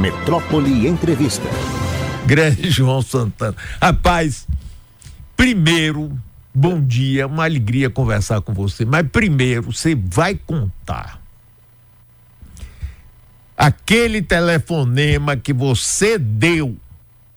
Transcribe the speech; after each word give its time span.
Metrópole 0.00 0.88
Entrevista. 0.88 1.46
Grande 2.24 2.70
João 2.70 3.02
Santana. 3.02 3.54
Rapaz, 3.80 4.48
primeiro, 5.36 6.18
bom 6.54 6.80
dia, 6.80 7.26
uma 7.26 7.44
alegria 7.44 7.90
conversar 7.90 8.40
com 8.40 8.54
você, 8.54 8.86
mas 8.86 9.06
primeiro 9.12 9.70
você 9.70 9.94
vai 9.94 10.34
contar 10.34 11.20
aquele 13.54 14.22
telefonema 14.22 15.36
que 15.36 15.52
você 15.52 16.16
deu 16.16 16.74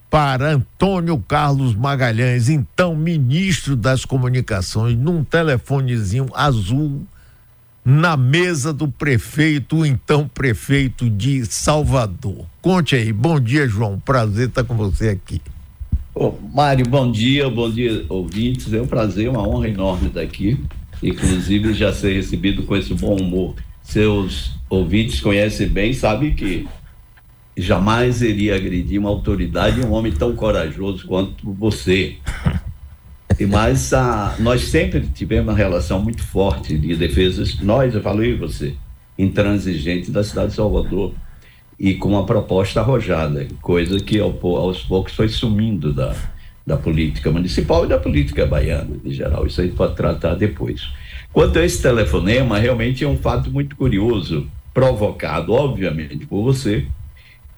para 0.09 0.51
Antônio 0.51 1.21
Carlos 1.27 1.75
Magalhães, 1.75 2.47
então 2.47 2.95
ministro 2.95 3.75
das 3.75 4.05
Comunicações, 4.05 4.97
num 4.97 5.21
telefonezinho 5.21 6.29
azul 6.33 7.05
na 7.85 8.15
mesa 8.15 8.71
do 8.71 8.87
prefeito, 8.87 9.85
então 9.85 10.27
prefeito 10.27 11.09
de 11.09 11.45
Salvador. 11.45 12.45
Conte 12.61 12.95
aí. 12.95 13.11
Bom 13.11 13.39
dia, 13.39 13.67
João. 13.67 13.99
Prazer 13.99 14.49
estar 14.49 14.63
com 14.63 14.75
você 14.75 15.09
aqui. 15.09 15.41
Oh, 16.15 16.33
Mário, 16.53 16.87
bom 16.87 17.11
dia, 17.11 17.49
bom 17.49 17.69
dia, 17.69 18.05
ouvintes. 18.07 18.71
É 18.71 18.81
um 18.81 18.87
prazer, 18.87 19.29
uma 19.29 19.47
honra 19.47 19.67
enorme 19.67 20.07
estar 20.07 20.21
aqui. 20.21 20.59
Inclusive, 21.01 21.73
já 21.73 21.91
ser 21.91 22.13
recebido 22.13 22.63
com 22.63 22.75
esse 22.75 22.93
bom 22.93 23.15
humor. 23.15 23.55
Seus 23.81 24.53
ouvintes 24.69 25.19
conhecem 25.19 25.67
bem, 25.67 25.91
sabem 25.91 26.33
que 26.33 26.65
jamais 27.57 28.21
iria 28.21 28.55
agredir 28.55 28.99
uma 28.99 29.09
autoridade 29.09 29.81
um 29.81 29.91
homem 29.91 30.11
tão 30.11 30.35
corajoso 30.35 31.05
quanto 31.05 31.51
você. 31.53 32.17
E 33.39 33.45
mas 33.45 33.93
a, 33.93 34.35
nós 34.39 34.65
sempre 34.65 35.01
tivemos 35.01 35.49
uma 35.49 35.57
relação 35.57 36.01
muito 36.01 36.23
forte 36.23 36.77
de 36.77 36.95
defesas, 36.95 37.59
nós, 37.59 37.93
eu 37.95 38.01
falei 38.01 38.35
você, 38.35 38.75
intransigente 39.17 40.11
da 40.11 40.23
cidade 40.23 40.49
de 40.49 40.55
Salvador 40.55 41.13
e 41.79 41.95
com 41.95 42.09
uma 42.09 42.25
proposta 42.25 42.79
arrojada, 42.79 43.47
coisa 43.61 43.99
que 43.99 44.19
ao, 44.19 44.37
aos 44.57 44.83
poucos 44.83 45.13
foi 45.13 45.27
sumindo 45.27 45.91
da, 45.91 46.15
da 46.65 46.77
política 46.77 47.31
municipal 47.31 47.85
e 47.85 47.89
da 47.89 47.97
política 47.97 48.45
baiana 48.45 48.97
em 49.03 49.11
geral. 49.11 49.45
Isso 49.45 49.61
aí 49.61 49.69
pode 49.69 49.95
tratar 49.95 50.35
depois. 50.35 50.87
Quanto 51.31 51.57
a 51.57 51.65
esse 51.65 51.81
telefonema, 51.81 52.59
realmente 52.59 53.03
é 53.03 53.07
um 53.07 53.17
fato 53.17 53.49
muito 53.49 53.75
curioso, 53.75 54.47
provocado, 54.73 55.51
obviamente, 55.51 56.25
por 56.25 56.43
você, 56.43 56.85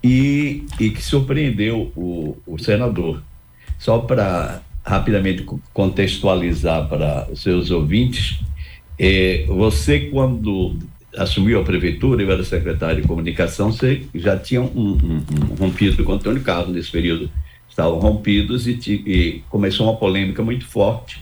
e, 0.04 0.66
e 0.80 0.90
que 0.90 1.04
surpreendeu 1.04 1.92
o, 1.96 2.38
o 2.46 2.58
senador. 2.58 3.22
Só 3.78 4.00
para 4.00 4.62
rapidamente 4.86 5.46
contextualizar 5.74 6.88
para 6.88 7.28
os 7.32 7.42
seus 7.42 7.72
ouvintes, 7.72 8.40
é, 9.00 9.46
você 9.48 10.02
quando 10.02 10.78
assumiu 11.18 11.60
a 11.60 11.64
prefeitura, 11.64 12.22
eu 12.22 12.32
era 12.32 12.44
secretário 12.44 13.02
de 13.02 13.08
comunicação, 13.08 13.72
você 13.72 14.04
já 14.14 14.38
tinha 14.38 14.62
um, 14.62 14.66
um, 14.66 15.24
um 15.52 15.56
rompido 15.56 16.04
com 16.04 16.14
Antônio 16.14 16.42
Carlos 16.42 16.76
nesse 16.76 16.92
período, 16.92 17.30
estavam 17.70 18.00
rompidos 18.00 18.68
e, 18.68 18.78
e 18.88 19.44
começou 19.50 19.88
uma 19.88 19.98
polêmica 19.98 20.44
muito 20.44 20.66
forte, 20.66 21.22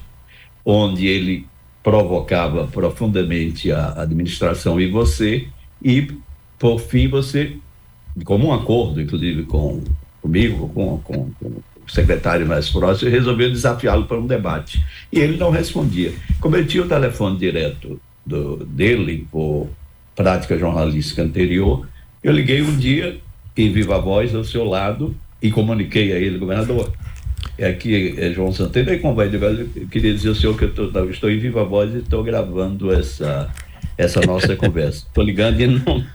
onde 0.65 1.07
ele 1.07 1.45
provocava 1.81 2.67
profundamente 2.67 3.71
a 3.71 4.01
administração 4.01 4.79
e 4.79 4.87
você, 4.87 5.47
e 5.81 6.07
por 6.57 6.79
fim 6.79 7.07
você, 7.07 7.57
como 8.23 8.47
um 8.47 8.53
acordo, 8.53 9.01
inclusive 9.01 9.43
com 9.43 9.83
comigo, 10.21 10.69
com, 10.69 10.97
com, 10.99 11.31
com 11.31 11.53
secretário 11.87 12.45
mais 12.45 12.69
próximo, 12.69 13.09
resolveu 13.09 13.49
desafiá-lo 13.49 14.05
para 14.05 14.19
um 14.19 14.27
debate. 14.27 14.83
E 15.11 15.19
ele 15.19 15.37
não 15.37 15.51
respondia. 15.51 16.13
Como 16.39 16.55
eu 16.55 16.65
tinha 16.65 16.83
o 16.83 16.87
telefone 16.87 17.37
direto 17.37 17.99
do, 18.25 18.65
dele, 18.65 19.27
por 19.31 19.69
prática 20.15 20.57
jornalística 20.57 21.21
anterior, 21.21 21.87
eu 22.23 22.31
liguei 22.31 22.61
um 22.61 22.75
dia 22.75 23.19
em 23.55 23.71
viva 23.71 23.99
voz 23.99 24.33
ao 24.33 24.43
seu 24.43 24.63
lado 24.63 25.15
e 25.41 25.51
comuniquei 25.51 26.13
a 26.13 26.17
ele, 26.17 26.37
governador. 26.37 26.91
É 27.57 27.67
aqui 27.67 28.15
é 28.17 28.31
João 28.31 28.51
Santana, 28.51 28.93
e 28.93 28.97
vai 28.97 29.27
eu 29.27 29.87
queria 29.91 30.13
dizer 30.13 30.29
ao 30.29 30.35
senhor 30.35 30.57
que 30.57 30.63
eu 30.63 30.73
tô, 30.73 31.09
estou 31.09 31.29
em 31.29 31.37
viva 31.37 31.63
voz 31.63 31.93
e 31.93 31.97
estou 31.99 32.23
gravando 32.23 32.91
essa, 32.91 33.51
essa 33.97 34.21
nossa 34.21 34.55
conversa. 34.57 35.05
Estou 35.05 35.23
ligando 35.23 35.59
em 35.59 35.67
nome 35.67 36.07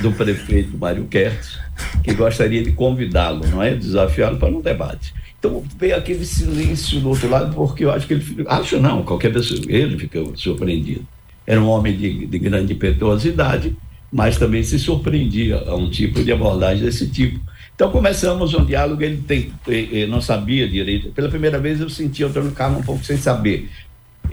do 0.00 0.12
prefeito 0.12 0.76
Mário 0.76 1.04
Kertz, 1.06 1.58
que 2.02 2.14
gostaria 2.14 2.62
de 2.62 2.72
convidá-lo, 2.72 3.46
não 3.48 3.62
é? 3.62 3.74
Desafiá-lo 3.74 4.38
para 4.38 4.48
um 4.48 4.60
debate. 4.60 5.14
Então 5.38 5.62
veio 5.78 5.96
aquele 5.96 6.24
silêncio 6.24 7.00
do 7.00 7.10
outro 7.10 7.28
lado, 7.28 7.54
porque 7.54 7.84
eu 7.84 7.90
acho 7.90 8.06
que 8.06 8.14
ele. 8.14 8.44
Acho 8.48 8.80
não, 8.80 9.02
qualquer 9.02 9.32
pessoa, 9.32 9.60
ele 9.68 9.98
ficou 9.98 10.36
surpreendido. 10.36 11.06
Era 11.46 11.60
um 11.60 11.68
homem 11.68 11.96
de, 11.96 12.26
de 12.26 12.38
grande 12.38 12.72
impetuosidade, 12.72 13.76
mas 14.10 14.36
também 14.36 14.62
se 14.62 14.78
surpreendia 14.78 15.62
a 15.66 15.74
um 15.76 15.90
tipo 15.90 16.24
de 16.24 16.32
abordagem 16.32 16.84
desse 16.84 17.08
tipo. 17.08 17.40
Então 17.74 17.90
começamos 17.90 18.54
um 18.54 18.64
diálogo, 18.64 19.02
ele 19.02 19.18
tem, 19.18 19.52
ele 19.68 20.06
não 20.06 20.20
sabia 20.20 20.66
direito. 20.66 21.10
Pela 21.10 21.28
primeira 21.28 21.58
vez 21.58 21.80
eu 21.80 21.90
senti 21.90 22.24
o 22.24 22.28
Antônio 22.28 22.52
Carlos 22.52 22.80
um 22.80 22.82
pouco 22.82 23.04
sem 23.04 23.18
saber 23.18 23.70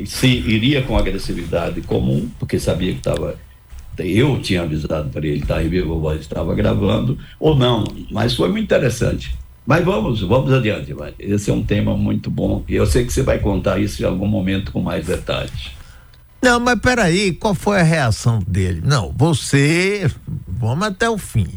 se 0.06 0.28
iria 0.28 0.82
com 0.82 0.98
agressividade 0.98 1.82
comum, 1.82 2.30
porque 2.40 2.60
sabia 2.60 2.94
que 2.94 3.00
estava 3.00 3.36
eu 4.00 4.40
tinha 4.42 4.64
avisado 4.64 5.10
para 5.10 5.26
ele, 5.26 5.46
tá, 5.46 5.60
vivo 5.60 6.00
voz 6.00 6.22
estava 6.22 6.56
gravando, 6.56 7.18
ou 7.40 7.56
não, 7.56 7.84
mas 8.12 8.34
foi 8.34 8.50
muito 8.50 8.64
interessante. 8.64 9.36
Mas 9.66 9.86
vamos, 9.86 10.22
vamos 10.22 10.52
adiante. 10.52 10.94
Esse 11.18 11.50
é 11.50 11.54
um 11.54 11.64
tema 11.64 11.96
muito 11.96 12.30
bom 12.30 12.64
e 12.68 12.76
eu 12.76 12.86
sei 12.86 13.06
que 13.06 13.14
você 13.14 13.22
vai 13.22 13.40
contar 13.40 13.80
isso 13.80 14.02
em 14.02 14.06
algum 14.06 14.28
momento 14.28 14.72
com 14.72 14.82
mais 14.82 15.06
detalhes. 15.06 15.72
Não, 16.42 16.60
mas 16.60 16.78
peraí, 16.80 17.32
qual 17.32 17.56
foi 17.56 17.80
a 17.80 17.84
reação 17.84 18.40
dele? 18.46 18.82
Não, 18.84 19.14
você, 19.16 20.12
vamos 20.46 20.86
até 20.86 21.10
o 21.10 21.18
fim. 21.18 21.48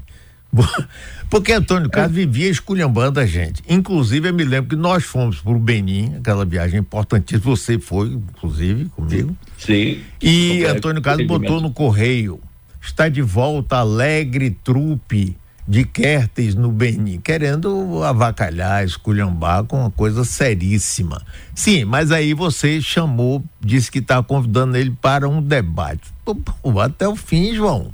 Porque 1.28 1.52
Antônio 1.52 1.90
Carlos 1.90 2.14
vivia 2.14 2.48
esculhambando 2.48 3.20
a 3.20 3.26
gente. 3.26 3.62
Inclusive, 3.68 4.28
eu 4.28 4.34
me 4.34 4.44
lembro 4.44 4.70
que 4.70 4.76
nós 4.76 5.04
fomos 5.04 5.40
para 5.40 5.52
o 5.52 5.58
Benin, 5.58 6.16
aquela 6.16 6.44
viagem 6.44 6.80
importantíssima. 6.80 7.56
Você 7.56 7.78
foi, 7.78 8.08
inclusive, 8.08 8.86
comigo. 8.86 9.36
Sim. 9.58 10.00
E 10.22 10.64
Antônio 10.64 11.02
Carlos 11.02 11.26
botou 11.26 11.60
no 11.60 11.72
correio: 11.72 12.40
está 12.80 13.08
de 13.08 13.22
volta 13.22 13.76
alegre 13.76 14.50
trupe 14.50 15.36
de 15.68 15.84
Quertes 15.84 16.54
no 16.54 16.70
Benin, 16.70 17.18
querendo 17.18 18.02
avacalhar, 18.04 18.84
esculhambar 18.84 19.64
com 19.64 19.80
uma 19.80 19.90
coisa 19.90 20.24
seríssima. 20.24 21.20
Sim, 21.54 21.84
mas 21.84 22.12
aí 22.12 22.34
você 22.34 22.80
chamou, 22.80 23.42
disse 23.60 23.90
que 23.90 23.98
estava 23.98 24.22
convidando 24.22 24.76
ele 24.76 24.96
para 25.02 25.28
um 25.28 25.42
debate. 25.42 26.12
Pô, 26.24 26.36
até 26.80 27.08
o 27.08 27.16
fim, 27.16 27.52
João. 27.54 27.92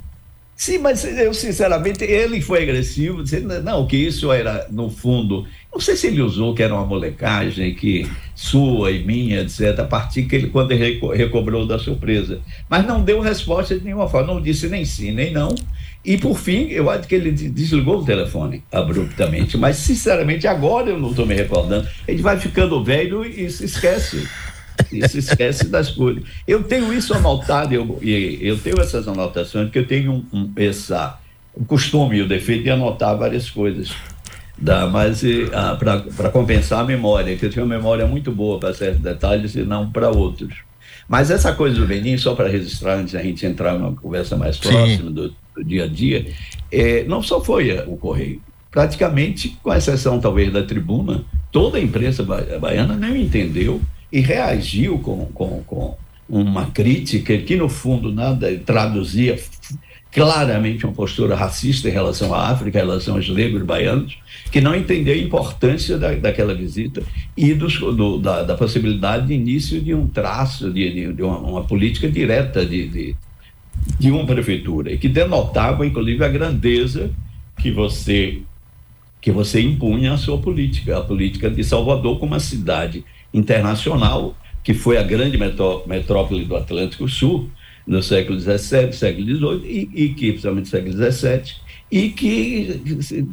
Sim, 0.55 0.77
mas 0.77 1.03
eu 1.03 1.33
sinceramente, 1.33 2.03
ele 2.03 2.39
foi 2.39 2.63
agressivo, 2.63 3.23
dizendo 3.23 3.61
não, 3.61 3.87
que 3.87 3.97
isso 3.97 4.31
era, 4.31 4.67
no 4.69 4.89
fundo, 4.89 5.45
não 5.73 5.79
sei 5.79 5.95
se 5.95 6.07
ele 6.07 6.21
usou 6.21 6.53
que 6.53 6.61
era 6.61 6.73
uma 6.73 6.85
molecagem, 6.85 7.73
que 7.73 8.07
sua 8.35 8.91
e 8.91 9.03
minha, 9.03 9.41
etc., 9.41 9.79
a 9.79 9.83
partir 9.83 10.23
que 10.23 10.35
ele, 10.35 10.47
quando 10.47 10.71
ele 10.71 10.99
recobrou 11.15 11.65
da 11.65 11.79
surpresa. 11.79 12.39
Mas 12.69 12.85
não 12.85 13.03
deu 13.03 13.19
resposta 13.19 13.77
de 13.77 13.83
nenhuma 13.83 14.07
forma, 14.07 14.33
não 14.33 14.41
disse 14.41 14.67
nem 14.67 14.85
sim, 14.85 15.11
nem 15.11 15.31
não. 15.33 15.55
E 16.05 16.17
por 16.17 16.37
fim, 16.37 16.67
eu 16.67 16.89
acho 16.89 17.07
que 17.07 17.15
ele 17.15 17.31
desligou 17.31 17.99
o 17.99 18.05
telefone 18.05 18.61
abruptamente. 18.71 19.57
Mas, 19.57 19.77
sinceramente, 19.77 20.45
agora 20.45 20.89
eu 20.89 20.99
não 20.99 21.09
estou 21.09 21.25
me 21.25 21.33
recordando. 21.33 21.87
Ele 22.07 22.21
vai 22.21 22.37
ficando 22.37 22.83
velho 22.83 23.25
e 23.25 23.49
se 23.49 23.65
esquece. 23.65 24.27
E 24.91 25.07
se 25.07 25.19
esquece 25.19 25.67
das 25.67 25.91
coisas. 25.91 26.23
Eu 26.47 26.63
tenho 26.63 26.93
isso 26.93 27.13
anotado, 27.13 27.73
eu, 27.73 27.99
eu 28.01 28.57
tenho 28.57 28.79
essas 28.79 29.07
anotações, 29.07 29.65
porque 29.65 29.79
eu 29.79 29.87
tenho 29.87 30.11
um, 30.11 30.25
um, 30.33 30.51
essa, 30.55 31.19
um 31.55 31.63
costume, 31.63 32.21
o 32.21 32.27
defeito 32.27 32.63
de 32.63 32.69
anotar 32.69 33.17
várias 33.17 33.49
coisas. 33.49 33.91
Dá, 34.57 34.87
mas 34.87 35.23
ah, 35.51 35.77
para 36.15 36.29
compensar 36.29 36.81
a 36.81 36.83
memória, 36.83 37.35
que 37.35 37.45
eu 37.45 37.49
tenho 37.49 37.65
uma 37.65 37.75
memória 37.75 38.05
muito 38.05 38.31
boa 38.31 38.59
para 38.59 38.73
certos 38.73 39.01
detalhes 39.01 39.55
e 39.55 39.63
não 39.63 39.91
para 39.91 40.09
outros. 40.09 40.53
Mas 41.07 41.31
essa 41.31 41.53
coisa 41.53 41.79
do 41.79 41.85
Benin, 41.85 42.17
só 42.17 42.33
para 42.33 42.47
registrar, 42.47 42.95
antes 42.95 43.13
da 43.13 43.21
gente 43.21 43.45
entrar 43.45 43.77
numa 43.77 43.93
conversa 43.93 44.37
mais 44.37 44.57
próxima 44.57 45.11
do, 45.11 45.29
do, 45.29 45.63
dia 45.63 45.83
a 45.83 45.87
dia, 45.87 46.27
é, 46.71 47.03
não 47.03 47.21
só 47.21 47.41
foi 47.41 47.77
o 47.87 47.97
Correio. 47.97 48.41
Praticamente, 48.71 49.57
com 49.61 49.73
exceção 49.73 50.19
talvez 50.19 50.51
da 50.51 50.63
tribuna, 50.63 51.23
toda 51.51 51.77
a 51.77 51.81
imprensa 51.81 52.23
baiana 52.23 52.95
não 52.95 53.15
entendeu 53.15 53.81
e 54.13 54.19
reagiu 54.19 54.99
com, 54.99 55.25
com, 55.33 55.63
com 55.65 55.97
uma 56.29 56.67
crítica 56.67 57.35
que, 57.39 57.55
no 57.55 57.67
fundo, 57.67 58.13
nada 58.13 58.55
traduzia 58.63 59.39
claramente 60.11 60.85
uma 60.85 60.93
postura 60.93 61.35
racista 61.35 61.89
em 61.89 61.91
relação 61.91 62.31
à 62.31 62.51
África, 62.51 62.77
em 62.77 62.81
relação 62.81 63.15
aos 63.15 63.27
negros 63.27 63.63
baianos, 63.63 64.15
que 64.51 64.61
não 64.61 64.75
entendeu 64.75 65.15
a 65.15 65.17
importância 65.17 65.97
da, 65.97 66.13
daquela 66.13 66.53
visita 66.53 67.01
e 67.35 67.55
dos, 67.55 67.79
do, 67.79 68.19
da, 68.19 68.43
da, 68.43 68.55
possibilidade 68.55 69.25
de 69.25 69.33
início 69.33 69.81
de 69.81 69.95
um 69.95 70.07
traço, 70.07 70.71
de, 70.71 70.93
de, 70.93 71.13
de 71.13 71.23
uma, 71.23 71.39
uma, 71.39 71.63
política 71.63 72.07
direta 72.07 72.63
de, 72.63 72.87
de, 72.87 73.15
de 73.99 74.11
uma 74.11 74.27
prefeitura, 74.27 74.93
e 74.93 74.97
que 74.99 75.09
denotava, 75.09 75.87
inclusive, 75.87 76.23
a 76.23 76.29
grandeza 76.29 77.09
que 77.57 77.71
você 77.71 78.43
que 79.19 79.31
você 79.31 79.61
impunha 79.61 80.11
a 80.11 80.17
sua 80.17 80.37
política, 80.37 80.97
a 80.97 81.01
política 81.01 81.49
de 81.49 81.63
Salvador 81.63 82.19
como 82.19 82.33
uma 82.33 82.41
cidade 82.41 83.05
internacional, 83.33 84.35
que 84.63 84.73
foi 84.73 84.97
a 84.97 85.03
grande 85.03 85.37
metrópole 85.37 86.45
do 86.45 86.55
Atlântico 86.55 87.07
Sul, 87.07 87.49
no 87.85 88.01
século 88.01 88.39
XVII, 88.39 88.93
século 88.93 89.25
XVIII, 89.25 89.61
e, 89.65 90.05
e 90.05 90.09
que, 90.13 90.31
principalmente 90.31 90.69
século 90.69 90.93
XVII, 90.93 91.63
e 91.91 92.09
que 92.09 92.81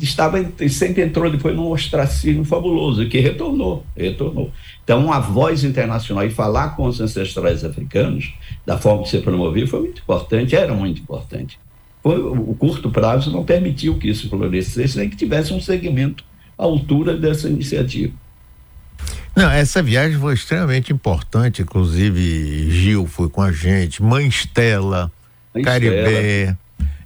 estava 0.03 0.45
sempre 0.69 1.03
entrou 1.03 1.31
depois 1.31 1.57
num 1.57 1.71
ostracismo 1.71 2.45
fabuloso, 2.45 3.09
que 3.09 3.19
retornou, 3.19 3.87
retornou. 3.97 4.51
Então, 4.85 5.11
a 5.13 5.19
voz 5.19 5.65
internacional 5.65 6.27
e 6.27 6.31
falar 6.31 6.77
com 6.77 6.85
os 6.85 7.01
ancestrais 7.01 7.65
africanos, 7.65 8.35
da 8.67 8.77
forma 8.77 9.05
que 9.05 9.09
se 9.09 9.19
promoveu, 9.19 9.67
foi 9.67 9.81
muito 9.81 10.03
importante, 10.03 10.55
era 10.55 10.75
muito 10.75 11.01
importante. 11.01 11.59
Foi, 12.03 12.21
o 12.21 12.55
curto 12.55 12.91
prazo 12.91 13.31
não 13.31 13.45
permitiu 13.45 13.97
que 13.99 14.09
isso 14.09 14.29
florescesse, 14.29 14.99
nem 14.99 15.09
que 15.09 15.17
tivesse 15.17 15.55
um 15.55 15.61
segmento 15.61 16.25
à 16.59 16.65
altura 16.65 17.17
dessa 17.17 17.49
iniciativa. 17.49 18.13
Não, 19.35 19.51
essa 19.51 19.83
viagem 19.83 20.19
foi 20.19 20.35
extremamente 20.35 20.93
importante, 20.93 21.63
inclusive 21.63 22.71
Gil 22.71 23.07
foi 23.07 23.29
com 23.29 23.43
a 23.43 23.53
gente, 23.53 24.03
Mãe 24.03 24.27
Estela, 24.27 25.11
Caribé. 25.63 26.57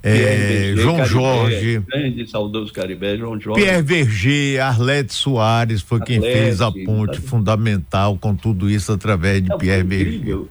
É, 0.07 0.75
João 0.77 0.99
Caribé, 0.99 1.09
Jorge. 1.09 1.83
Grande, 1.89 2.27
saudoso 2.31 2.71
Caribé, 2.71 3.17
João 3.17 3.41
Jorge. 3.41 3.63
Pierre 3.63 3.83
Verger, 3.83 4.61
Arlete 4.63 5.15
Soares 5.15 5.81
foi 5.81 5.99
Arlete, 5.99 6.21
quem 6.21 6.31
fez 6.31 6.61
a 6.61 6.71
ponte 6.71 7.23
tá... 7.23 7.27
fundamental 7.27 8.19
com 8.19 8.37
tudo 8.37 8.69
isso 8.69 8.93
através 8.93 9.43
de 9.43 9.51
é, 9.51 9.57
Pierre 9.57 9.83
Verger. 9.83 10.43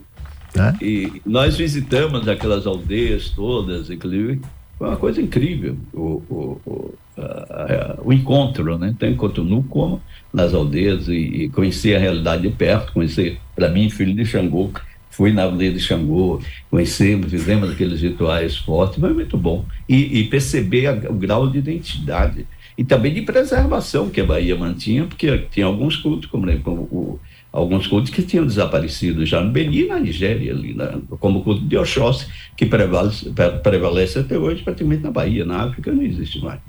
Né? 0.56 0.78
E 0.81 1.22
nós 1.24 1.56
visitamos 1.56 2.28
aquelas 2.28 2.66
aldeias 2.66 3.30
todas, 3.30 3.92
inclusive, 3.92 4.42
foi 4.78 4.88
uma 4.88 4.98
coisa 4.98 5.22
incrível 5.22 5.78
o, 5.94 6.22
o, 6.30 6.62
o, 6.66 6.94
a, 7.18 7.22
a, 7.22 8.02
o 8.04 8.12
encontro, 8.12 8.78
né? 8.78 8.96
Em 9.02 9.16
Cotonou 9.16 9.64
como 9.64 10.02
nas 10.34 10.54
aldeias 10.54 11.08
e, 11.08 11.14
e 11.14 11.50
conhecer 11.50 11.96
a 11.96 12.00
realidade 12.00 12.42
de 12.44 12.50
perto, 12.50 12.94
conhecer, 12.94 13.40
para 13.56 13.70
mim, 13.70 13.90
filho 13.90 14.14
de 14.14 14.25
Xangô, 14.25 14.72
fui 15.10 15.31
na 15.31 15.44
aldeia 15.44 15.72
de 15.72 15.80
Xangô, 15.80 16.42
conhecemos, 16.72 17.30
fizemos 17.30 17.72
aqueles 17.72 18.02
rituais 18.02 18.58
fortes, 18.58 19.00
foi 19.00 19.14
muito 19.14 19.38
bom. 19.38 19.64
E, 19.88 20.20
e 20.20 20.24
perceber 20.25 20.88
a, 20.88 20.94
o 21.10 21.14
grau 21.14 21.48
de 21.48 21.60
identidade 21.60 22.48
e 22.78 22.84
também 22.84 23.14
de 23.14 23.22
preservação 23.22 24.10
que 24.10 24.20
a 24.20 24.25
Bahia 24.25 24.56
mantinha, 24.56 25.06
porque 25.06 25.38
tinha 25.52 25.68
alguns 25.68 25.96
cultos, 25.96 26.30
como, 26.30 26.60
como 26.62 26.81
o, 26.84 27.20
alguns 27.53 27.85
cultos 27.85 28.09
que 28.09 28.23
tinham 28.23 28.47
desaparecido 28.47 29.23
já 29.27 29.39
no 29.39 29.51
Benin 29.51 29.81
e 29.81 29.88
na 29.88 30.00
Nigéria, 30.00 30.51
ali, 30.51 30.73
né? 30.73 31.00
como 31.19 31.39
o 31.39 31.44
culto 31.44 31.61
de 31.61 31.77
Oxóssi, 31.77 32.25
que 32.57 32.65
prevalece, 32.65 33.31
prevalece 33.61 34.19
até 34.19 34.35
hoje 34.35 34.63
praticamente 34.63 35.03
na 35.03 35.11
Bahia, 35.11 35.45
na 35.45 35.63
África 35.63 35.91
não 35.94 36.01
existe 36.01 36.44
mais. 36.44 36.59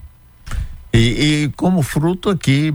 E, 0.93 0.99
e, 0.99 1.49
como 1.57 1.83
fruto 1.83 2.29
aqui, 2.29 2.73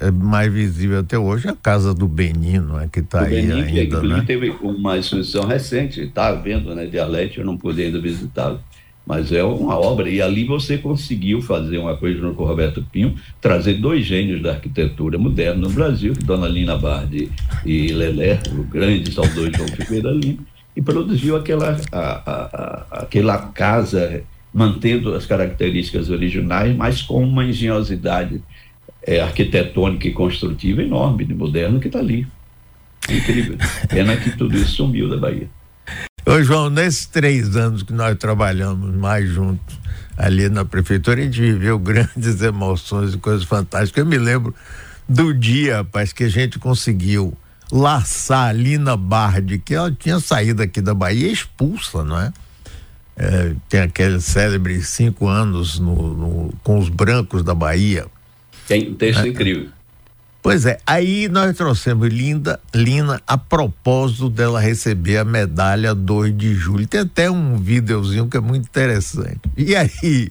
é 0.00 0.10
mais 0.10 0.52
visível 0.52 0.98
até 0.98 1.16
hoje, 1.18 1.48
a 1.48 1.54
Casa 1.54 1.94
do 1.94 2.06
Benino, 2.06 2.78
é, 2.78 2.88
que 2.88 2.98
está 3.00 3.22
aí 3.22 3.30
Benin, 3.30 3.62
ainda, 3.62 4.00
que, 4.00 4.06
né? 4.06 4.24
teve 4.26 4.50
uma 4.60 4.98
exposição 4.98 5.46
recente, 5.46 6.02
está 6.02 6.32
vendo, 6.32 6.74
né, 6.74 6.84
Dialete, 6.84 7.38
eu 7.38 7.46
não 7.46 7.56
pude 7.56 7.80
ainda 7.80 7.98
visitá-lo, 7.98 8.60
mas 9.06 9.30
é 9.30 9.44
uma 9.44 9.78
obra, 9.78 10.10
e 10.10 10.20
ali 10.20 10.44
você 10.44 10.76
conseguiu 10.76 11.40
fazer 11.40 11.78
uma 11.78 11.96
coisa 11.96 12.20
com 12.32 12.42
o 12.42 12.46
Roberto 12.46 12.84
Pinho, 12.90 13.14
trazer 13.40 13.74
dois 13.74 14.04
gênios 14.04 14.42
da 14.42 14.52
arquitetura 14.52 15.16
moderna 15.16 15.68
no 15.68 15.70
Brasil, 15.70 16.12
Dona 16.24 16.48
Lina 16.48 16.76
Bardi 16.76 17.30
e 17.64 17.92
Lelé, 17.92 18.40
o 18.50 18.64
grande 18.64 19.12
saudoso 19.12 19.52
João 19.56 19.68
Figueira 19.68 20.10
Lima, 20.10 20.38
e 20.74 20.82
produziu 20.82 21.36
aquela, 21.36 21.80
a, 21.92 21.98
a, 22.00 22.32
a, 22.32 22.86
aquela 23.02 23.38
casa 23.38 24.24
mantendo 24.52 25.14
as 25.14 25.24
características 25.24 26.10
originais, 26.10 26.74
mas 26.74 27.00
com 27.00 27.22
uma 27.22 27.44
engenhosidade 27.44 28.42
é, 29.02 29.20
arquitetônica 29.20 30.08
e 30.08 30.12
construtiva 30.12 30.82
enorme, 30.82 31.24
de 31.24 31.34
moderno, 31.34 31.78
que 31.78 31.86
está 31.86 32.00
ali. 32.00 32.26
Incrível. 33.08 33.56
Pena 33.88 34.16
que 34.16 34.36
tudo 34.36 34.56
isso 34.56 34.72
sumiu 34.72 35.08
da 35.08 35.16
Bahia. 35.16 35.48
Ô 36.28 36.42
João, 36.42 36.68
nesses 36.68 37.06
três 37.06 37.56
anos 37.56 37.84
que 37.84 37.92
nós 37.92 38.18
trabalhamos 38.18 38.92
mais 38.96 39.30
juntos 39.30 39.78
ali 40.16 40.48
na 40.48 40.64
prefeitura, 40.64 41.20
a 41.20 41.24
gente 41.24 41.40
viveu 41.40 41.78
grandes 41.78 42.42
emoções 42.42 43.14
e 43.14 43.18
coisas 43.18 43.44
fantásticas. 43.44 44.00
Eu 44.02 44.06
me 44.06 44.18
lembro 44.18 44.52
do 45.08 45.32
dia, 45.32 45.76
rapaz, 45.76 46.12
que 46.12 46.24
a 46.24 46.28
gente 46.28 46.58
conseguiu 46.58 47.32
laçar 47.70 48.48
a 48.48 48.52
Lina 48.52 48.96
Bardi, 48.96 49.58
que 49.58 49.72
ela 49.72 49.92
tinha 49.92 50.18
saído 50.18 50.64
aqui 50.64 50.80
da 50.80 50.94
Bahia 50.94 51.30
expulsa, 51.30 52.02
não 52.02 52.20
é? 52.20 52.32
É, 53.16 53.54
tem 53.68 53.80
aquele 53.80 54.20
célebre 54.20 54.82
cinco 54.82 55.28
anos 55.28 55.78
no, 55.78 55.94
no, 55.94 56.54
com 56.64 56.76
os 56.76 56.88
brancos 56.88 57.44
da 57.44 57.54
Bahia. 57.54 58.06
Tem 58.66 58.90
um 58.90 58.94
texto 58.94 59.24
é, 59.24 59.28
incrível. 59.28 59.68
Pois 60.46 60.64
é, 60.64 60.78
aí 60.86 61.28
nós 61.28 61.56
trouxemos 61.56 62.08
Linda, 62.08 62.60
Lina 62.72 63.20
a 63.26 63.36
propósito 63.36 64.30
dela 64.30 64.60
receber 64.60 65.16
a 65.16 65.24
medalha 65.24 65.92
2 65.92 66.38
de 66.38 66.54
julho. 66.54 66.86
Tem 66.86 67.00
até 67.00 67.28
um 67.28 67.56
videozinho 67.56 68.28
que 68.28 68.36
é 68.36 68.40
muito 68.40 68.64
interessante. 68.64 69.40
E 69.56 69.74
aí, 69.74 70.30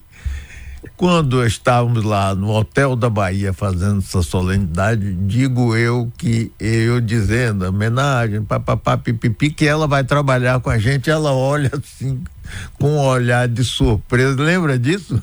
quando 0.96 1.46
estávamos 1.46 2.06
lá 2.06 2.34
no 2.34 2.50
Hotel 2.50 2.96
da 2.96 3.10
Bahia 3.10 3.52
fazendo 3.52 3.98
essa 3.98 4.24
solenidade, 4.24 5.14
digo 5.14 5.76
eu 5.76 6.10
que 6.18 6.50
eu 6.62 7.02
dizendo, 7.02 7.66
homenagem, 7.66 8.42
papapá, 8.42 8.98
pipipi, 8.98 9.50
que 9.50 9.68
ela 9.68 9.86
vai 9.86 10.06
trabalhar 10.06 10.62
com 10.62 10.70
a 10.70 10.78
gente, 10.78 11.10
ela 11.10 11.34
olha 11.34 11.70
assim, 11.74 12.24
com 12.80 12.92
um 12.92 13.00
olhar 13.00 13.50
de 13.50 13.66
surpresa. 13.66 14.42
Lembra 14.42 14.80
disso? 14.80 15.22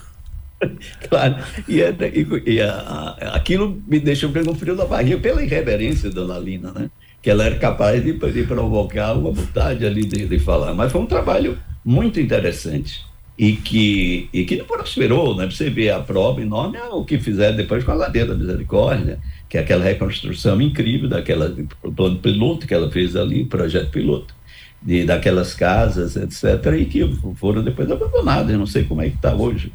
Claro, 1.09 1.37
e, 1.69 1.81
é, 1.81 1.94
e, 2.14 2.53
e 2.53 2.61
a, 2.61 3.17
aquilo 3.35 3.82
me 3.87 3.99
deixou 4.00 4.31
com 4.32 4.55
frio 4.55 4.75
na 4.75 4.85
barriga 4.85 5.19
pela 5.19 5.43
irreverência 5.43 6.11
da 6.11 6.23
Dona 6.23 6.38
Lina, 6.38 6.73
né? 6.73 6.91
Que 7.20 7.31
ela 7.31 7.44
era 7.44 7.56
capaz 7.56 8.03
de, 8.03 8.12
de 8.12 8.43
provocar 8.44 9.12
uma 9.14 9.31
vontade 9.31 9.87
ali 9.87 10.05
de, 10.05 10.26
de 10.26 10.38
falar. 10.38 10.75
Mas 10.75 10.91
foi 10.91 11.00
um 11.00 11.06
trabalho 11.06 11.59
muito 11.85 12.19
interessante 12.20 13.05
e 13.38 13.53
que, 13.53 14.29
e 14.32 14.44
que 14.44 14.56
não 14.56 14.64
prosperou, 14.64 15.37
né? 15.37 15.49
Você 15.50 15.70
vê 15.70 15.91
a 15.91 16.00
prova 16.00 16.41
enorme 16.41 16.79
é 16.79 16.85
o 16.85 17.05
que 17.05 17.19
fizeram 17.19 17.56
depois 17.56 17.85
com 17.85 17.93
a 17.93 17.94
Ladeira 17.94 18.29
da 18.29 18.35
Misericórdia, 18.35 19.19
que 19.49 19.56
é 19.56 19.61
aquela 19.61 19.85
reconstrução 19.85 20.61
incrível 20.61 21.09
daquela 21.09 21.55
plano 21.94 22.19
piloto 22.19 22.67
que 22.67 22.75
ela 22.75 22.91
fez 22.91 23.17
ali, 23.17 23.44
projeto 23.44 23.91
piloto, 23.91 24.35
de, 24.81 25.05
daquelas 25.05 25.55
casas, 25.55 26.17
etc., 26.17 26.75
e 26.79 26.85
que 26.85 27.09
foram 27.37 27.62
depois 27.62 27.91
abandonadas, 27.91 28.56
não 28.59 28.67
sei 28.67 28.85
como 28.85 29.00
é 29.00 29.09
que 29.09 29.17
está 29.17 29.35
hoje. 29.35 29.73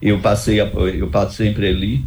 Eu 0.00 0.20
passei, 0.20 0.60
eu 0.60 1.08
passo 1.08 1.34
sempre 1.34 1.68
ali 1.68 2.04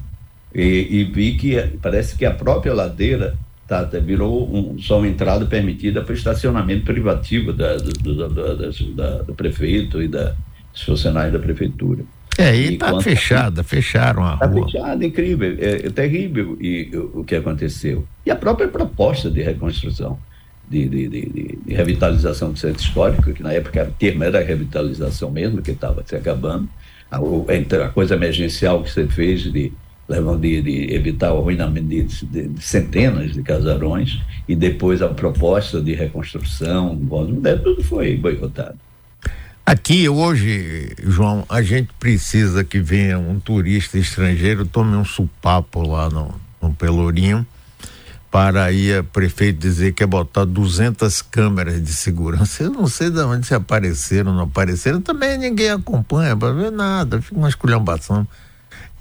e, 0.53 0.87
e, 0.89 1.03
vi 1.03 1.35
que 1.35 1.55
parece 1.81 2.17
que 2.17 2.25
a 2.25 2.31
própria 2.31 2.73
ladeira 2.73 3.37
tá, 3.67 3.83
virou 3.83 4.49
um, 4.53 4.79
só 4.79 4.97
uma 4.97 5.07
entrada 5.07 5.45
permitida 5.45 6.01
para 6.01 6.13
estacionamento 6.13 6.85
privativo 6.85 7.53
da, 7.53 7.75
do, 7.77 7.91
do, 7.91 8.29
do, 8.29 8.93
da, 8.95 9.21
do 9.23 9.33
prefeito 9.33 10.01
e 10.01 10.07
da, 10.07 10.35
os 10.73 10.81
funcionários 10.83 11.33
da 11.33 11.39
prefeitura. 11.39 12.03
É, 12.37 12.55
e 12.55 12.73
está 12.73 12.99
fechada, 13.01 13.63
fecharam 13.63 14.23
a 14.23 14.37
tá 14.37 14.45
rua. 14.45 14.65
Está 14.65 14.79
fechada, 14.79 15.05
incrível, 15.05 15.57
é, 15.59 15.85
é 15.85 15.89
terrível 15.89 16.57
e, 16.59 16.89
o, 16.93 17.19
o, 17.19 17.23
que 17.23 17.35
aconteceu. 17.35 18.07
E 18.25 18.31
a 18.31 18.35
própria 18.35 18.67
proposta 18.67 19.29
de 19.29 19.41
reconstrução, 19.41 20.17
de, 20.69 20.87
de, 20.87 21.07
de, 21.09 21.57
de, 21.65 21.73
revitalização 21.73 22.51
do 22.51 22.57
centro 22.57 22.81
histórico, 22.81 23.33
que 23.33 23.43
na 23.43 23.51
época 23.51 23.83
o 23.83 23.91
termo 23.99 24.23
era 24.23 24.41
revitalização 24.41 25.29
mesmo, 25.29 25.61
que 25.61 25.71
estava 25.71 26.03
se 26.05 26.15
acabando, 26.15 26.69
a, 27.11 27.85
a, 27.85 27.89
coisa 27.89 28.15
emergencial 28.15 28.81
que 28.81 28.89
você 28.89 29.05
fez 29.05 29.43
de, 29.43 29.51
de, 29.51 30.61
de 30.61 30.93
evitar 30.93 31.33
o 31.33 31.39
arruinamento 31.39 31.87
de, 31.87 32.03
de, 32.03 32.47
de, 32.47 32.63
centenas 32.63 33.33
de 33.33 33.43
casarões, 33.43 34.19
e 34.47 34.55
depois 34.55 35.01
a 35.01 35.09
proposta 35.09 35.81
de 35.81 35.93
reconstrução, 35.93 36.97
tudo 37.63 37.83
foi 37.83 38.15
boicotado. 38.15 38.77
Aqui 39.65 40.09
hoje, 40.09 40.93
João, 41.03 41.45
a 41.47 41.61
gente 41.61 41.89
precisa 41.99 42.63
que 42.63 42.79
venha 42.79 43.19
um 43.19 43.39
turista 43.39 43.97
estrangeiro, 43.97 44.65
tome 44.65 44.95
um 44.95 45.05
supapo 45.05 45.87
lá 45.87 46.09
no, 46.09 46.33
no 46.61 46.73
Pelourinho, 46.73 47.45
para 48.31 48.63
aí 48.63 48.95
a 48.95 49.03
prefeito 49.03 49.59
dizer 49.59 49.91
que 49.91 50.01
é 50.01 50.07
botar 50.07 50.45
200 50.45 51.21
câmeras 51.21 51.83
de 51.83 51.93
segurança. 51.93 52.63
Eu 52.63 52.71
não 52.71 52.87
sei 52.87 53.09
de 53.09 53.19
onde 53.19 53.45
se 53.45 53.53
apareceram, 53.53 54.33
não 54.33 54.43
apareceram. 54.43 55.01
Também 55.01 55.37
ninguém 55.37 55.69
acompanha 55.69 56.35
para 56.35 56.53
ver 56.53 56.71
nada, 56.71 57.21
fica 57.21 57.35
uma 57.35 57.49
esculhambação. 57.49 58.25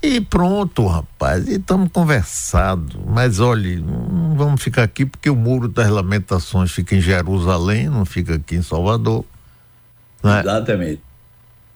E 0.02 0.20
pronto, 0.20 0.84
rapaz, 0.86 1.46
e 1.46 1.56
estamos 1.56 1.90
conversando. 1.92 3.00
Mas 3.06 3.38
olhe, 3.38 3.76
não 3.76 4.34
vamos 4.34 4.60
ficar 4.60 4.82
aqui 4.82 5.06
porque 5.06 5.30
o 5.30 5.36
Muro 5.36 5.68
das 5.68 5.88
Lamentações 5.88 6.72
fica 6.72 6.96
em 6.96 7.00
Jerusalém, 7.00 7.88
não 7.88 8.04
fica 8.04 8.34
aqui 8.34 8.56
em 8.56 8.62
Salvador. 8.62 9.24
Né? 10.24 10.40
Exatamente. 10.40 11.02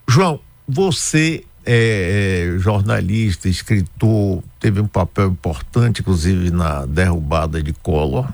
João, 0.08 0.40
você 0.66 1.44
é, 1.66 2.54
é, 2.54 2.58
jornalista, 2.58 3.48
escritor, 3.48 4.42
teve 4.60 4.80
um 4.80 4.86
papel 4.86 5.28
importante, 5.28 6.00
inclusive, 6.00 6.50
na 6.50 6.84
derrubada 6.86 7.62
de 7.62 7.72
Collor, 7.72 8.28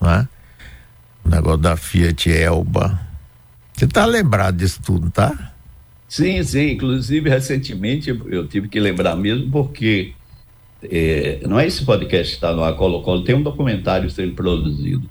né? 0.00 0.28
O 1.24 1.28
negócio 1.28 1.58
da 1.58 1.76
Fiat 1.76 2.30
Elba. 2.30 3.00
Você 3.72 3.84
está 3.84 4.06
lembrado 4.06 4.56
disso 4.56 4.80
tudo, 4.82 5.10
tá? 5.10 5.52
Sim, 6.08 6.42
sim. 6.42 6.70
Inclusive, 6.70 7.28
recentemente 7.28 8.08
eu 8.08 8.46
tive 8.46 8.68
que 8.68 8.80
lembrar 8.80 9.16
mesmo, 9.16 9.50
porque 9.50 10.14
é, 10.82 11.40
não 11.46 11.58
é 11.58 11.66
esse 11.66 11.84
podcast 11.84 12.30
que 12.30 12.36
está 12.36 12.54
no 12.54 12.62
ar, 12.62 12.74
Colo 12.74 13.02
Colo, 13.02 13.24
tem 13.24 13.34
um 13.34 13.42
documentário 13.42 14.08
sendo 14.10 14.34
produzido 14.34 15.08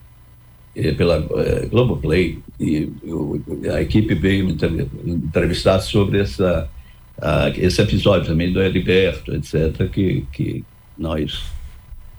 é, 0.75 0.91
pela 0.93 1.17
é, 1.17 1.67
Globoplay, 1.67 2.39
e 2.59 2.91
eu, 3.03 3.41
a 3.73 3.81
equipe 3.81 4.13
veio 4.13 4.45
me 4.45 4.57
entrevistar 5.05 5.79
sobre 5.79 6.19
essa, 6.19 6.69
ah, 7.21 7.49
esse 7.55 7.81
episódio 7.81 8.27
também 8.27 8.51
do 8.51 8.61
Heriberto, 8.61 9.33
etc., 9.33 9.89
que, 9.89 10.25
que 10.31 10.63
nós 10.97 11.43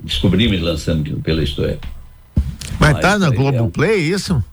descobrimos 0.01 0.61
lançando 0.61 1.21
pela 1.21 1.43
história. 1.43 1.79
Mas, 2.79 2.97
está 2.97 3.19
na 3.19 3.31
Globoplay, 3.31 4.11
é 4.11 4.13
um... 4.13 4.17
isso? 4.17 4.45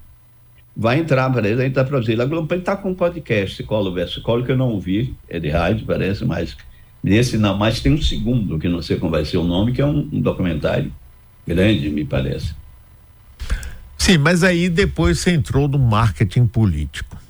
Vai 0.76 1.00
entrar, 1.00 1.32
parece, 1.32 1.54
a 1.54 1.58
gente 1.58 1.70
está 1.70 1.84
produzindo. 1.84 2.22
A 2.22 2.26
Globoplay 2.26 2.60
está 2.60 2.76
com 2.76 2.92
um 2.92 2.96
podcast, 2.96 3.62
Colo 3.64 3.94
versus 3.94 4.24
Colo, 4.24 4.44
que 4.44 4.52
eu 4.52 4.58
não 4.58 4.70
ouvi, 4.70 5.16
é 5.30 5.40
de 5.40 5.50
rádio, 5.50 5.86
parece, 5.86 6.26
mas 6.26 6.58
desse 7.04 7.38
não, 7.38 7.58
mas 7.58 7.80
tem 7.80 7.94
um 7.94 8.02
segundo, 8.02 8.58
que 8.58 8.68
não 8.68 8.82
sei 8.82 8.98
como 8.98 9.12
vai 9.12 9.26
ser 9.26 9.38
o 9.38 9.44
nome, 9.44 9.74
que 9.74 9.82
é 9.82 9.86
um, 9.86 10.10
um 10.12 10.22
documentário 10.22 10.92
grande, 11.46 11.90
me 11.90 12.06
parece. 12.06 12.56
Sim, 13.98 14.18
mas 14.18 14.44
aí 14.44 14.68
depois 14.68 15.20
você 15.20 15.32
entrou 15.32 15.68
no 15.68 15.78
marketing 15.78 16.48
político. 16.48 17.23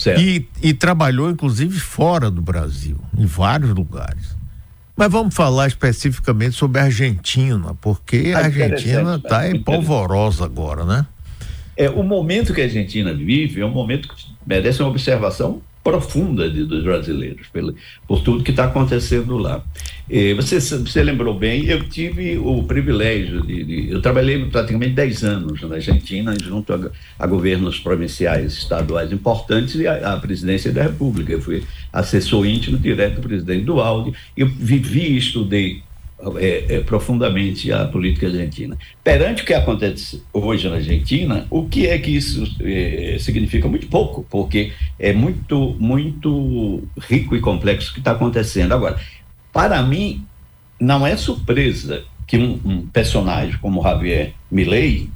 Certo. 0.00 0.18
E, 0.18 0.48
e 0.62 0.72
trabalhou, 0.72 1.28
inclusive, 1.28 1.78
fora 1.78 2.30
do 2.30 2.40
Brasil, 2.40 2.96
em 3.18 3.26
vários 3.26 3.68
lugares. 3.74 4.34
Mas 4.96 5.12
vamos 5.12 5.34
falar 5.34 5.66
especificamente 5.66 6.56
sobre 6.56 6.80
a 6.80 6.84
Argentina, 6.84 7.74
porque 7.82 8.32
ah, 8.34 8.38
a 8.38 8.44
Argentina 8.44 9.16
está 9.16 9.46
em 9.46 9.62
polvorosa 9.62 10.46
agora, 10.46 10.86
né? 10.86 11.06
É, 11.76 11.90
o 11.90 12.02
momento 12.02 12.54
que 12.54 12.62
a 12.62 12.64
Argentina 12.64 13.12
vive 13.12 13.60
é 13.60 13.66
um 13.66 13.70
momento 13.70 14.08
que 14.08 14.14
merece 14.46 14.82
uma 14.82 14.88
observação 14.88 15.60
profunda 15.90 16.48
de, 16.48 16.64
dos 16.64 16.84
brasileiros, 16.84 17.48
pelo, 17.52 17.74
por 18.06 18.22
tudo 18.22 18.44
que 18.44 18.52
está 18.52 18.64
acontecendo 18.64 19.36
lá. 19.36 19.62
E 20.08 20.34
você, 20.34 20.60
você 20.60 21.02
lembrou 21.02 21.34
bem, 21.34 21.66
eu 21.66 21.88
tive 21.88 22.38
o 22.38 22.62
privilégio 22.62 23.42
de, 23.42 23.64
de 23.64 23.90
Eu 23.90 24.00
trabalhei 24.00 24.44
praticamente 24.44 24.92
10 24.92 25.24
anos 25.24 25.62
na 25.62 25.76
Argentina, 25.76 26.34
junto 26.40 26.72
a, 26.72 26.90
a 27.18 27.26
governos 27.26 27.80
provinciais, 27.80 28.52
estaduais 28.52 29.12
importantes 29.12 29.74
e 29.74 29.86
a, 29.86 30.14
a, 30.14 30.16
presidência 30.16 30.72
da 30.72 30.82
República. 30.82 31.32
Eu 31.32 31.40
fui 31.40 31.64
assessor 31.92 32.46
íntimo 32.46 32.78
direto 32.78 33.16
do 33.16 33.28
presidente 33.28 33.64
Dualde. 33.64 34.12
Eu 34.36 34.46
vivi 34.46 35.12
e 35.12 35.16
estudei 35.16 35.82
é, 36.36 36.76
é, 36.76 36.80
profundamente 36.80 37.72
a 37.72 37.86
política 37.86 38.26
argentina. 38.26 38.76
Perante 39.02 39.42
o 39.42 39.46
que 39.46 39.54
acontece 39.54 40.22
hoje 40.32 40.68
na 40.68 40.76
Argentina, 40.76 41.46
o 41.48 41.66
que 41.66 41.86
é 41.86 41.98
que 41.98 42.10
isso 42.10 42.44
é, 42.60 43.16
significa? 43.18 43.68
Muito 43.68 43.86
pouco, 43.86 44.26
porque 44.28 44.72
é 44.98 45.12
muito, 45.12 45.76
muito 45.78 46.82
rico 47.08 47.34
e 47.34 47.40
complexo 47.40 47.90
o 47.90 47.94
que 47.94 48.00
está 48.00 48.12
acontecendo. 48.12 48.72
Agora, 48.72 49.00
para 49.52 49.82
mim, 49.82 50.24
não 50.78 51.06
é 51.06 51.16
surpresa 51.16 52.04
que 52.26 52.36
um, 52.36 52.60
um 52.64 52.86
personagem 52.86 53.58
como 53.58 53.82
Javier 53.82 54.32
Milei 54.50 55.08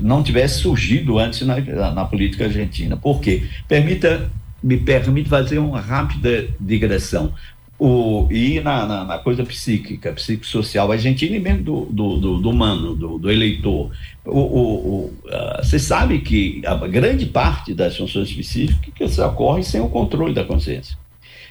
não 0.00 0.22
tivesse 0.22 0.60
surgido 0.60 1.18
antes 1.18 1.42
na, 1.42 1.60
na 1.90 2.04
política 2.04 2.44
argentina. 2.44 2.96
Por 2.96 3.20
quê? 3.20 3.44
Permita 3.66 4.30
me 4.62 4.76
permite 4.78 5.28
fazer 5.28 5.58
uma 5.58 5.80
rápida 5.80 6.48
digressão 6.58 7.32
o, 7.78 8.26
e 8.30 8.60
na, 8.60 8.86
na, 8.86 9.04
na, 9.04 9.18
coisa 9.18 9.44
psíquica, 9.44 10.12
psicossocial 10.12 10.90
argentina 10.90 11.36
e 11.36 11.40
mesmo 11.40 11.62
do, 11.62 11.84
do, 11.86 12.16
do, 12.16 12.38
do 12.38 12.50
humano, 12.50 12.94
do, 12.94 13.18
do 13.18 13.30
eleitor. 13.30 13.90
Uh, 14.24 15.12
você 15.62 15.78
sabe 15.78 16.20
que 16.20 16.62
a 16.64 16.74
grande 16.86 17.26
parte 17.26 17.74
das 17.74 17.96
funções 17.96 18.28
específicas 18.30 19.18
ocorre 19.18 19.62
sem 19.62 19.80
o 19.80 19.88
controle 19.88 20.32
da 20.32 20.44
consciência. 20.44 20.96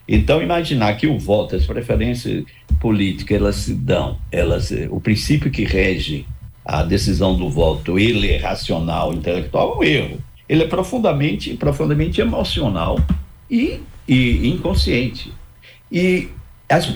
Então, 0.07 0.41
imaginar 0.41 0.95
que 0.97 1.07
o 1.07 1.17
voto, 1.17 1.55
as 1.55 1.65
preferências 1.65 2.43
políticas, 2.79 3.37
elas 3.37 3.55
se 3.55 3.73
dão, 3.73 4.17
elas, 4.31 4.71
o 4.89 4.99
princípio 4.99 5.49
que 5.49 5.63
rege 5.63 6.25
a 6.63 6.83
decisão 6.83 7.35
do 7.35 7.49
voto, 7.49 7.99
ele 7.99 8.31
é 8.31 8.37
racional, 8.37 9.13
intelectual, 9.13 9.73
é 9.73 9.77
um 9.77 9.83
erro. 9.83 10.23
Ele 10.47 10.63
é 10.63 10.67
profundamente, 10.67 11.55
profundamente 11.55 12.21
emocional 12.21 12.99
e, 13.49 13.79
e 14.07 14.47
inconsciente. 14.47 15.31
E, 15.91 16.29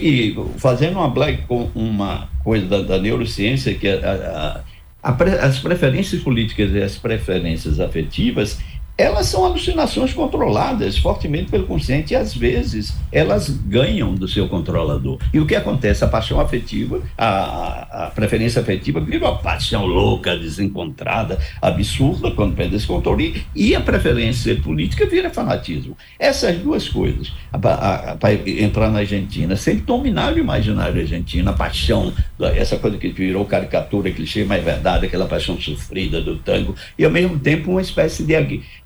e 0.00 0.36
fazendo 0.58 0.98
uma 0.98 1.08
black 1.08 1.42
com 1.46 1.70
uma 1.74 2.28
coisa 2.42 2.66
da, 2.66 2.82
da 2.82 2.98
neurociência, 2.98 3.74
que 3.74 3.88
a, 3.88 4.62
a, 5.02 5.10
a, 5.10 5.46
as 5.46 5.58
preferências 5.58 6.22
políticas 6.22 6.72
e 6.72 6.82
as 6.82 6.96
preferências 6.96 7.80
afetivas 7.80 8.58
elas 9.00 9.26
são 9.26 9.46
alucinações 9.46 10.12
controladas 10.12 10.98
fortemente 10.98 11.50
pelo 11.50 11.66
consciente 11.66 12.12
e 12.12 12.16
às 12.16 12.34
vezes 12.34 12.92
elas 13.10 13.48
ganham 13.48 14.14
do 14.14 14.28
seu 14.28 14.46
controlador. 14.46 15.18
E 15.32 15.40
o 15.40 15.46
que 15.46 15.56
acontece? 15.56 16.04
A 16.04 16.08
paixão 16.08 16.38
afetiva, 16.38 17.00
a, 17.16 18.06
a 18.06 18.10
preferência 18.10 18.60
afetiva 18.60 19.00
vira 19.00 19.24
uma 19.24 19.38
paixão 19.38 19.86
louca, 19.86 20.36
desencontrada, 20.36 21.38
absurda 21.62 22.30
quando 22.30 22.54
perde 22.54 22.76
esse 22.76 22.86
controle 22.86 23.42
e 23.56 23.74
a 23.74 23.80
preferência 23.80 24.54
política 24.56 25.06
vira 25.06 25.30
fanatismo. 25.30 25.96
Essas 26.18 26.58
duas 26.58 26.86
coisas, 26.86 27.32
para 27.50 28.34
entrar 28.34 28.90
na 28.90 28.98
Argentina, 28.98 29.56
sempre 29.56 29.82
dominaram 29.82 30.36
o 30.36 30.40
imaginário 30.40 31.00
argentino, 31.00 31.48
a 31.48 31.54
paixão, 31.54 32.12
essa 32.54 32.76
coisa 32.76 32.98
que 32.98 33.08
virou 33.08 33.46
caricatura, 33.46 34.10
clichê, 34.10 34.44
mas 34.44 34.58
é 34.58 34.62
verdade, 34.62 35.06
aquela 35.06 35.26
paixão 35.26 35.58
sofrida 35.58 36.20
do 36.20 36.36
tango, 36.36 36.74
e 36.98 37.04
ao 37.04 37.10
mesmo 37.10 37.38
tempo 37.38 37.70
uma 37.70 37.80
espécie 37.80 38.24
de 38.24 38.34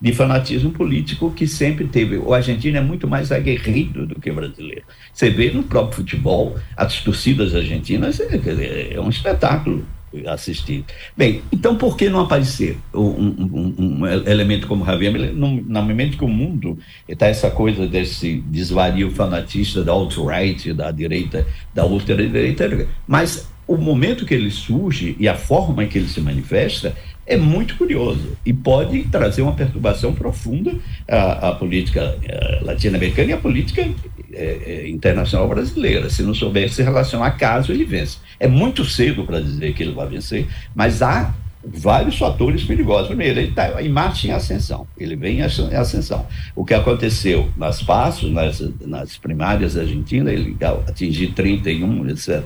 de 0.04 0.12
fanatismo 0.12 0.70
político 0.70 1.30
que 1.30 1.46
sempre 1.46 1.87
teve. 1.87 2.18
O 2.18 2.34
argentino 2.34 2.76
é 2.76 2.80
muito 2.82 3.08
mais 3.08 3.32
aguerrido 3.32 4.06
do 4.06 4.20
que 4.20 4.30
o 4.30 4.34
brasileiro. 4.34 4.82
Você 5.11 5.30
vê 5.30 5.50
no 5.50 5.62
próprio 5.62 5.96
futebol, 5.96 6.56
as 6.76 7.00
torcidas 7.00 7.54
argentinas 7.54 8.20
é, 8.20 8.92
é 8.92 9.00
um 9.00 9.08
espetáculo 9.08 9.82
assistir. 10.26 10.84
Bem, 11.16 11.40
então 11.50 11.75
por 11.75 11.96
que 11.96 12.11
não 12.11 12.20
aparecer 12.20 12.76
um, 12.92 13.00
um, 13.00 13.75
um 13.78 14.06
elemento 14.06 14.66
como 14.66 14.84
Javier? 14.84 15.32
No 15.32 15.82
momento 15.82 16.18
que 16.18 16.25
o 16.25 16.28
mundo 16.28 16.78
está 17.08 17.26
essa 17.26 17.50
coisa 17.50 17.87
desse 17.87 18.44
desvario 18.46 19.11
fanatista 19.11 19.82
da 19.82 19.92
alt-right, 19.92 20.75
da 20.75 20.90
direita, 20.90 21.46
da 21.73 21.87
ultra-direita, 21.87 22.87
mas 23.08 23.49
o 23.66 23.78
momento 23.78 24.26
que 24.26 24.34
ele 24.34 24.50
surge 24.50 25.16
e 25.18 25.26
a 25.26 25.34
forma 25.34 25.87
que 25.87 25.96
ele 25.96 26.08
se 26.08 26.20
manifesta 26.20 26.94
é 27.26 27.36
muito 27.36 27.76
curioso 27.76 28.36
e 28.44 28.52
pode 28.52 29.04
trazer 29.04 29.42
uma 29.42 29.54
perturbação 29.54 30.12
profunda 30.12 30.74
à, 31.08 31.48
à 31.48 31.54
política 31.54 32.16
eh, 32.22 32.60
latino-americana 32.62 33.30
e 33.30 33.32
à 33.32 33.38
política 33.38 33.88
é, 34.32 34.88
internacional 34.88 35.48
brasileira. 35.48 36.10
Se 36.10 36.22
não 36.22 36.34
souber 36.34 36.70
se 36.70 36.82
relacionar, 36.82 37.30
caso 37.32 37.72
ele 37.72 37.84
vença. 37.84 38.18
É 38.38 38.46
muito 38.46 38.84
cedo 38.84 39.24
para 39.24 39.40
dizer 39.40 39.72
que 39.74 39.82
ele 39.82 39.92
vai 39.92 40.08
vencer, 40.08 40.46
mas 40.74 41.02
há 41.02 41.34
vários 41.66 42.18
fatores 42.18 42.64
perigosos. 42.64 43.09
Primeiro, 43.09 43.38
ele 43.38 43.49
está 43.49 43.83
em 43.83 43.88
marcha 43.88 44.28
em 44.28 44.30
ascensão, 44.30 44.87
ele 44.99 45.16
vem 45.16 45.38
em 45.38 45.42
ascensão. 45.42 46.26
O 46.54 46.64
que 46.64 46.75
aconteceu 46.75 47.50
nas 47.56 47.83
passos, 47.83 48.30
nas, 48.30 48.61
nas 48.80 49.16
primárias 49.16 49.76
argentinas, 49.76 50.33
ele 50.33 50.56
atingiu 50.87 51.33
31, 51.33 52.09
etc 52.11 52.42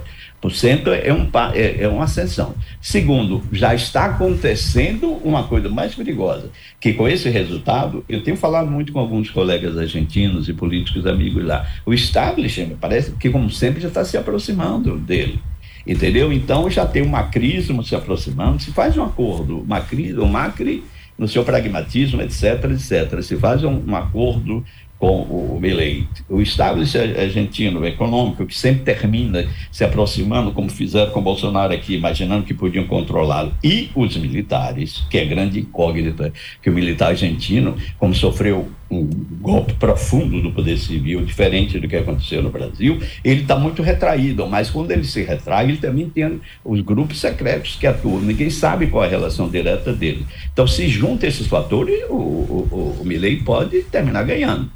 é, 1.02 1.12
um, 1.12 1.28
é, 1.52 1.82
é 1.82 1.88
uma 1.88 2.04
ascensão. 2.04 2.54
Segundo, 2.80 3.42
já 3.50 3.74
está 3.74 4.06
acontecendo 4.06 5.08
uma 5.24 5.44
coisa 5.44 5.68
mais 5.68 5.94
perigosa, 5.94 6.50
que 6.80 6.92
com 6.92 7.08
esse 7.08 7.28
resultado, 7.28 8.04
eu 8.08 8.22
tenho 8.22 8.36
falado 8.36 8.70
muito 8.70 8.92
com 8.92 9.00
alguns 9.00 9.30
colegas 9.30 9.76
argentinos 9.76 10.48
e 10.48 10.52
políticos 10.52 11.06
amigos 11.06 11.44
lá, 11.44 11.66
o 11.84 11.92
establishment 11.92 12.76
parece 12.80 13.10
que, 13.12 13.30
como 13.30 13.50
sempre, 13.50 13.80
já 13.80 13.88
está 13.88 14.04
se 14.04 14.16
aproximando 14.16 14.96
dele. 14.96 15.40
Entendeu? 15.88 16.30
Então 16.30 16.70
já 16.70 16.84
tem 16.84 17.00
uma 17.00 17.22
crise 17.22 17.74
se 17.82 17.94
aproximando, 17.94 18.60
se 18.60 18.70
faz 18.72 18.96
um 18.98 19.02
acordo, 19.02 19.60
uma 19.60 19.80
crise, 19.80 20.18
o 20.18 20.26
Macri, 20.26 20.84
no 21.16 21.26
seu 21.26 21.42
pragmatismo, 21.42 22.20
etc., 22.20 22.64
etc., 22.70 23.22
se 23.22 23.36
faz 23.36 23.64
um, 23.64 23.82
um 23.88 23.96
acordo 23.96 24.62
com 24.98 25.22
o 25.22 25.58
Milley. 25.60 26.06
O 26.28 26.40
establishment 26.42 27.18
argentino 27.18 27.86
econômico, 27.86 28.44
que 28.44 28.56
sempre 28.56 28.82
termina 28.82 29.46
se 29.70 29.84
aproximando, 29.84 30.52
como 30.52 30.68
fizeram 30.68 31.10
com 31.10 31.22
Bolsonaro 31.22 31.72
aqui, 31.72 31.94
imaginando 31.94 32.44
que 32.44 32.52
podiam 32.52 32.86
controlá-lo, 32.86 33.54
e 33.62 33.90
os 33.94 34.16
militares, 34.16 35.04
que 35.08 35.18
é 35.18 35.24
grande 35.24 35.60
incógnita, 35.60 36.32
que 36.60 36.68
o 36.68 36.72
militar 36.72 37.10
argentino, 37.10 37.76
como 37.98 38.14
sofreu 38.14 38.68
um 38.90 39.06
golpe 39.40 39.74
profundo 39.74 40.40
do 40.40 40.50
poder 40.50 40.78
civil, 40.78 41.24
diferente 41.24 41.78
do 41.78 41.86
que 41.86 41.96
aconteceu 41.96 42.42
no 42.42 42.50
Brasil, 42.50 42.98
ele 43.22 43.42
está 43.42 43.56
muito 43.56 43.82
retraído, 43.82 44.46
mas 44.46 44.70
quando 44.70 44.90
ele 44.90 45.04
se 45.04 45.22
retrai, 45.22 45.66
ele 45.66 45.76
também 45.76 46.08
tem 46.08 46.40
os 46.64 46.80
grupos 46.80 47.20
secretos 47.20 47.76
que 47.76 47.86
atuam, 47.86 48.20
ninguém 48.20 48.48
sabe 48.48 48.86
qual 48.86 49.04
é 49.04 49.06
a 49.06 49.10
relação 49.10 49.48
direta 49.48 49.92
dele. 49.92 50.26
Então, 50.52 50.66
se 50.66 50.88
junta 50.88 51.26
esses 51.26 51.46
fatores, 51.46 52.02
o, 52.08 52.14
o, 52.14 52.98
o 53.00 53.04
Milley 53.04 53.42
pode 53.42 53.82
terminar 53.82 54.24
ganhando 54.24 54.70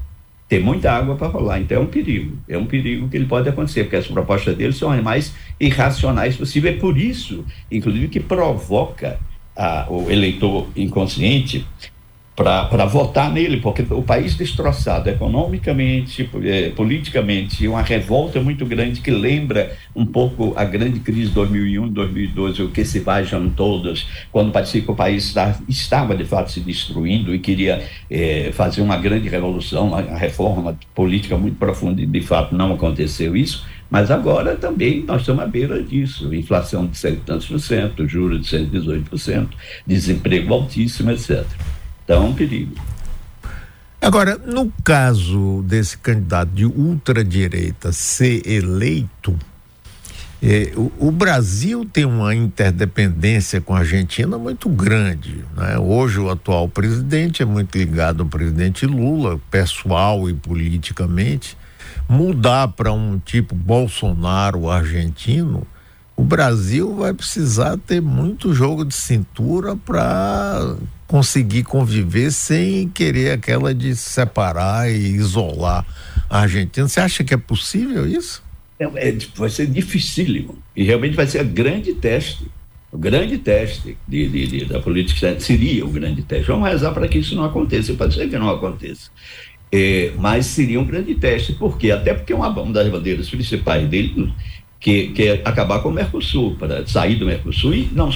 tem 0.52 0.61
muita 0.61 0.92
água 0.92 1.16
para 1.16 1.28
rolar, 1.28 1.59
então 1.61 1.78
é 1.78 1.81
um 1.81 1.87
perigo. 1.87 2.37
É 2.47 2.59
um 2.59 2.66
perigo 2.66 3.09
que 3.09 3.16
ele 3.16 3.25
pode 3.25 3.49
acontecer, 3.49 3.85
porque 3.85 3.97
as 3.97 4.07
propostas 4.07 4.54
dele 4.54 4.75
são 4.75 4.90
as 4.90 5.02
mais 5.02 5.35
irracionais 5.59 6.37
possível. 6.37 6.71
É 6.71 6.76
por 6.76 6.99
isso, 6.99 7.42
inclusive, 7.71 8.09
que 8.09 8.21
provoca 8.21 9.19
a, 9.57 9.87
o 9.88 10.11
eleitor 10.11 10.69
inconsciente 10.76 11.66
para 12.35 12.87
votar 12.87 13.31
nele, 13.31 13.59
porque 13.59 13.85
o 13.91 14.03
país 14.03 14.35
destroçado 14.35 15.11
economicamente, 15.11 16.29
é, 16.45 16.71
politicamente, 16.71 17.69
uma 17.69 17.83
revolta 17.83 18.41
muito 18.41 18.65
grande 18.65 19.03
que 19.03 19.11
lembra 19.11 19.77
um 19.95 20.07
pouco 20.07 20.55
a 20.57 20.65
grande 20.65 21.01
crise 21.01 21.29
de 21.29 21.35
2001, 21.35 21.89
2012, 21.89 22.62
o 22.62 22.69
que 22.71 22.85
se 22.87 23.01
vajam 23.01 23.51
todas, 23.51 24.07
quando 24.31 24.51
parecia 24.51 24.81
que 24.81 24.91
o 24.91 24.95
país 24.95 25.35
estava, 25.69 26.17
de 26.17 26.25
fato 26.25 26.51
se 26.51 26.61
destruindo 26.61 27.35
e 27.35 27.39
queria 27.39 27.87
é, 28.11 28.51
fazer 28.53 28.81
uma 28.81 28.97
grande 28.97 29.29
revolução, 29.29 29.89
uma 29.89 30.01
reforma 30.01 30.79
política 30.95 31.37
muito 31.37 31.59
profunda 31.59 32.01
e 32.01 32.07
de 32.07 32.21
fato 32.23 32.57
não 32.57 32.73
aconteceu 32.73 33.37
isso. 33.37 33.67
Mas 33.91 34.11
agora 34.11 34.57
também 34.57 35.05
nós 35.07 35.21
estamos 35.21 35.43
à 35.43 35.47
beira 35.47 35.83
disso. 35.83 36.35
Inflação 36.35 36.87
de 36.87 36.97
cento 36.97 37.19
e 37.19 37.21
tantos 37.27 37.47
por 37.47 37.61
cento, 37.61 38.09
juros 38.09 38.41
de 38.41 38.59
118%, 38.59 39.49
desemprego 39.87 40.55
altíssimo, 40.55 41.11
etc. 41.11 41.45
Então, 42.12 42.26
um 42.26 42.35
perigo. 42.35 42.75
Agora, 43.99 44.37
no 44.37 44.71
caso 44.85 45.64
desse 45.66 45.97
candidato 45.97 46.50
de 46.50 46.66
ultradireita 46.66 47.90
ser 47.90 48.47
eleito, 48.47 49.35
eh, 50.42 50.75
o, 50.76 50.92
o, 50.99 51.11
Brasil 51.11 51.88
tem 51.90 52.04
uma 52.04 52.35
interdependência 52.35 53.62
com 53.62 53.75
a 53.75 53.78
Argentina 53.78 54.37
muito 54.37 54.69
grande. 54.69 55.42
Né? 55.57 55.78
Hoje, 55.78 56.21
o 56.21 56.28
atual 56.28 56.69
presidente 56.69 57.40
é 57.40 57.47
muito 57.47 57.78
ligado 57.78 58.25
ao 58.25 58.28
presidente 58.28 58.85
Lula, 58.85 59.40
pessoal 59.50 60.28
e 60.28 60.35
politicamente. 60.35 61.57
Mudar 62.07 62.69
para 62.69 62.92
um 62.92 63.19
tipo 63.19 63.54
Bolsonaro 63.54 64.69
argentino, 64.69 65.66
o 66.14 66.23
Brasil 66.23 66.95
vai 66.95 67.14
precisar 67.14 67.78
ter 67.78 68.02
muito 68.02 68.52
jogo 68.52 68.85
de 68.85 68.95
cintura 68.95 69.75
para 69.75 70.76
conseguir 71.12 71.62
conviver 71.64 72.33
sem 72.33 72.88
querer 72.88 73.33
aquela 73.33 73.75
de 73.75 73.95
separar 73.95 74.90
e 74.90 74.97
isolar 74.97 75.85
a 76.31 76.40
Argentina. 76.40 76.88
Você 76.88 77.00
acha 77.00 77.23
que 77.23 77.35
é 77.35 77.37
possível 77.37 78.07
isso? 78.07 78.42
É, 78.81 78.85
é, 78.85 79.19
vai 79.37 79.50
ser 79.50 79.66
dificílimo 79.66 80.57
e 80.75 80.83
realmente 80.85 81.14
vai 81.14 81.26
ser 81.26 81.45
um 81.45 81.49
grande 81.50 81.92
teste. 81.92 82.50
O 82.90 82.97
grande 82.97 83.37
teste 83.37 83.95
de, 84.09 84.26
de, 84.26 84.47
de, 84.47 84.64
da 84.64 84.81
política 84.81 85.38
seria 85.38 85.85
o 85.85 85.90
grande 85.90 86.23
teste. 86.23 86.47
Vamos 86.47 86.66
rezar 86.66 86.92
para 86.92 87.07
que 87.07 87.19
isso 87.19 87.35
não 87.35 87.45
aconteça. 87.45 87.92
Pode 87.92 88.14
ser 88.14 88.31
que 88.31 88.38
não 88.38 88.49
aconteça. 88.49 89.11
É, 89.71 90.12
mas 90.19 90.47
seria 90.47 90.81
um 90.81 90.85
grande 90.87 91.14
teste. 91.16 91.52
Por 91.52 91.76
quê? 91.76 91.90
Até 91.90 92.14
porque 92.14 92.33
uma, 92.33 92.49
uma 92.49 92.73
das 92.73 92.88
bandeiras 92.88 93.28
principais 93.28 93.87
dele 93.87 94.33
que, 94.81 95.09
que 95.09 95.23
é 95.25 95.42
acabar 95.45 95.81
com 95.81 95.90
o 95.90 95.92
Mercosul, 95.92 96.57
para 96.57 96.87
sair 96.87 97.16
do 97.16 97.26
Mercosul 97.26 97.75
e 97.75 97.90
não 97.92 98.11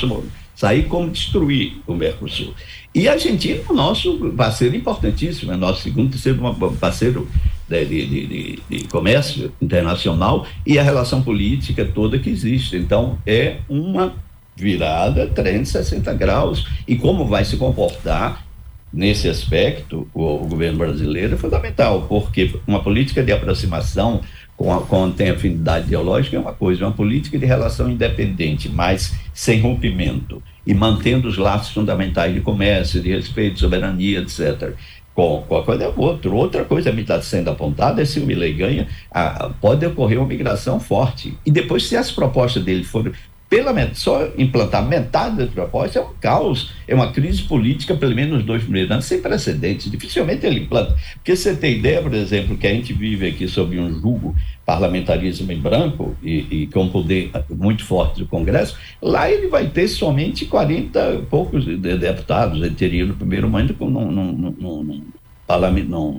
sair 0.54 0.84
como 0.84 1.10
destruir 1.10 1.76
o 1.86 1.94
Mercosul. 1.94 2.54
E 2.96 3.10
a 3.10 3.12
Argentina 3.12 3.60
é 3.60 3.70
o 3.70 3.74
nosso 3.74 4.16
parceiro 4.34 4.74
importantíssimo, 4.74 5.52
é 5.52 5.56
nosso 5.56 5.82
segundo, 5.82 6.12
terceiro 6.12 6.40
parceiro 6.80 7.28
de, 7.68 7.84
de, 7.84 8.06
de, 8.06 8.58
de, 8.70 8.88
comércio 8.88 9.52
internacional 9.60 10.46
e 10.64 10.78
a 10.78 10.82
relação 10.82 11.20
política 11.20 11.84
toda 11.84 12.18
que 12.18 12.30
existe. 12.30 12.74
Então, 12.74 13.18
é 13.26 13.58
uma 13.68 14.14
virada 14.56 15.26
360 15.26 16.14
graus. 16.14 16.66
E 16.88 16.96
como 16.96 17.26
vai 17.26 17.44
se 17.44 17.58
comportar 17.58 18.46
nesse 18.90 19.28
aspecto 19.28 20.08
o, 20.14 20.22
o 20.22 20.46
governo 20.46 20.78
brasileiro 20.78 21.34
é 21.34 21.36
fundamental, 21.36 22.06
porque 22.08 22.58
uma 22.66 22.82
política 22.82 23.22
de 23.22 23.30
aproximação 23.30 24.22
com 24.56 24.72
a, 24.72 24.80
quando 24.80 25.14
tem 25.14 25.28
afinidade 25.28 25.84
ideológica 25.88 26.34
é 26.34 26.40
uma 26.40 26.54
coisa, 26.54 26.86
uma 26.86 26.94
política 26.94 27.38
de 27.38 27.44
relação 27.44 27.90
independente, 27.90 28.70
mas 28.70 29.14
sem 29.34 29.60
rompimento 29.60 30.42
e 30.66 30.74
mantendo 30.74 31.28
os 31.28 31.38
laços 31.38 31.72
fundamentais 31.72 32.34
de 32.34 32.40
comércio, 32.40 33.00
de 33.00 33.10
respeito, 33.10 33.60
soberania, 33.60 34.20
etc. 34.20 34.72
Com, 35.14 35.42
com 35.48 35.56
a 35.56 35.62
coisa 35.62 35.84
é 35.84 35.92
outra. 35.96 36.30
Outra 36.30 36.64
coisa 36.64 36.92
que 36.92 37.00
está 37.00 37.22
sendo 37.22 37.48
apontada 37.48 38.02
é 38.02 38.04
se 38.04 38.18
o 38.18 38.26
Milley 38.26 38.52
ganha, 38.52 38.88
a, 39.10 39.50
pode 39.60 39.86
ocorrer 39.86 40.18
uma 40.18 40.26
migração 40.26 40.80
forte. 40.80 41.38
E 41.46 41.50
depois, 41.50 41.86
se 41.86 41.96
as 41.96 42.10
propostas 42.10 42.64
dele 42.64 42.84
forem 42.84 43.12
pela 43.48 43.94
só 43.94 44.28
implantar 44.36 44.86
metade 44.86 45.36
das 45.36 45.50
propostas 45.50 45.96
é 45.96 46.00
um 46.00 46.12
caos, 46.20 46.72
é 46.88 46.94
uma 46.94 47.12
crise 47.12 47.42
política, 47.42 47.94
pelo 47.94 48.14
menos 48.14 48.38
nos 48.38 48.44
dois 48.44 48.62
primeiros 48.62 48.90
anos, 48.90 49.04
sem 49.04 49.20
precedentes. 49.20 49.90
Dificilmente 49.90 50.44
ele 50.44 50.60
implanta. 50.60 50.96
Porque 51.14 51.36
você 51.36 51.54
tem 51.54 51.76
ideia, 51.78 52.02
por 52.02 52.12
exemplo, 52.12 52.56
que 52.56 52.66
a 52.66 52.72
gente 52.72 52.92
vive 52.92 53.28
aqui 53.28 53.46
sob 53.46 53.78
um 53.78 54.00
jugo 54.00 54.34
parlamentarismo 54.64 55.52
em 55.52 55.60
branco 55.60 56.16
e, 56.22 56.62
e 56.62 56.66
com 56.66 56.88
poder 56.88 57.30
muito 57.48 57.84
forte 57.84 58.18
do 58.18 58.26
Congresso, 58.26 58.76
lá 59.00 59.30
ele 59.30 59.46
vai 59.46 59.68
ter 59.68 59.86
somente 59.86 60.44
40 60.46 61.14
e 61.14 61.22
poucos 61.22 61.64
deputados, 61.64 62.60
ele 62.60 62.74
teria 62.74 63.06
no 63.06 63.14
primeiro 63.14 63.48
momento 63.48 63.76
no, 63.78 64.10
no, 64.10 64.32
no, 64.32 64.82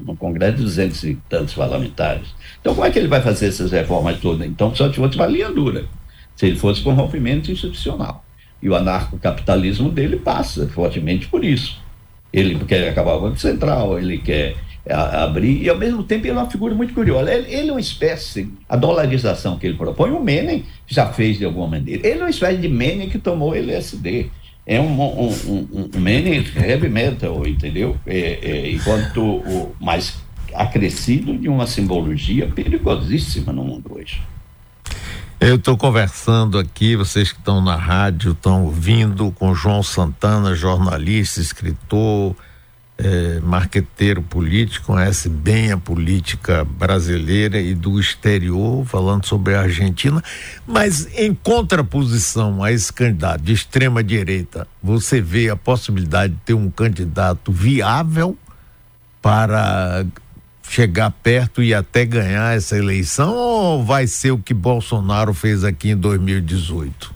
no, 0.01 0.15
Congresso 0.15 0.63
200 0.63 1.03
e 1.03 1.17
tantos 1.27 1.53
parlamentares. 1.53 2.27
Então, 2.61 2.73
como 2.73 2.87
é 2.87 2.89
que 2.89 2.97
ele 2.97 3.09
vai 3.09 3.21
fazer 3.21 3.47
essas 3.47 3.69
reformas 3.69 4.17
todas? 4.21 4.47
Então, 4.47 4.73
só 4.73 4.87
se 4.87 4.95
fosse 4.95 5.17
uma 5.17 5.27
linha 5.27 5.51
dura 5.51 5.85
se 6.37 6.45
ele 6.45 6.55
fosse 6.55 6.81
com 6.81 6.93
rompimento 6.93 7.51
institucional. 7.51 8.23
E 8.61 8.69
o 8.69 8.75
anarcocapitalismo 8.75 9.89
dele 9.89 10.17
passa 10.17 10.67
fortemente 10.69 11.27
por 11.27 11.43
isso. 11.43 11.81
Ele 12.31 12.57
quer 12.65 12.87
acabar 12.87 13.15
o 13.15 13.21
Banco 13.21 13.37
Central, 13.37 13.99
ele 13.99 14.19
quer 14.19 14.55
abrir, 14.89 15.63
e 15.63 15.69
ao 15.69 15.77
mesmo 15.77 16.03
tempo 16.03 16.25
ele 16.25 16.37
é 16.37 16.39
uma 16.39 16.49
figura 16.49 16.73
muito 16.75 16.93
curiosa. 16.93 17.33
Ele, 17.33 17.53
ele, 17.53 17.69
é 17.69 17.71
uma 17.71 17.79
espécie, 17.79 18.49
a 18.69 18.75
dolarização 18.75 19.57
que 19.57 19.65
ele 19.65 19.75
propõe, 19.75 20.11
o 20.11 20.23
Menem 20.23 20.63
já 20.85 21.07
fez 21.07 21.37
de 21.37 21.45
alguma 21.45 21.67
maneira. 21.67 22.07
Ele 22.07 22.19
é 22.19 22.23
uma 22.23 22.29
espécie 22.29 22.57
de 22.57 22.69
Menem 22.69 23.09
que 23.09 23.17
tomou 23.17 23.55
LSD. 23.55 24.29
É 24.65 24.79
um, 24.79 25.01
um, 25.01 25.29
um, 25.47 25.89
um 25.95 25.99
Menem 25.99 26.45
heavy 26.55 26.89
metal, 26.89 27.47
entendeu? 27.47 27.97
É, 28.05 28.39
é, 28.41 28.71
enquanto 28.71 29.21
o 29.21 29.75
mais 29.79 30.17
acrescido 30.53 31.37
de 31.37 31.49
uma 31.49 31.67
simbologia 31.67 32.47
perigosíssima 32.47 33.51
no 33.51 33.63
mundo 33.63 33.93
hoje. 33.95 34.21
Eu 35.39 35.55
estou 35.57 35.77
conversando 35.77 36.57
aqui, 36.57 36.95
vocês 36.95 37.31
que 37.31 37.37
estão 37.37 37.61
na 37.61 37.75
rádio 37.75 38.31
estão 38.31 38.65
ouvindo 38.65 39.31
com 39.33 39.53
João 39.53 39.83
Santana, 39.83 40.55
jornalista, 40.55 41.39
escritor, 41.39 42.35
é, 42.97 43.39
marqueteiro 43.41 44.23
político, 44.23 44.87
conhece 44.87 45.29
bem 45.29 45.71
a 45.71 45.77
política 45.77 46.65
brasileira 46.65 47.61
e 47.61 47.75
do 47.75 47.99
exterior, 47.99 48.83
falando 48.87 49.27
sobre 49.27 49.53
a 49.53 49.61
Argentina. 49.61 50.23
Mas 50.65 51.07
em 51.15 51.35
contraposição 51.35 52.63
a 52.63 52.71
esse 52.71 52.91
candidato 52.91 53.43
de 53.43 53.53
extrema 53.53 54.03
direita, 54.03 54.67
você 54.81 55.21
vê 55.21 55.51
a 55.51 55.55
possibilidade 55.55 56.33
de 56.33 56.39
ter 56.39 56.53
um 56.55 56.71
candidato 56.71 57.51
viável 57.51 58.35
para 59.21 60.03
chegar 60.69 61.11
perto 61.11 61.63
e 61.63 61.73
até 61.73 62.05
ganhar 62.05 62.55
essa 62.55 62.77
eleição 62.77 63.33
ou 63.35 63.83
vai 63.83 64.07
ser 64.07 64.31
o 64.31 64.37
que 64.37 64.53
Bolsonaro 64.53 65.33
fez 65.33 65.63
aqui 65.63 65.89
em 65.89 65.97
2018? 65.97 67.15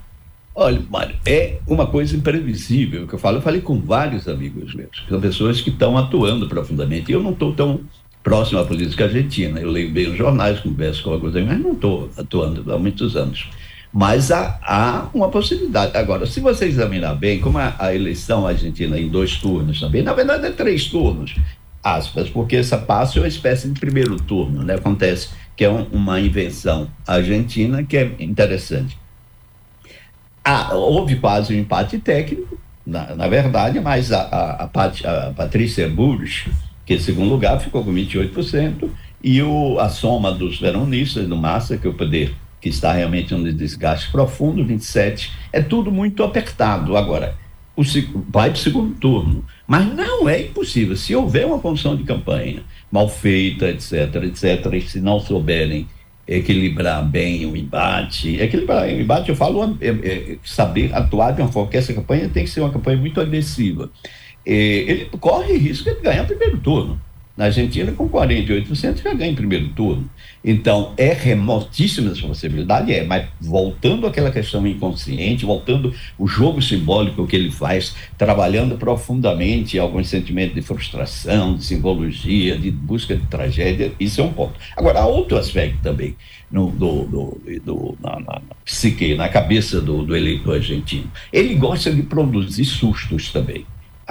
Olha, 0.54 0.82
Mário, 0.90 1.16
é 1.26 1.60
uma 1.66 1.88
coisa 1.88 2.16
imprevisível 2.16 3.08
que 3.08 3.14
eu 3.14 3.20
falo. 3.20 3.38
Eu 3.38 3.42
falei 3.42 3.62
com 3.62 3.80
vários 3.80 4.28
amigos 4.28 4.76
meus, 4.76 5.00
que 5.00 5.10
são 5.10 5.22
pessoas 5.22 5.62
que 5.62 5.70
estão 5.70 5.98
atuando 5.98 6.48
profundamente. 6.48 7.12
Eu 7.12 7.24
não 7.24 7.32
estou 7.32 7.54
tão 7.54 7.82
próximo 8.22 8.60
à 8.60 8.66
política 8.66 9.06
argentina. 9.06 9.60
Eu 9.60 9.72
leio 9.72 9.92
bem 9.92 10.10
os 10.10 10.18
jornais, 10.18 10.60
converso 10.60 11.04
com 11.04 11.12
alguns 11.12 11.36
amigos, 11.36 11.54
mas 11.54 11.64
não 11.64 11.74
estou 11.74 12.10
atuando 12.18 12.72
há 12.72 12.78
muitos 12.78 13.16
anos. 13.16 13.50
Mas 13.94 14.32
há, 14.32 14.60
há, 14.62 15.10
uma 15.14 15.30
possibilidade. 15.30 15.98
Agora, 15.98 16.26
se 16.26 16.40
você 16.40 16.66
examinar 16.66 17.16
bem, 17.16 17.40
como 17.40 17.58
a, 17.58 17.76
a 17.78 17.94
eleição 17.94 18.46
argentina 18.46 19.00
em 19.00 19.10
dois 19.10 19.38
turnos 19.38 19.80
também, 19.80 20.02
na 20.02 20.14
verdade 20.14 20.46
é 20.46 20.52
três 20.52 20.86
turnos 20.86 21.36
aspas, 21.84 22.30
porque 22.30 22.58
essa 22.58 22.78
passe 22.78 23.18
é 23.18 23.22
uma 23.22 23.28
espécie 23.28 23.68
de 23.68 23.80
primeiro 23.80 24.18
turno, 24.18 24.64
né? 24.64 24.76
Acontece 24.76 25.30
que 25.56 25.66
é 25.66 25.70
um, 25.70 25.84
uma 25.92 26.20
invenção 26.20 26.90
argentina 27.06 27.84
que 27.84 27.98
é 27.98 28.12
interessante. 28.20 28.98
Ah, 30.44 30.74
houve 30.74 31.18
quase 31.18 31.54
um 31.54 31.60
empate 31.60 32.00
técnico, 32.00 32.58
na, 32.86 33.16
na 33.16 33.28
verdade, 33.28 33.80
mas 33.80 34.12
a, 34.12 34.22
a, 34.22 34.52
a, 34.64 34.68
Pat, 34.68 35.06
a 35.06 35.32
Patrícia 35.36 35.88
Bursch, 35.88 36.50
que 36.86 36.96
em 36.96 37.00
segundo 37.00 37.30
lugar 37.30 37.60
ficou 37.60 37.84
com 37.84 37.94
28%, 37.94 38.90
e 39.24 39.42
o, 39.42 39.80
a 39.80 39.88
soma 39.90 40.32
dos 40.32 40.60
veronistas 40.60 41.28
do 41.28 41.38
Massa, 41.38 41.78
que 41.78 41.86
é 41.86 41.90
o 41.90 41.94
poder 41.94 42.34
que 42.60 42.70
está 42.70 42.94
realmente 42.94 43.34
um 43.34 43.44
desgaste 43.44 44.12
profundo, 44.12 44.64
27%, 44.66 45.30
é 45.52 45.62
tudo 45.62 45.92
muito 45.92 46.24
apertado. 46.24 46.96
Agora, 46.96 47.36
o, 47.76 47.84
vai 48.30 48.50
para 48.50 48.58
o 48.58 48.62
segundo 48.62 48.96
turno. 48.96 49.46
Mas 49.68 49.86
não 49.94 50.28
é 50.28 50.42
impossível. 50.42 50.96
Se 50.96 51.16
houver 51.16 51.46
uma 51.46 51.60
condição 51.60 51.96
de 51.96 52.04
campanha 52.04 52.64
mal 52.92 53.08
feita, 53.08 53.70
etc., 53.70 54.16
etc., 54.24 54.74
e 54.74 54.82
se 54.82 55.00
não 55.00 55.20
souberem 55.20 55.88
equilibrar 56.28 57.04
bem 57.04 57.46
o 57.46 57.58
embate, 57.58 58.40
equilibrar 58.40 58.86
o 58.86 58.90
embate, 58.90 59.30
eu 59.30 59.36
falo 59.36 59.78
é, 59.82 59.88
é, 59.88 60.38
saber 60.44 60.94
atuar 60.94 61.32
de 61.32 61.42
uma 61.42 61.52
forma 61.52 61.70
que 61.70 61.78
essa 61.78 61.94
campanha 61.94 62.30
tem 62.30 62.44
que 62.44 62.50
ser 62.50 62.62
uma 62.62 62.72
campanha 62.72 62.98
muito 62.98 63.20
agressiva. 63.20 63.90
É, 64.46 64.54
ele 64.54 65.06
corre 65.20 65.58
risco 65.58 65.90
de 65.90 66.02
ganhar 66.02 66.24
o 66.24 66.28
primeiro 66.28 66.58
turno. 66.60 67.00
Na 67.42 67.48
Argentina, 67.48 67.92
com 67.92 68.08
48%, 68.08 69.02
já 69.02 69.16
ganha 69.16 69.32
em 69.32 69.36
primeiro 69.36 69.70
turno. 69.70 70.08
Então, 70.46 70.94
é 70.96 71.12
remotíssima 71.12 72.12
essa 72.12 72.28
possibilidade? 72.28 72.94
É, 72.94 73.04
mas 73.04 73.26
voltando 73.42 74.06
àquela 74.06 74.30
questão 74.30 74.68
inconsciente, 74.68 75.44
voltando 75.44 75.92
o 76.20 76.28
jogo 76.28 76.62
simbólico 76.62 77.26
que 77.26 77.36
ele 77.36 77.50
faz, 77.50 77.96
trabalhando 78.16 78.78
profundamente 78.78 79.80
alguns 79.80 80.08
sentimentos 80.08 80.54
de 80.54 80.62
frustração, 80.62 81.56
de 81.56 81.66
simbologia, 81.66 82.56
de 82.56 82.70
busca 82.70 83.16
de 83.16 83.26
tragédia, 83.26 83.92
isso 84.00 84.22
é 84.22 84.24
um 84.24 84.32
ponto. 84.32 84.54
Agora, 84.78 85.00
há 85.00 85.08
outro 85.08 85.36
aspecto 85.36 85.80
também 85.82 86.16
no, 86.52 86.70
do, 86.70 87.06
do, 87.06 87.42
do 87.66 87.98
na, 88.00 88.20
na, 88.20 88.34
na, 88.34 88.56
psique, 88.64 89.16
na 89.16 89.28
cabeça 89.28 89.82
do, 89.82 90.04
do 90.04 90.16
eleitor 90.16 90.58
argentino. 90.58 91.10
Ele 91.34 91.56
gosta 91.56 91.92
de 91.92 92.04
produzir 92.04 92.66
sustos 92.66 93.32
também, 93.32 93.66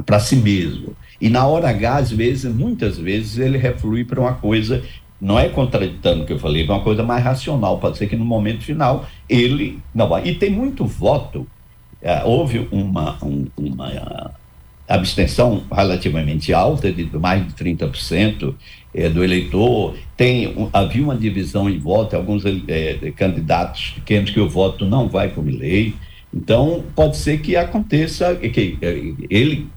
para 0.04 0.18
si 0.18 0.34
mesmo. 0.34 0.96
E 1.20 1.28
na 1.28 1.46
hora 1.46 1.68
H, 1.68 1.96
às 1.96 2.10
vezes, 2.10 2.52
muitas 2.52 2.98
vezes, 2.98 3.38
ele 3.38 3.58
reflui 3.58 4.04
para 4.04 4.20
uma 4.20 4.34
coisa, 4.34 4.82
não 5.20 5.38
é 5.38 5.48
contraditando 5.48 6.22
o 6.22 6.26
que 6.26 6.32
eu 6.32 6.38
falei, 6.38 6.62
é 6.62 6.64
uma 6.64 6.80
coisa 6.80 7.02
mais 7.02 7.22
racional. 7.22 7.78
Pode 7.78 7.98
ser 7.98 8.06
que 8.06 8.16
no 8.16 8.24
momento 8.24 8.64
final 8.64 9.06
ele 9.28 9.78
não 9.94 10.08
vai. 10.08 10.26
E 10.26 10.34
tem 10.34 10.50
muito 10.50 10.84
voto. 10.84 11.46
É, 12.00 12.24
houve 12.24 12.66
uma, 12.70 13.22
um, 13.22 13.46
uma 13.56 14.32
abstenção 14.88 15.62
relativamente 15.70 16.52
alta, 16.52 16.90
de 16.90 17.04
mais 17.16 17.46
de 17.46 17.52
30% 17.52 18.54
é, 18.94 19.08
do 19.08 19.22
eleitor. 19.22 19.94
Tem, 20.16 20.48
um, 20.48 20.68
havia 20.72 21.02
uma 21.02 21.14
divisão 21.14 21.70
em 21.70 21.78
voto, 21.78 22.16
alguns 22.16 22.42
é, 22.46 23.12
candidatos 23.14 23.92
pequenos 23.96 24.30
que 24.30 24.40
o 24.40 24.48
voto 24.48 24.84
não 24.84 25.08
vai 25.08 25.28
para 25.28 25.40
o 25.40 25.44
Milley. 25.44 25.94
Então, 26.32 26.84
pode 26.94 27.16
ser 27.16 27.40
que 27.40 27.56
aconteça, 27.56 28.34
que 28.36 28.78
ele. 29.28 29.68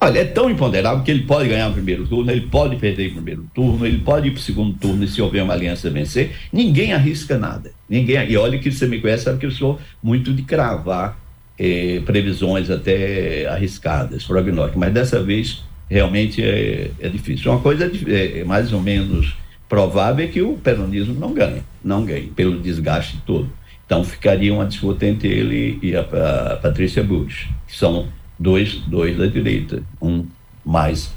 Olha, 0.00 0.20
é 0.20 0.24
tão 0.24 0.48
imponderável 0.48 1.02
que 1.02 1.10
ele 1.10 1.22
pode 1.22 1.48
ganhar 1.48 1.68
o 1.68 1.72
primeiro 1.72 2.06
turno, 2.06 2.30
ele 2.30 2.42
pode 2.42 2.76
perder 2.76 3.08
o 3.08 3.14
primeiro 3.14 3.50
turno, 3.52 3.84
ele 3.84 3.98
pode 3.98 4.28
ir 4.28 4.30
para 4.30 4.38
o 4.38 4.42
segundo 4.42 4.78
turno 4.78 5.02
e 5.02 5.08
se 5.08 5.20
houver 5.20 5.42
uma 5.42 5.52
aliança 5.52 5.90
vencer. 5.90 6.36
Ninguém 6.52 6.92
arrisca 6.92 7.36
nada. 7.36 7.72
Ninguém, 7.88 8.30
e 8.30 8.36
olha 8.36 8.60
que 8.60 8.70
você 8.70 8.86
me 8.86 9.00
conhece, 9.00 9.24
sabe 9.24 9.38
que 9.38 9.46
eu 9.46 9.50
sou 9.50 9.80
muito 10.00 10.32
de 10.32 10.42
cravar 10.42 11.18
eh, 11.58 12.00
previsões 12.06 12.70
até 12.70 13.46
arriscadas, 13.46 14.24
prognósticos, 14.24 14.78
mas 14.78 14.94
dessa 14.94 15.20
vez 15.20 15.64
realmente 15.90 16.44
é, 16.44 16.92
é 17.00 17.08
difícil. 17.08 17.50
Uma 17.50 17.60
coisa 17.60 17.90
é, 18.06 18.40
é, 18.40 18.44
mais 18.44 18.72
ou 18.72 18.80
menos 18.80 19.36
provável 19.68 20.24
é 20.24 20.28
que 20.28 20.40
o 20.40 20.52
peronismo 20.54 21.14
não 21.14 21.32
ganhe, 21.32 21.62
não 21.82 22.04
ganhe, 22.04 22.28
pelo 22.28 22.60
desgaste 22.60 23.18
todo. 23.26 23.50
Então 23.84 24.04
ficaria 24.04 24.54
uma 24.54 24.66
disputa 24.66 25.06
entre 25.06 25.28
ele 25.28 25.78
e 25.82 25.96
a, 25.96 26.02
a 26.02 26.56
Patrícia 26.56 27.02
Bush, 27.02 27.48
que 27.66 27.74
são 27.76 28.06
dois, 28.38 28.74
dois 28.86 29.16
da 29.16 29.26
direita, 29.26 29.82
um 30.00 30.26
mais 30.64 31.14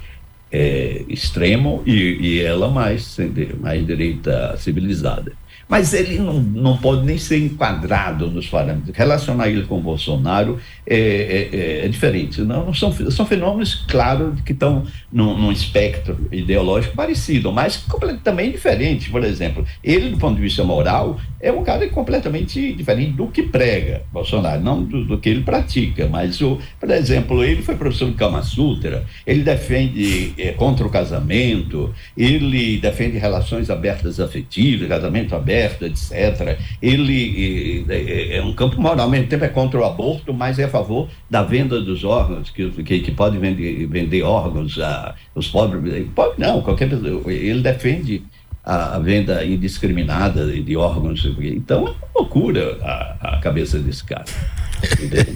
é, 0.51 1.03
extremo 1.07 1.83
e, 1.85 1.93
e 1.93 2.41
ela 2.41 2.69
mais, 2.69 3.17
mais 3.59 3.85
direita 3.85 4.55
civilizada 4.57 5.33
mas 5.71 5.93
ele 5.93 6.17
não, 6.17 6.33
não 6.33 6.75
pode 6.75 7.05
nem 7.05 7.17
ser 7.17 7.37
enquadrado 7.37 8.29
nos 8.29 8.45
parâmetros. 8.45 8.93
Relacionar 8.93 9.47
ele 9.47 9.63
com 9.63 9.79
Bolsonaro 9.79 10.59
é, 10.85 10.97
é, 10.97 11.49
é, 11.53 11.85
é 11.85 11.87
diferente. 11.87 12.41
Não, 12.41 12.65
não 12.65 12.73
são, 12.73 12.91
são 13.09 13.25
fenômenos, 13.25 13.75
claro, 13.87 14.35
que 14.45 14.51
estão 14.51 14.83
num, 15.09 15.37
num, 15.37 15.49
espectro 15.49 16.27
ideológico 16.29 16.93
parecido, 16.93 17.53
mas 17.53 17.77
completamente 17.77 18.51
diferente. 18.51 19.09
Por 19.09 19.23
exemplo, 19.23 19.65
ele, 19.81 20.09
do 20.09 20.17
ponto 20.17 20.35
de 20.35 20.41
vista 20.41 20.61
moral, 20.61 21.17
é 21.39 21.53
um 21.53 21.63
cara 21.63 21.87
completamente 21.87 22.73
diferente 22.73 23.13
do 23.13 23.27
que 23.27 23.41
prega 23.41 24.03
Bolsonaro, 24.11 24.61
não 24.61 24.83
do, 24.83 25.05
do 25.05 25.17
que 25.19 25.29
ele 25.29 25.41
pratica. 25.41 26.05
Mas, 26.05 26.41
o, 26.41 26.59
por 26.81 26.91
exemplo, 26.91 27.45
ele 27.45 27.61
foi 27.61 27.75
professor 27.75 28.09
de 28.09 28.17
Kama 28.17 28.43
Sutra, 28.43 29.05
ele 29.25 29.41
defende 29.41 30.33
é, 30.37 30.51
contra 30.51 30.85
o 30.85 30.89
casamento, 30.89 31.95
ele 32.17 32.77
defende 32.77 33.17
relações 33.17 33.69
abertas 33.69 34.19
afetivas, 34.19 34.89
casamento 34.89 35.33
aberto 35.33 35.60
etc. 35.63 36.57
Ele 36.81 37.85
é, 37.89 38.41
um 38.41 38.53
campo 38.53 38.79
moral, 38.79 39.05
ao 39.05 39.09
mesmo 39.09 39.27
tempo 39.27 39.45
é 39.45 39.49
contra 39.49 39.79
o 39.79 39.85
aborto, 39.85 40.33
mas 40.33 40.59
é 40.59 40.65
a 40.65 40.69
favor 40.69 41.09
da 41.29 41.43
venda 41.43 41.81
dos 41.81 42.03
órgãos, 42.03 42.49
que, 42.49 42.69
que, 42.69 42.99
que 42.99 43.11
pode 43.11 43.37
vender, 43.37 43.87
vender 43.87 44.23
órgãos 44.23 44.79
a 44.79 45.15
os 45.35 45.47
pobres. 45.47 46.07
Não, 46.37 46.61
qualquer 46.61 46.89
pessoa. 46.89 47.31
Ele 47.31 47.61
defende 47.61 48.23
a, 48.63 48.99
venda 48.99 49.43
indiscriminada 49.45 50.45
de, 50.45 50.61
de, 50.61 50.77
órgãos. 50.77 51.25
Então 51.39 51.87
é 51.87 51.91
uma 51.91 51.95
loucura 52.15 52.77
a, 52.81 53.35
a 53.35 53.39
cabeça 53.39 53.79
desse 53.79 54.03
cara. 54.03 54.25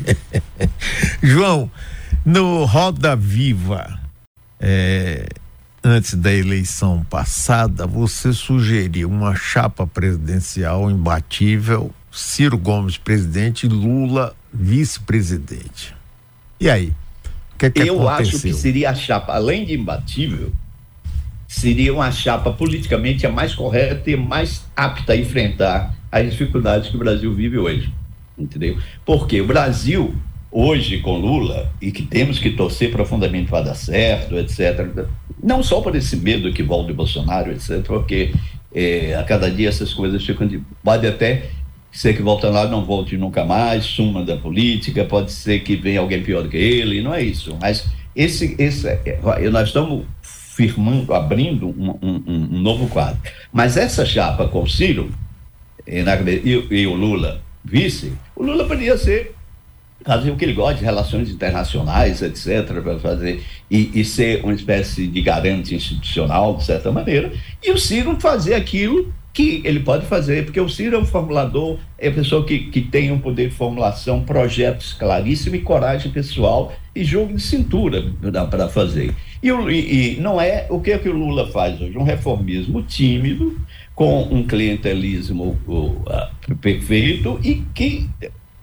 João, 1.21 1.69
no 2.25 2.65
Roda 2.65 3.15
Viva. 3.15 3.99
É, 4.59 5.27
antes 5.85 6.15
da 6.15 6.33
eleição 6.33 7.05
passada, 7.07 7.85
você 7.85 8.33
sugeriu 8.33 9.07
uma 9.07 9.35
chapa 9.35 9.85
presidencial 9.85 10.89
imbatível, 10.89 11.91
Ciro 12.11 12.57
Gomes 12.57 12.97
presidente, 12.97 13.67
Lula 13.67 14.35
vice-presidente. 14.51 15.95
E 16.59 16.71
aí? 16.71 16.87
O 17.53 17.57
que, 17.59 17.67
é 17.67 17.69
que 17.69 17.81
Eu 17.81 18.09
aconteceu? 18.09 18.35
acho 18.37 18.41
que 18.41 18.53
seria 18.53 18.89
a 18.89 18.95
chapa, 18.95 19.33
além 19.35 19.63
de 19.63 19.75
imbatível, 19.75 20.51
seria 21.47 21.93
uma 21.93 22.11
chapa 22.11 22.51
politicamente 22.51 23.27
a 23.27 23.31
mais 23.31 23.53
correta 23.53 24.09
e 24.09 24.15
mais 24.15 24.65
apta 24.75 25.13
a 25.13 25.15
enfrentar 25.15 25.95
as 26.11 26.31
dificuldades 26.31 26.89
que 26.89 26.95
o 26.95 26.99
Brasil 26.99 27.31
vive 27.31 27.59
hoje. 27.59 27.93
Entendeu? 28.35 28.79
Porque 29.05 29.39
o 29.39 29.45
Brasil 29.45 30.15
hoje 30.57 30.99
com 31.01 31.17
Lula 31.17 31.69
e 31.81 31.91
que 31.91 32.01
temos 32.01 32.39
que 32.39 32.49
torcer 32.49 32.89
profundamente 32.89 33.49
para 33.49 33.65
dar 33.65 33.75
certo, 33.75 34.37
etc. 34.37 35.05
Não 35.45 35.61
só 35.61 35.79
por 35.79 35.95
esse 35.95 36.15
medo 36.17 36.51
que 36.51 36.63
volte 36.63 36.91
Bolsonaro, 36.91 37.51
etc., 37.51 37.83
porque 37.85 38.33
é, 38.73 39.15
a 39.15 39.23
cada 39.23 39.49
dia 39.49 39.69
essas 39.69 39.93
coisas 39.93 40.25
ficam 40.25 40.47
de. 40.47 40.59
Pode 40.83 41.05
até 41.05 41.43
ser 41.91 42.15
que 42.15 42.23
Bolsonaro 42.23 42.69
não 42.69 42.83
volte 42.83 43.15
nunca 43.15 43.45
mais, 43.45 43.85
suma 43.85 44.23
da 44.23 44.35
política, 44.35 45.05
pode 45.05 45.31
ser 45.31 45.59
que 45.59 45.75
venha 45.75 45.99
alguém 45.99 46.23
pior 46.23 46.41
do 46.41 46.49
que 46.49 46.57
ele, 46.57 47.01
não 47.01 47.13
é 47.13 47.21
isso. 47.21 47.55
Mas 47.61 47.85
esse, 48.15 48.55
esse, 48.57 48.87
é, 48.87 49.19
nós 49.51 49.67
estamos 49.67 50.03
firmando, 50.55 51.13
abrindo 51.13 51.67
um, 51.67 51.91
um, 52.01 52.23
um 52.27 52.59
novo 52.59 52.87
quadro. 52.87 53.19
Mas 53.53 53.77
essa 53.77 54.03
chapa 54.03 54.47
com 54.47 54.63
o 54.63 54.67
Ciro 54.67 55.11
e, 55.85 56.01
e 56.71 56.87
o 56.87 56.95
Lula 56.95 57.39
vice, 57.63 58.13
o 58.35 58.43
Lula 58.43 58.65
poderia 58.65 58.97
ser 58.97 59.34
fazer 60.05 60.29
o 60.29 60.35
que 60.35 60.45
ele 60.45 60.53
gosta 60.53 60.83
relações 60.83 61.29
internacionais, 61.29 62.21
etc., 62.21 62.81
para 62.81 62.99
fazer 62.99 63.43
e, 63.69 63.99
e, 63.99 64.05
ser 64.05 64.43
uma 64.43 64.53
espécie 64.53 65.07
de 65.07 65.21
garante 65.21 65.73
institucional, 65.73 66.55
de 66.55 66.63
certa 66.63 66.91
maneira, 66.91 67.33
e 67.61 67.71
o 67.71 67.77
Ciro 67.77 68.15
fazer 68.19 68.53
aquilo 68.53 69.11
que 69.33 69.61
ele 69.65 69.81
pode 69.81 70.05
fazer, 70.05 70.45
porque 70.45 70.61
o 70.61 70.69
Ciro 70.69 70.95
é 70.95 70.99
um 70.99 71.05
formulador, 71.05 71.77
é 71.99 72.07
a 72.07 72.11
pessoa 72.11 72.45
que, 72.45 72.59
que 72.69 72.79
tem 72.79 73.11
um 73.11 73.19
poder 73.19 73.49
de 73.49 73.55
formulação, 73.55 74.21
projetos 74.21 74.93
claríssimos 74.93 75.59
e 75.59 75.61
coragem 75.61 76.09
pessoal 76.09 76.71
e 76.95 77.03
jogo 77.03 77.33
de 77.33 77.41
cintura 77.41 78.13
para 78.49 78.69
fazer. 78.69 79.13
E, 79.43 79.49
e, 79.49 80.13
e, 80.13 80.21
não 80.21 80.39
é 80.39 80.67
o 80.69 80.79
que, 80.79 80.91
é 80.91 80.97
que 80.97 81.09
o 81.09 81.13
Lula 81.13 81.47
faz 81.47 81.81
hoje? 81.81 81.97
Um 81.97 82.03
reformismo 82.03 82.81
tímido, 82.83 83.59
com 83.93 84.23
um 84.23 84.45
clientelismo 84.45 85.59
uh, 85.67 86.55
perfeito 86.61 87.39
e 87.43 87.55
que 87.73 88.09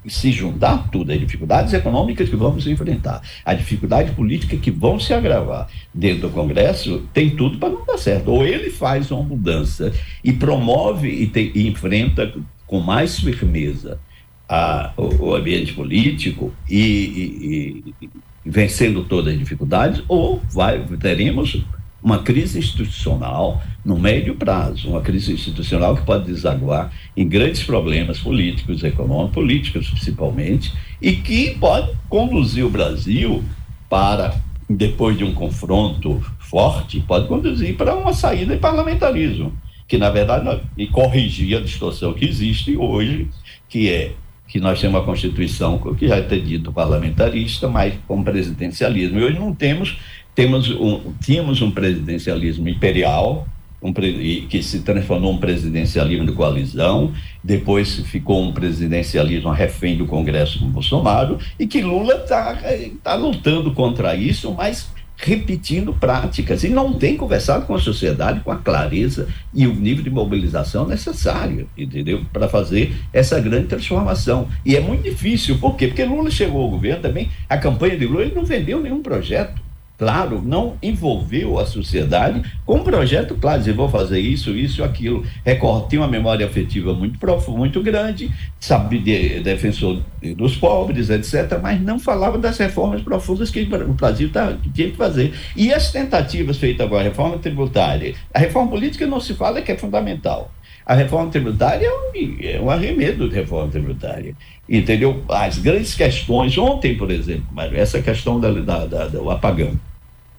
se 0.07 0.33
juntar 0.33 0.89
tudo, 0.91 1.13
as 1.13 1.21
dificuldades 1.21 1.73
econômicas 1.73 2.29
que 2.29 2.37
vamos 2.37 2.67
enfrentar, 2.67 3.23
a 3.45 3.55
dificuldade 3.55 4.13
política 4.13 4.57
que 4.57 4.71
vão 4.71 4.99
se 4.99 5.13
agravar 5.15 5.69
dentro 5.95 6.29
do 6.29 6.31
Congresso, 6.31 7.07
tem 7.13 7.31
tudo 7.31 7.59
para 7.59 7.71
não 7.71 7.85
dar 7.85 7.99
certo. 7.99 8.29
Ou 8.29 8.45
ele 8.45 8.71
faz 8.71 9.11
uma 9.11 9.23
mudança 9.23 9.93
e 10.25 10.33
promove 10.33 11.09
e, 11.09 11.27
te, 11.27 11.53
e 11.55 11.69
enfrenta 11.69 12.33
com 12.67 12.81
mais 12.81 13.19
firmeza 13.19 14.01
a, 14.49 14.93
o, 14.97 15.27
o, 15.27 15.35
ambiente 15.35 15.73
político 15.73 16.53
e, 16.69 16.81
e, 16.81 17.95
e 18.03 18.11
vencendo 18.45 19.05
todas 19.05 19.33
as 19.33 19.39
dificuldades, 19.39 20.03
ou 20.09 20.43
vai, 20.51 20.85
teremos 21.01 21.65
uma 22.03 22.19
crise 22.19 22.59
institucional 22.59 23.63
no 23.85 23.99
médio 23.99 24.35
prazo, 24.35 24.89
uma 24.89 25.01
crise 25.01 25.33
institucional 25.33 25.97
que 25.97 26.05
pode 26.05 26.27
desaguar 26.27 26.93
em 27.17 27.29
grandes 27.29 27.63
problemas 27.63 28.19
políticos, 28.19 28.83
econômicos, 28.83 29.35
políticos 29.35 29.91
principalmente, 29.91 30.73
e 31.01 31.13
que 31.13 31.55
pode 31.59 31.93
conduzir 32.09 32.65
o 32.65 32.71
Brasil 32.71 33.45
para, 33.89 34.35
depois 34.69 35.17
de 35.17 35.25
um 35.25 35.33
confronto 35.33 36.21
forte, 36.39 37.01
pode 37.01 37.29
conduzir 37.29 37.77
para 37.77 37.95
uma 37.95 38.13
saída 38.13 38.55
de 38.55 38.61
parlamentarismo, 38.61 39.53
que 39.87 39.97
na 39.97 40.11
verdade 40.11 40.61
e 40.77 40.87
corrigir 40.87 41.57
a 41.57 41.61
distorção 41.61 42.13
que 42.13 42.25
existe 42.25 42.77
hoje, 42.77 43.29
que 43.69 43.89
é 43.89 44.13
que 44.53 44.61
nós 44.61 44.79
temos 44.79 44.99
uma 44.99 45.07
Constituição 45.07 45.79
que 45.97 46.09
já 46.09 46.17
é 46.17 46.23
dito 46.23 46.71
parlamentarista, 46.71 47.69
mas 47.69 47.95
com 48.07 48.23
presidencialismo. 48.23 49.19
E 49.19 49.25
hoje 49.25 49.39
não 49.39 49.55
temos 49.55 49.97
temos 50.35 50.71
um, 50.71 51.13
tínhamos 51.21 51.61
um 51.61 51.71
presidencialismo 51.71 52.69
imperial, 52.69 53.47
um, 53.83 53.93
que 53.93 54.63
se 54.63 54.81
transformou 54.81 55.33
um 55.33 55.39
presidencialismo 55.39 56.27
de 56.27 56.33
coalizão, 56.33 57.13
depois 57.43 57.97
ficou 58.07 58.43
um 58.43 58.53
presidencialismo 58.53 59.51
refém 59.51 59.97
do 59.97 60.07
Congresso 60.07 60.59
com 60.59 60.67
Bolsonaro, 60.67 61.39
e 61.59 61.67
que 61.67 61.83
Lula 61.83 62.15
está 62.15 62.59
tá 63.03 63.15
lutando 63.15 63.73
contra 63.73 64.15
isso, 64.15 64.53
mas 64.53 64.91
repetindo 65.15 65.93
práticas 65.95 66.65
e 66.65 66.69
não 66.69 66.95
tem 66.95 67.17
conversado 67.17 67.65
com 67.65 67.75
a 67.75 67.79
sociedade 67.79 68.41
com 68.41 68.51
a 68.51 68.57
clareza 68.57 69.29
e 69.55 69.69
o 69.69 69.75
nível 69.75 70.03
de 70.03 70.11
mobilização 70.11 70.87
necessário, 70.87 71.69
entendeu? 71.79 72.25
Para 72.33 72.49
fazer 72.49 72.93
essa 73.13 73.39
grande 73.39 73.69
transformação. 73.69 74.49
E 74.67 74.75
é 74.75 74.81
muito 74.81 75.05
difícil, 75.05 75.59
por 75.59 75.77
quê? 75.77 75.87
Porque 75.87 76.05
Lula 76.05 76.31
chegou 76.31 76.63
ao 76.63 76.71
governo 76.71 77.03
também, 77.03 77.31
a 77.49 77.57
campanha 77.57 77.97
de 77.97 78.07
Lula, 78.07 78.23
ele 78.23 78.35
não 78.35 78.45
vendeu 78.45 78.81
nenhum 78.81 79.01
projeto 79.01 79.63
claro, 79.99 80.43
não 80.45 80.77
envolveu 80.83 81.59
a 81.59 81.67
sociedade 81.67 82.43
com 82.67 82.77
um 82.77 82.85
projeto 82.85 83.37
claro, 83.37 83.61
dizer, 83.61 83.73
vou 83.73 83.89
fazer 83.89 84.19
isso, 84.19 84.51
isso, 84.51 84.83
aquilo. 84.83 85.25
Record 85.45 85.89
tinha 85.89 86.01
uma 86.01 86.09
memória 86.09 86.47
afetiva 86.47 86.93
muito 86.93 87.19
profunda, 87.19 87.59
muito 87.59 87.83
grande, 87.83 88.31
sabe, 88.59 88.99
de, 88.99 89.41
defensor 89.41 90.03
dos 90.37 90.57
pobres, 90.57 91.11
etc., 91.11 91.59
mas 91.63 91.81
não 91.81 91.99
falava 91.99 92.39
das 92.39 92.59
reformas 92.59 93.03
profundas 93.03 93.51
que 93.51 93.63
o 93.63 93.93
Brasil 93.95 94.31
tá, 94.31 94.57
tinha 94.75 94.91
que 94.91 94.97
fazer. 94.97 95.35
E 95.57 95.73
as 95.73 95.93
tentativas 95.93 96.59
feitas 96.59 96.87
agora, 96.87 97.03
a 97.03 97.09
reforma 97.09 97.39
tributária, 97.39 98.15
a 98.33 98.39
reforma 98.39 98.71
política 98.71 99.07
não 99.07 99.21
se 99.21 99.35
fala 99.35 99.63
que 99.63 99.71
é 99.71 99.77
fundamental. 99.77 100.51
A 100.85 100.95
reforma 100.95 101.31
tributária 101.31 101.87
é 101.87 101.91
um, 101.91 102.37
é 102.41 102.61
um 102.61 102.71
arremedo 102.71 103.29
de 103.29 103.35
reforma 103.35 103.71
tributária. 103.71 104.35
Entendeu? 104.69 105.25
As 105.29 105.59
grandes 105.59 105.95
questões, 105.95 106.57
ontem, 106.59 106.97
por 106.97 107.11
exemplo, 107.11 107.47
essa 107.75 108.03
questão 108.03 108.41
da, 108.41 108.51
da, 108.51 108.87
da, 108.87 109.07
do 109.09 109.31
apagão 109.31 109.79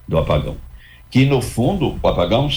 do 0.06 0.18
apagão. 0.18 0.56
Que, 1.10 1.24
no 1.24 1.40
fundo, 1.40 1.98
o 2.02 2.08
apagão, 2.08 2.48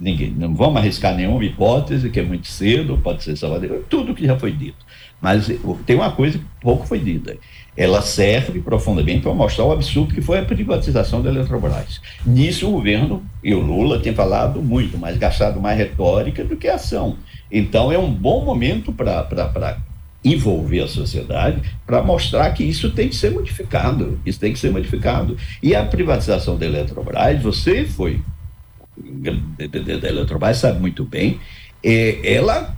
ninguém, 0.00 0.30
não 0.30 0.54
vamos 0.54 0.78
arriscar 0.78 1.14
nenhuma 1.14 1.44
hipótese, 1.44 2.10
que 2.10 2.20
é 2.20 2.22
muito 2.22 2.46
cedo, 2.46 2.98
pode 2.98 3.22
ser 3.22 3.36
salvadeiro, 3.36 3.84
tudo 3.88 4.14
que 4.14 4.26
já 4.26 4.38
foi 4.38 4.52
dito. 4.52 4.84
Mas 5.20 5.50
tem 5.84 5.96
uma 5.96 6.12
coisa 6.12 6.38
que 6.38 6.44
pouco 6.60 6.86
foi 6.86 6.98
dita. 6.98 7.36
Ela 7.76 8.00
serve 8.00 8.60
profundamente 8.60 9.22
para 9.22 9.34
mostrar 9.34 9.64
o 9.64 9.72
absurdo 9.72 10.14
que 10.14 10.22
foi 10.22 10.38
a 10.38 10.44
privatização 10.44 11.20
da 11.20 11.30
Eletrobras. 11.30 12.00
Nisso 12.24 12.68
o 12.68 12.72
governo 12.72 13.22
e 13.42 13.54
o 13.54 13.60
Lula 13.60 14.00
têm 14.00 14.14
falado 14.14 14.62
muito, 14.62 14.96
mas 14.96 15.18
gastado 15.18 15.60
mais 15.60 15.76
retórica 15.76 16.42
do 16.42 16.56
que 16.56 16.68
ação. 16.68 17.16
Então 17.50 17.92
é 17.92 17.98
um 17.98 18.10
bom 18.10 18.44
momento 18.44 18.92
para 18.92 19.78
envolver 20.24 20.80
a 20.80 20.88
sociedade 20.88 21.62
para 21.86 22.02
mostrar 22.02 22.50
que 22.50 22.64
isso 22.64 22.90
tem 22.90 23.08
que 23.08 23.14
ser 23.14 23.30
modificado, 23.30 24.18
isso 24.26 24.40
tem 24.40 24.52
que 24.52 24.58
ser 24.58 24.70
modificado. 24.70 25.36
E 25.62 25.74
a 25.74 25.84
privatização 25.84 26.56
da 26.56 26.66
Eletrobras, 26.66 27.40
você 27.42 27.84
foi 27.84 28.20
da 28.96 30.08
Eletrobras 30.08 30.56
sabe 30.56 30.80
muito 30.80 31.04
bem, 31.04 31.38
é, 31.84 32.34
ela 32.34 32.74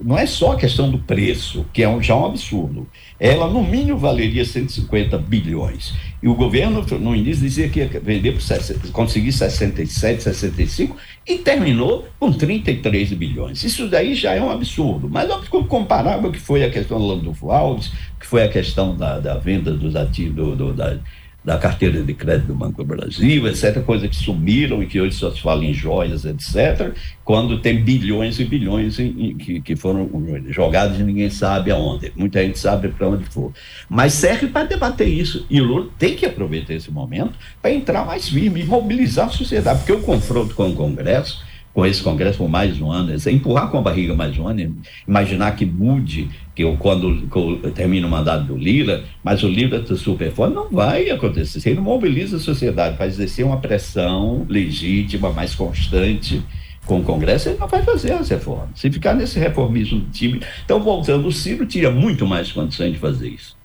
não 0.00 0.18
é 0.18 0.26
só 0.26 0.52
a 0.52 0.56
questão 0.56 0.90
do 0.90 0.98
preço, 0.98 1.64
que 1.72 1.82
é 1.82 1.88
um, 1.88 2.02
já 2.02 2.16
um 2.16 2.26
absurdo. 2.26 2.88
Ela, 3.20 3.48
no 3.48 3.62
mínimo, 3.64 3.98
valeria 3.98 4.44
150 4.44 5.18
bilhões. 5.18 5.92
E 6.22 6.28
o 6.28 6.34
governo, 6.34 6.84
no 7.00 7.14
início, 7.14 7.42
dizia 7.42 7.68
que 7.68 7.80
ia 7.80 7.88
vender 8.00 8.32
por 8.32 8.90
conseguir 8.92 9.32
67, 9.32 10.22
65 10.22 10.96
e 11.26 11.38
terminou 11.38 12.06
com 12.18 12.32
33 12.32 13.12
bilhões. 13.14 13.62
Isso 13.64 13.88
daí 13.88 14.14
já 14.14 14.34
é 14.34 14.40
um 14.40 14.50
absurdo. 14.50 15.08
Mas 15.08 15.28
comparável 15.48 16.30
que 16.30 16.38
foi 16.38 16.64
a 16.64 16.70
questão 16.70 16.98
do 16.98 17.06
Landulfo 17.06 17.50
Alves, 17.50 17.92
que 18.18 18.26
foi 18.26 18.42
a 18.42 18.48
questão 18.48 18.96
da, 18.96 19.18
da 19.18 19.36
venda 19.36 19.72
dos 19.72 19.96
ativos, 19.96 20.34
do, 20.34 20.56
do, 20.56 20.72
da, 20.72 20.98
da 21.44 21.56
carteira 21.56 22.02
de 22.02 22.12
crédito 22.12 22.48
do 22.48 22.54
Banco 22.54 22.82
do 22.82 22.84
Brasil, 22.84 23.46
etc., 23.46 23.82
coisas 23.82 24.08
que 24.10 24.16
sumiram 24.16 24.82
e 24.82 24.86
que 24.86 25.00
hoje 25.00 25.14
só 25.14 25.30
se 25.30 25.40
fala 25.40 25.64
em 25.64 25.72
joias, 25.72 26.24
etc., 26.24 26.92
quando 27.24 27.60
tem 27.60 27.82
bilhões 27.82 28.38
e 28.40 28.44
bilhões 28.44 28.98
em, 28.98 29.30
em, 29.30 29.36
que, 29.36 29.60
que 29.60 29.76
foram 29.76 30.10
jogados 30.48 30.98
e 30.98 31.02
ninguém 31.02 31.30
sabe 31.30 31.70
aonde. 31.70 32.12
Muita 32.16 32.42
gente 32.44 32.58
sabe 32.58 32.88
para 32.88 33.08
onde 33.08 33.24
for. 33.24 33.52
Mas 33.88 34.14
serve 34.14 34.48
para 34.48 34.66
debater 34.66 35.08
isso. 35.08 35.46
E 35.48 35.60
o 35.60 35.64
Lula 35.64 35.88
tem 35.98 36.16
que 36.16 36.26
aproveitar 36.26 36.74
esse 36.74 36.90
momento 36.90 37.34
para 37.62 37.72
entrar 37.72 38.04
mais 38.04 38.28
firme 38.28 38.60
e 38.60 38.64
mobilizar 38.64 39.28
a 39.28 39.30
sociedade, 39.30 39.78
porque 39.78 39.92
o 39.92 40.02
confronto 40.02 40.54
com 40.54 40.68
o 40.68 40.74
Congresso 40.74 41.47
com 41.78 41.86
esse 41.86 42.02
Congresso 42.02 42.38
por 42.38 42.48
mais 42.48 42.80
um 42.80 42.90
ano, 42.90 43.14
empurrar 43.30 43.70
com 43.70 43.78
a 43.78 43.80
barriga 43.80 44.12
mais 44.12 44.36
um 44.36 44.48
ano, 44.48 44.78
imaginar 45.06 45.54
que 45.54 45.64
mude, 45.64 46.28
que 46.52 46.64
eu, 46.64 46.76
quando, 46.76 47.28
quando 47.28 47.70
termina 47.70 48.04
o 48.04 48.10
mandato 48.10 48.46
do 48.46 48.56
Lira, 48.56 49.04
mas 49.22 49.44
o 49.44 49.48
Lira 49.48 49.76
está 49.76 49.94
super 49.94 50.32
forte, 50.32 50.56
não 50.56 50.68
vai 50.68 51.08
acontecer. 51.08 51.70
Ele 51.70 51.78
mobiliza 51.78 52.38
a 52.38 52.40
sociedade 52.40 52.96
para 52.96 53.06
exercer 53.06 53.46
uma 53.46 53.58
pressão 53.58 54.44
legítima, 54.48 55.32
mais 55.32 55.54
constante 55.54 56.42
com 56.84 56.98
o 56.98 57.04
Congresso, 57.04 57.50
ele 57.50 57.58
não 57.58 57.68
vai 57.68 57.84
fazer 57.84 58.10
as 58.10 58.28
reformas. 58.28 58.70
Se 58.74 58.90
ficar 58.90 59.14
nesse 59.14 59.38
reformismo 59.38 60.00
do 60.00 60.10
time. 60.10 60.40
Então, 60.64 60.82
voltando, 60.82 61.28
o 61.28 61.32
Ciro 61.32 61.64
tinha 61.64 61.92
muito 61.92 62.26
mais 62.26 62.50
condições 62.50 62.92
de 62.92 62.98
fazer 62.98 63.28
isso. 63.28 63.56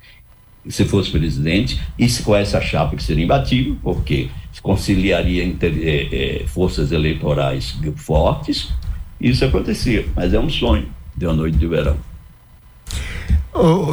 Se 0.70 0.86
fosse 0.86 1.10
presidente, 1.10 1.82
e 1.98 2.08
se 2.08 2.22
com 2.22 2.36
essa 2.36 2.62
chapa 2.62 2.96
que 2.96 3.02
seria 3.02 3.24
imbatível, 3.24 3.76
porque 3.82 4.30
conciliaria 4.64 5.44
inter, 5.44 5.74
é, 5.82 6.42
é, 6.42 6.48
forças 6.48 6.94
eleitorais 6.94 7.78
fortes, 7.98 8.70
isso 9.20 9.44
acontecia, 9.44 10.08
mas 10.16 10.34
é 10.34 10.40
um 10.40 10.50
sonho 10.50 10.90
de 11.16 11.26
uma 11.26 11.36
noite 11.36 11.58
de 11.58 11.68
verão. 11.68 11.98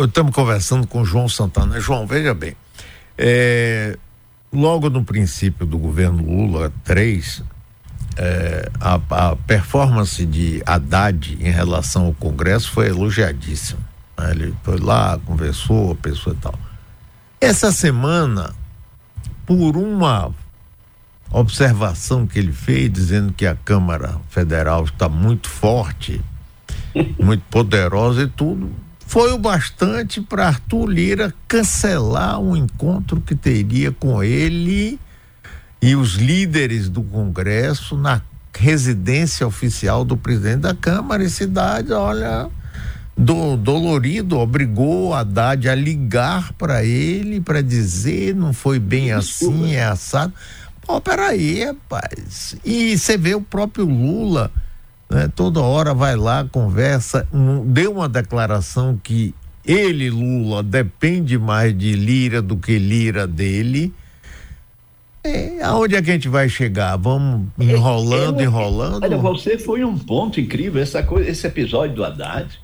Estamos 0.07 0.33
conversando 0.33 0.87
com 0.87 1.05
João 1.05 1.29
Santana. 1.29 1.79
João, 1.81 2.07
veja 2.07 2.33
bem, 2.33 2.57
é, 3.19 3.99
logo 4.53 4.89
no 4.89 5.05
princípio 5.05 5.67
do 5.67 5.77
governo 5.77 6.25
Lula 6.25 6.73
3, 6.85 7.43
é, 8.17 8.71
a, 8.81 9.01
a, 9.11 9.37
performance 9.37 10.25
de 10.25 10.63
Haddad 10.65 11.37
em 11.41 11.51
relação 11.51 12.07
ao 12.07 12.15
Congresso 12.15 12.71
foi 12.71 12.89
elogiadíssima. 12.89 13.81
Né? 14.19 14.31
Ele 14.31 14.55
foi 14.63 14.79
lá, 14.79 15.19
conversou, 15.27 15.93
a 15.93 15.95
pessoa 15.97 16.35
e 16.35 16.39
tal. 16.39 16.55
Essa 17.41 17.71
semana, 17.71 18.55
por 19.47 19.77
uma 19.77 20.33
observação 21.33 22.27
que 22.27 22.39
ele 22.39 22.53
fez, 22.53 22.93
dizendo 22.93 23.33
que 23.33 23.47
a 23.47 23.55
Câmara 23.55 24.17
Federal 24.29 24.85
está 24.85 25.09
muito 25.09 25.49
forte, 25.49 26.21
muito 27.19 27.43
poderosa 27.51 28.23
e 28.23 28.27
tudo, 28.27 28.71
foi 29.07 29.33
o 29.33 29.39
bastante 29.39 30.21
para 30.21 30.47
Arthur 30.47 30.87
Lira 30.87 31.35
cancelar 31.49 32.39
um 32.39 32.57
encontro 32.57 33.21
que 33.21 33.35
teria 33.35 33.91
com 33.91 34.23
ele 34.23 35.01
e 35.83 35.97
os 35.97 36.15
líderes 36.15 36.89
do 36.89 37.03
Congresso 37.03 37.97
na 37.97 38.23
residência 38.57 39.47
oficial 39.47 40.05
do 40.05 40.17
presidente 40.17 40.61
da 40.61 40.75
Câmara 40.75 41.25
e 41.25 41.31
cidade, 41.31 41.93
olha, 41.93 42.49
do 43.17 43.57
dolorido 43.57 44.39
obrigou 44.39 45.13
a 45.13 45.21
Haddad 45.21 45.69
a 45.69 45.75
ligar 45.75 46.53
para 46.55 46.85
ele 46.85 47.41
para 47.41 47.63
dizer 47.63 48.35
não 48.35 48.53
foi 48.53 48.79
bem 48.79 49.13
assim, 49.13 49.75
é 49.75 49.85
assado. 49.85 50.33
Pô, 50.87 51.01
peraí, 51.01 51.65
rapaz. 51.65 52.57
E 52.65 52.97
você 52.97 53.17
vê 53.17 53.35
o 53.35 53.41
próprio 53.41 53.85
Lula, 53.85 54.51
né, 55.09 55.31
toda 55.35 55.61
hora 55.61 55.95
vai 55.95 56.17
lá, 56.17 56.45
conversa, 56.45 57.27
um, 57.33 57.65
deu 57.65 57.93
uma 57.93 58.09
declaração 58.09 58.99
que 59.03 59.35
ele, 59.65 60.11
Lula, 60.11 60.63
depende 60.63 61.39
mais 61.39 61.77
de 61.77 61.93
Lira 61.93 62.41
do 62.41 62.57
que 62.57 62.79
Lira 62.79 63.27
dele. 63.27 63.93
É, 65.23 65.63
aonde 65.63 65.97
é 65.97 66.03
que 66.03 66.11
a 66.11 66.15
gente 66.15 66.29
vai 66.29 66.49
chegar? 66.49 66.97
Vamos 66.97 67.49
enrolando, 67.59 68.41
é, 68.41 68.43
é, 68.43 68.47
enrolando? 68.47 69.05
Olha, 69.05 69.19
você 69.19 69.59
foi 69.59 69.85
um 69.85 69.99
ponto 69.99 70.41
incrível, 70.41 70.83
essa 70.83 71.03
coisa, 71.03 71.29
esse 71.29 71.47
episódio 71.47 71.95
do 71.95 72.05
Haddad 72.05 72.59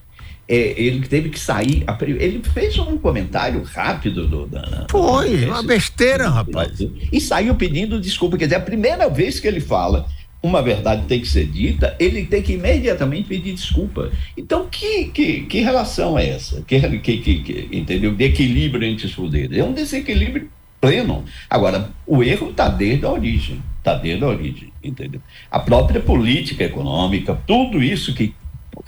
é, 0.49 0.81
ele 0.81 1.07
teve 1.07 1.29
que 1.29 1.41
sair. 1.41 1.85
Ele 2.01 2.41
fez 2.43 2.79
um 2.79 2.97
comentário 2.97 3.63
rápido 3.65 4.27
do. 4.27 4.47
Da, 4.47 4.87
Foi, 4.91 5.45
uma 5.45 5.63
besteira, 5.63 6.29
rapaz. 6.29 6.79
E 7.13 7.21
saiu 7.21 7.55
pedindo 7.55 8.01
desculpa. 8.01 8.39
Quer 8.39 8.47
dizer, 8.47 8.57
a 8.57 8.61
primeira 8.61 9.09
vez 9.09 9.41
que 9.41 9.49
ele 9.49 9.61
fala 9.61 10.07
uma 10.43 10.63
verdade 10.63 11.07
tem 11.07 11.21
que 11.21 11.27
ser 11.27 11.47
dita, 11.47 11.97
ele 11.99 12.25
tem 12.25 12.43
que 12.43 12.53
imediatamente 12.53 13.27
pedir 13.29 13.53
desculpa. 13.53 14.13
Então, 14.37 14.69
que, 14.71 15.07
que, 15.07 15.41
que 15.43 15.61
relação 15.61 16.19
é 16.19 16.29
essa? 16.29 16.63
Que, 16.63 16.81
que, 16.99 17.19
que, 17.19 17.39
que, 17.41 17.69
entendeu? 17.73 18.15
De 18.15 18.25
equilíbrio 18.25 18.87
entre 18.89 19.07
os 19.07 19.15
poderes. 19.15 19.59
É 19.59 19.65
um 19.65 19.73
desequilíbrio 19.73 20.49
pleno. 20.81 21.25
Agora, 21.51 21.91
o 22.07 22.23
erro 22.23 22.51
está 22.51 22.69
desde 22.69 23.05
a 23.05 23.11
origem. 23.11 23.61
Está 23.79 23.95
desde 23.95 24.25
a 24.25 24.29
origem, 24.29 24.73
entendeu? 24.83 25.21
A 25.51 25.59
própria 25.59 26.01
política 26.01 26.65
econômica, 26.65 27.39
tudo 27.47 27.83
isso 27.83 28.15
que 28.15 28.35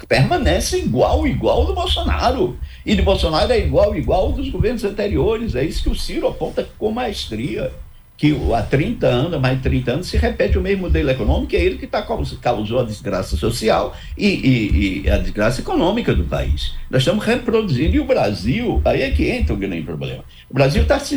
permanece 0.07 0.79
igual, 0.79 1.27
igual 1.27 1.65
do 1.65 1.75
Bolsonaro. 1.75 2.59
E 2.85 2.95
de 2.95 3.03
Bolsonaro 3.03 3.53
é 3.53 3.59
igual, 3.59 3.97
igual 3.97 4.33
dos 4.33 4.49
governos 4.49 4.85
anteriores. 4.85 5.55
É 5.55 5.65
isso 5.65 5.83
que 5.83 5.91
o 5.91 5.95
Ciro 5.95 6.29
aponta 6.29 6.67
com 6.79 6.91
maestria. 6.91 7.73
Que 8.17 8.37
há 8.53 8.63
30 8.63 9.07
anos, 9.07 9.41
mais 9.41 9.57
de 9.59 9.63
30 9.63 9.93
anos, 9.93 10.09
se 10.09 10.17
repete 10.17 10.59
o 10.59 10.61
mesmo 10.61 10.83
modelo 10.83 11.09
econômico, 11.09 11.55
é 11.55 11.61
ele 11.61 11.79
que 11.79 11.87
tá, 11.87 12.05
causou 12.43 12.81
a 12.81 12.83
desgraça 12.83 13.37
social 13.37 13.95
e, 14.17 14.27
e, 14.27 15.03
e, 15.05 15.11
a 15.11 15.19
desgraça 15.19 15.61
econômica 15.61 16.13
do 16.13 16.25
país. 16.25 16.75
Nós 16.91 17.03
estamos 17.03 17.25
reproduzindo, 17.25 17.95
e 17.95 18.01
o 18.01 18.05
Brasil, 18.05 18.83
aí 18.85 19.03
é 19.03 19.11
que 19.13 19.31
entra 19.31 19.55
o 19.55 19.57
grande 19.57 19.83
problema. 19.83 20.25
O 20.51 20.55
Brasil 20.55 20.83
está 20.83 20.99
se. 20.99 21.17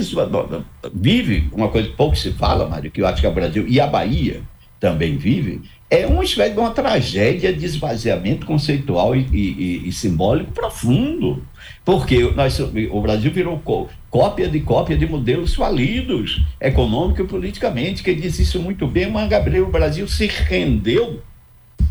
vive 0.93 1.49
uma 1.51 1.69
coisa 1.69 1.89
que 1.89 1.95
pouco 1.95 2.15
se 2.15 2.33
fala, 2.33 2.67
Mário, 2.67 2.91
que 2.91 3.01
eu 3.01 3.07
acho 3.07 3.19
que 3.19 3.25
é 3.25 3.29
o 3.29 3.33
Brasil, 3.33 3.65
e 3.67 3.79
a 3.79 3.87
Bahia 3.87 4.43
também 4.79 5.17
vive, 5.17 5.61
é 5.91 6.07
uma 6.07 6.23
espécie 6.23 6.53
de 6.53 6.59
uma 6.59 6.71
tragédia 6.71 7.51
de 7.51 7.65
esvaziamento 7.65 8.45
conceitual 8.45 9.13
e, 9.13 9.27
e, 9.33 9.89
e 9.89 9.91
simbólico 9.91 10.53
profundo. 10.53 11.43
Porque 11.83 12.31
nós, 12.33 12.57
o 12.59 13.01
Brasil 13.01 13.29
virou 13.29 13.61
cópia 14.09 14.47
de 14.47 14.61
cópia 14.61 14.97
de 14.97 15.05
modelos 15.05 15.53
falidos, 15.53 16.41
econômico 16.61 17.21
e 17.21 17.27
politicamente. 17.27 18.03
Quem 18.03 18.15
disse 18.15 18.43
isso 18.43 18.61
muito 18.61 18.87
bem, 18.87 19.11
mas 19.11 19.29
Gabriel, 19.29 19.65
o 19.65 19.71
Brasil 19.71 20.07
se 20.07 20.27
rendeu, 20.27 21.21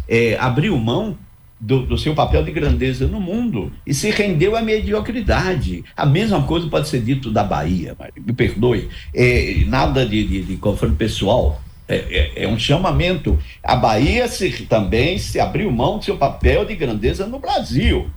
é, 0.08 0.34
abriu 0.38 0.78
mão 0.78 1.18
do, 1.60 1.84
do, 1.84 1.98
seu 1.98 2.14
papel 2.14 2.42
de 2.42 2.52
grandeza 2.52 3.06
no 3.06 3.20
mundo 3.20 3.70
e 3.86 3.92
se 3.92 4.08
rendeu 4.10 4.56
à 4.56 4.62
mediocridade. 4.62 5.84
A 5.94 6.06
mesma 6.06 6.42
coisa 6.44 6.66
pode 6.68 6.88
ser 6.88 7.02
dito 7.02 7.30
da 7.30 7.44
Bahia, 7.44 7.94
me 8.16 8.32
perdoe, 8.32 8.88
é, 9.14 9.62
nada 9.66 10.06
de, 10.06 10.24
de, 10.24 10.42
de 10.42 10.56
confronto 10.56 10.94
pessoal. 10.94 11.60
É, 11.90 11.96
é, 12.36 12.44
é, 12.44 12.48
um 12.48 12.56
chamamento. 12.56 13.36
A 13.64 13.74
Bahia 13.74 14.28
se, 14.28 14.64
também 14.66 15.18
se 15.18 15.40
abriu 15.40 15.68
mão 15.72 15.98
do 15.98 16.04
seu 16.04 16.16
papel 16.16 16.64
de 16.64 16.76
grandeza 16.76 17.26
no 17.26 17.40
Brasil 17.40 18.08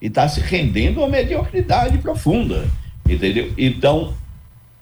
e 0.00 0.06
está 0.06 0.26
se 0.26 0.40
rendendo 0.40 1.04
a 1.04 1.08
mediocridade 1.08 1.98
profunda, 1.98 2.66
entendeu? 3.06 3.52
Então, 3.58 4.14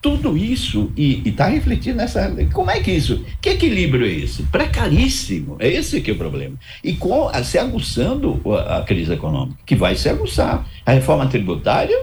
tudo 0.00 0.36
isso, 0.36 0.92
e 0.96 1.28
está 1.28 1.48
refletindo 1.48 1.96
nessa. 1.96 2.32
Como 2.52 2.70
é 2.70 2.78
que 2.78 2.92
isso? 2.92 3.24
Que 3.40 3.50
equilíbrio 3.50 4.06
é 4.06 4.10
esse? 4.10 4.44
Precaríssimo. 4.44 5.56
É 5.58 5.66
esse 5.66 6.00
que 6.00 6.12
é 6.12 6.14
o 6.14 6.18
problema. 6.18 6.54
E 6.84 6.92
com, 6.92 7.28
se 7.42 7.58
aguçando 7.58 8.40
a, 8.52 8.78
a 8.78 8.82
crise 8.82 9.12
econômica, 9.12 9.58
que 9.66 9.74
vai 9.74 9.96
se 9.96 10.08
aguçar. 10.08 10.64
A 10.84 10.92
reforma 10.92 11.26
tributária, 11.26 11.96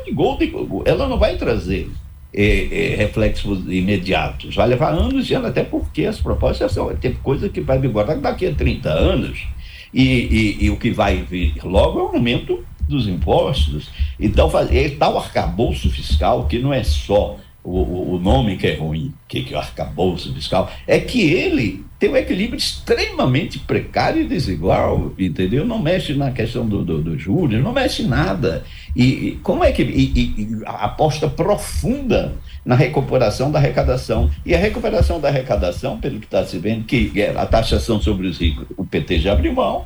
ela 0.83 1.07
não 1.07 1.17
vai 1.17 1.37
trazer 1.37 1.89
reflexos 2.35 3.59
imediatos. 3.67 4.55
Vai 4.55 4.67
levar 4.67 4.89
anos 4.89 5.29
e 5.29 5.35
anos, 5.35 5.49
até 5.49 5.63
porque 5.63 6.05
as 6.05 6.19
propostas 6.19 6.71
são. 6.71 6.93
Tem 6.95 7.13
coisa 7.13 7.47
que 7.47 7.61
vai 7.61 7.77
vigorar 7.77 8.17
daqui 8.17 8.47
a 8.47 8.53
30 8.53 8.89
anos. 8.89 9.45
E, 9.93 10.03
e, 10.03 10.65
e, 10.65 10.69
o 10.71 10.77
que 10.77 10.89
vai 10.89 11.17
vir 11.17 11.53
logo 11.63 11.99
é 11.99 12.03
o 12.03 12.07
aumento 12.07 12.65
dos 12.89 13.07
impostos. 13.07 13.89
Então, 14.19 14.51
é 14.71 14.89
tal 14.89 15.17
arcabouço 15.17 15.89
fiscal 15.91 16.47
que 16.47 16.57
não 16.57 16.73
é 16.73 16.83
só 16.83 17.37
o, 17.63 18.15
o 18.15 18.19
nome 18.19 18.57
que 18.57 18.67
é 18.67 18.75
ruim, 18.75 19.13
que, 19.27 19.43
que 19.43 19.53
é 19.53 19.57
o 19.57 19.59
arcabouço 19.59 20.33
fiscal, 20.33 20.69
é 20.85 20.99
que 20.99 21.21
ele 21.21 21.85
tem 21.97 22.09
um 22.09 22.17
equilíbrio 22.17 22.57
extremamente 22.57 23.59
precário 23.59 24.21
e 24.21 24.27
desigual, 24.27 25.13
entendeu? 25.17 25.65
Não 25.65 25.81
mexe 25.81 26.13
na 26.13 26.31
questão 26.31 26.67
dos 26.67 26.85
do, 26.85 27.01
do 27.01 27.17
juros, 27.17 27.63
não 27.63 27.71
mexe 27.71 28.03
nada. 28.03 28.65
E, 28.93 29.03
e 29.03 29.31
como 29.41 29.63
é 29.63 29.71
que. 29.71 29.83
E, 29.83 30.11
e, 30.13 30.61
a 30.65 30.85
aposta 30.85 31.29
profunda 31.29 32.33
na 32.65 32.75
recuperação 32.75 33.49
da 33.49 33.59
arrecadação. 33.59 34.29
E 34.45 34.53
a 34.53 34.57
recuperação 34.57 35.21
da 35.21 35.29
arrecadação, 35.29 35.97
pelo 35.97 36.19
que 36.19 36.25
está 36.25 36.45
se 36.45 36.57
vendo, 36.57 36.83
que 36.83 37.11
é 37.15 37.29
a 37.29 37.45
taxação 37.45 38.01
sobre 38.01 38.27
os 38.27 38.37
ricos, 38.37 38.65
o 38.75 38.85
PT 38.85 39.19
já 39.19 39.31
abriu 39.31 39.53
mão, 39.53 39.85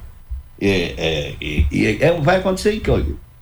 é, 0.59 0.93
é, 0.97 1.33
e, 1.39 1.99
é, 2.01 2.19
vai 2.19 2.37
acontecer 2.37 2.81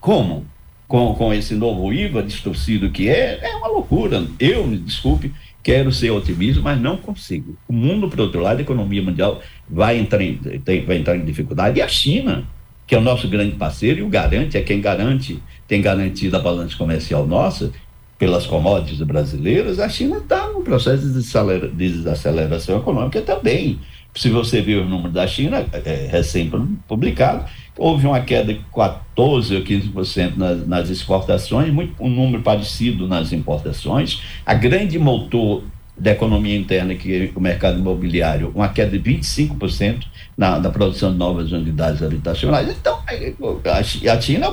como? 0.00 0.44
Com, 0.88 1.14
com 1.14 1.34
esse 1.34 1.54
novo 1.54 1.92
IVA 1.92 2.22
distorcido 2.22 2.90
que 2.90 3.08
é, 3.08 3.40
é 3.42 3.56
uma 3.56 3.68
loucura. 3.68 4.24
Eu, 4.38 4.66
me 4.66 4.76
desculpe, 4.76 5.32
quero 5.62 5.90
ser 5.90 6.10
otimista, 6.10 6.60
mas 6.60 6.80
não 6.80 6.96
consigo. 6.96 7.56
O 7.66 7.72
mundo, 7.72 8.08
por 8.08 8.20
outro 8.20 8.40
lado, 8.40 8.58
a 8.58 8.62
economia 8.62 9.02
mundial 9.02 9.42
vai 9.68 9.98
entrar 9.98 10.22
em, 10.22 10.36
tem, 10.36 10.84
vai 10.84 10.98
entrar 10.98 11.16
em 11.16 11.24
dificuldade. 11.24 11.78
E 11.78 11.82
a 11.82 11.88
China, 11.88 12.44
que 12.86 12.94
é 12.94 12.98
o 12.98 13.00
nosso 13.00 13.28
grande 13.28 13.56
parceiro, 13.56 13.98
e 13.98 14.02
o 14.02 14.08
garante, 14.08 14.56
é 14.56 14.62
quem 14.62 14.80
garante, 14.80 15.42
tem 15.66 15.82
garantido 15.82 16.36
a 16.36 16.40
balança 16.40 16.76
comercial 16.76 17.26
nossa, 17.26 17.72
pelas 18.16 18.46
commodities 18.46 19.02
brasileiras, 19.02 19.78
a 19.78 19.88
China 19.88 20.18
está 20.18 20.48
no 20.48 20.62
processo 20.62 21.06
de 21.06 21.68
desaceleração 21.74 22.78
econômica 22.78 23.20
também 23.20 23.78
se 24.16 24.30
você 24.30 24.62
ver 24.62 24.78
o 24.78 24.84
número 24.86 25.12
da 25.12 25.26
China, 25.26 25.64
é, 25.72 26.08
recém-publicado, 26.10 27.44
houve 27.76 28.06
uma 28.06 28.20
queda 28.20 28.54
de 28.54 28.60
14% 28.74 29.00
ou 29.16 29.40
15% 29.40 30.36
nas, 30.36 30.66
nas 30.66 30.90
exportações, 30.90 31.72
muito, 31.72 32.02
um 32.02 32.08
número 32.08 32.42
parecido 32.42 33.06
nas 33.06 33.32
importações. 33.32 34.22
A 34.44 34.54
grande 34.54 34.98
motor 34.98 35.62
da 35.98 36.12
economia 36.12 36.56
interna, 36.56 36.94
que 36.94 37.14
é 37.14 37.30
o 37.34 37.40
mercado 37.40 37.78
imobiliário, 37.78 38.52
uma 38.54 38.68
queda 38.68 38.98
de 38.98 39.10
25% 39.10 40.04
na, 40.36 40.58
na 40.58 40.68
produção 40.68 41.10
de 41.10 41.16
novas 41.16 41.52
unidades 41.52 42.02
habitacionais. 42.02 42.68
Então, 42.68 42.98
a, 43.04 44.20
China 44.20 44.52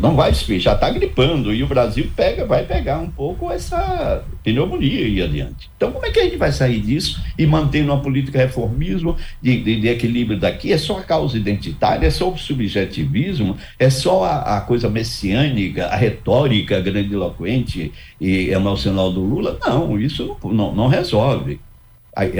não 0.00 0.14
vai 0.14 0.32
já 0.32 0.74
está 0.74 0.90
gripando 0.90 1.52
e 1.52 1.62
o 1.62 1.66
Brasil 1.66 2.10
pega, 2.14 2.44
vai 2.44 2.64
pegar 2.64 2.98
um 2.98 3.10
pouco 3.10 3.50
essa 3.50 4.22
pneumonia 4.44 5.08
e 5.08 5.22
adiante. 5.22 5.70
Então, 5.76 5.90
como 5.90 6.06
é 6.06 6.10
que 6.10 6.20
a 6.20 6.24
gente 6.24 6.36
vai 6.36 6.52
sair 6.52 6.80
disso 6.80 7.22
e 7.36 7.46
mantendo 7.46 7.92
uma 7.92 8.00
política 8.00 8.38
reformismo 8.38 9.16
de, 9.42 9.62
de, 9.62 9.80
de 9.80 9.88
equilíbrio 9.88 10.38
daqui? 10.38 10.72
É 10.72 10.78
só 10.78 10.98
a 10.98 11.02
causa 11.02 11.36
identitária, 11.36 12.06
é 12.06 12.10
só 12.10 12.30
o 12.30 12.38
subjetivismo, 12.38 13.56
é 13.78 13.90
só 13.90 14.24
a, 14.24 14.58
a 14.58 14.60
coisa 14.60 14.88
messiânica, 14.88 15.86
a 15.86 15.96
retórica 15.96 16.80
grandiloquente 16.80 17.92
e 18.20 18.50
emocional 18.50 19.12
do 19.12 19.20
Lula? 19.20 19.58
Não, 19.60 19.98
isso 19.98 20.36
não, 20.42 20.52
não, 20.52 20.74
não 20.74 20.88
resolve 20.88 21.60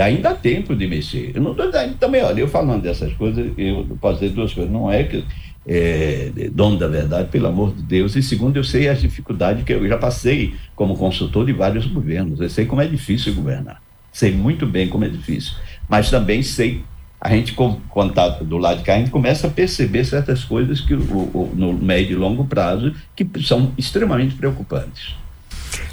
ainda 0.02 0.30
há 0.30 0.34
tempo 0.34 0.74
de 0.74 0.86
mexer. 0.88 1.32
Eu 1.34 1.42
não 1.42 1.54
também, 1.98 2.22
olha, 2.22 2.40
eu 2.40 2.48
falando 2.48 2.82
dessas 2.82 3.12
coisas, 3.12 3.52
eu 3.56 3.86
posso 4.00 4.20
dizer 4.20 4.34
duas 4.34 4.52
coisas. 4.52 4.72
Não 4.72 4.90
é 4.90 5.04
que 5.04 5.24
é, 5.68 6.32
dono 6.50 6.78
da 6.78 6.88
verdade, 6.88 7.28
pelo 7.28 7.46
amor 7.46 7.74
de 7.74 7.82
Deus. 7.82 8.16
E 8.16 8.22
segundo, 8.22 8.56
eu 8.56 8.64
sei 8.64 8.88
as 8.88 9.02
dificuldades 9.02 9.64
que 9.64 9.72
eu 9.72 9.86
já 9.86 9.98
passei 9.98 10.54
como 10.74 10.96
consultor 10.96 11.44
de 11.44 11.52
vários 11.52 11.84
governos. 11.84 12.40
Eu 12.40 12.48
sei 12.48 12.64
como 12.64 12.80
é 12.80 12.86
difícil 12.86 13.34
governar. 13.34 13.82
Sei 14.10 14.32
muito 14.32 14.66
bem 14.66 14.88
como 14.88 15.04
é 15.04 15.08
difícil. 15.08 15.52
Mas 15.86 16.10
também 16.10 16.42
sei, 16.42 16.82
a 17.20 17.28
gente, 17.28 17.52
quando 17.52 18.08
está 18.08 18.28
do 18.28 18.56
lado 18.56 18.78
de 18.78 18.84
cá, 18.84 18.94
a 18.94 18.98
gente 18.98 19.10
começa 19.10 19.46
a 19.46 19.50
perceber 19.50 20.04
certas 20.04 20.42
coisas 20.42 20.80
que 20.80 20.94
o, 20.94 20.98
o, 20.98 21.52
no 21.54 21.74
médio 21.74 22.14
e 22.14 22.16
longo 22.16 22.46
prazo 22.46 22.94
que 23.14 23.28
são 23.42 23.72
extremamente 23.76 24.34
preocupantes. 24.34 25.14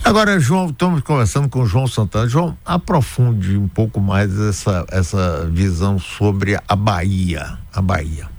Agora, 0.03 0.39
João, 0.39 0.67
estamos 0.69 1.01
conversando 1.01 1.49
com 1.49 1.61
o 1.61 1.65
João 1.65 1.85
Santana. 1.85 2.29
João, 2.29 2.57
aprofunde 2.63 3.57
um 3.57 3.67
pouco 3.67 3.99
mais 3.99 4.39
essa, 4.39 4.85
essa 4.89 5.49
visão 5.51 5.99
sobre 5.99 6.57
a 6.67 6.75
Bahia. 6.75 7.57
A 7.73 7.81
Bahia. 7.81 8.34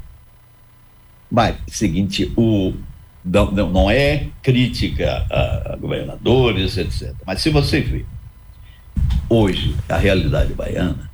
Mas, 1.36 1.56
seguinte, 1.68 2.32
o, 2.34 2.72
não, 3.22 3.50
não 3.52 3.90
é 3.90 4.28
crítica 4.42 5.26
a, 5.30 5.76
governadores, 5.76 6.78
etc. 6.78 7.12
Mas 7.26 7.42
se 7.42 7.50
você 7.50 7.78
vê 7.78 8.06
hoje 9.28 9.76
a 9.86 9.98
realidade 9.98 10.54
baiana, 10.54 11.10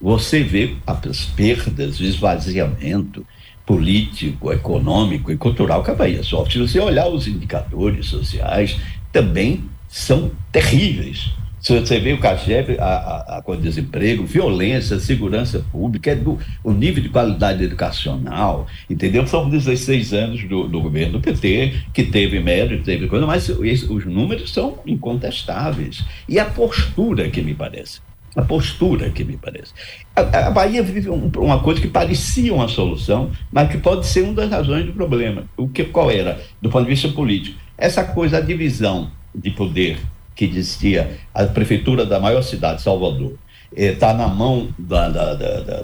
você 0.00 0.42
vê 0.42 0.74
as 0.86 1.26
perdas, 1.26 2.00
o 2.00 2.04
esvaziamento 2.04 3.26
político, 3.66 4.50
econômico 4.50 5.30
e 5.30 5.36
cultural 5.36 5.84
que 5.84 5.90
a 5.90 5.94
Bahia 5.94 6.22
sofre. 6.22 6.54
Se 6.54 6.58
você 6.60 6.80
olhar 6.80 7.06
os 7.06 7.28
indicadores 7.28 8.06
sociais, 8.06 8.78
também 9.12 9.68
são 9.86 10.30
terríveis. 10.50 11.30
Se 11.60 11.78
você 11.78 11.98
vê 11.98 12.12
o 12.12 12.20
CAGEP, 12.20 12.78
a, 12.78 12.84
a, 12.84 13.42
a 13.44 13.56
desemprego, 13.56 14.24
violência, 14.24 14.98
segurança 15.00 15.64
pública, 15.72 16.12
é 16.12 16.14
do, 16.14 16.38
o 16.62 16.72
nível 16.72 17.02
de 17.02 17.08
qualidade 17.08 17.64
educacional, 17.64 18.66
entendeu? 18.88 19.26
São 19.26 19.48
16 19.48 20.12
anos 20.12 20.44
do, 20.44 20.68
do 20.68 20.80
governo 20.80 21.14
do 21.14 21.20
PT, 21.20 21.74
que 21.92 22.04
teve 22.04 22.38
mérito, 22.38 22.84
teve 22.84 23.08
coisa, 23.08 23.26
mas 23.26 23.48
os 23.48 24.04
números 24.06 24.52
são 24.52 24.78
incontestáveis. 24.86 26.04
E 26.28 26.38
a 26.38 26.44
postura 26.44 27.28
que 27.28 27.42
me 27.42 27.54
parece. 27.54 28.00
A 28.36 28.42
postura 28.42 29.10
que 29.10 29.24
me 29.24 29.36
parece. 29.36 29.72
A, 30.14 30.46
a 30.46 30.50
Bahia 30.50 30.80
vive 30.80 31.10
um, 31.10 31.28
uma 31.38 31.58
coisa 31.58 31.80
que 31.80 31.88
parecia 31.88 32.54
uma 32.54 32.68
solução, 32.68 33.32
mas 33.50 33.68
que 33.68 33.78
pode 33.78 34.06
ser 34.06 34.22
uma 34.22 34.34
das 34.34 34.50
razões 34.50 34.86
do 34.86 34.92
problema. 34.92 35.44
O 35.56 35.68
que, 35.68 35.82
qual 35.84 36.08
era, 36.08 36.40
do 36.62 36.70
ponto 36.70 36.84
de 36.84 36.90
vista 36.90 37.08
político? 37.08 37.58
Essa 37.76 38.04
coisa, 38.04 38.38
a 38.38 38.40
divisão 38.40 39.10
de 39.34 39.50
poder 39.50 39.98
que 40.38 40.44
existia 40.44 41.18
a 41.34 41.44
prefeitura 41.46 42.06
da 42.06 42.20
maior 42.20 42.42
cidade, 42.42 42.80
Salvador, 42.80 43.34
está 43.76 44.10
eh, 44.10 44.14
na 44.14 44.28
mão 44.28 44.68
da, 44.78 45.08
da, 45.08 45.34
da, 45.34 45.60
da, 45.60 45.82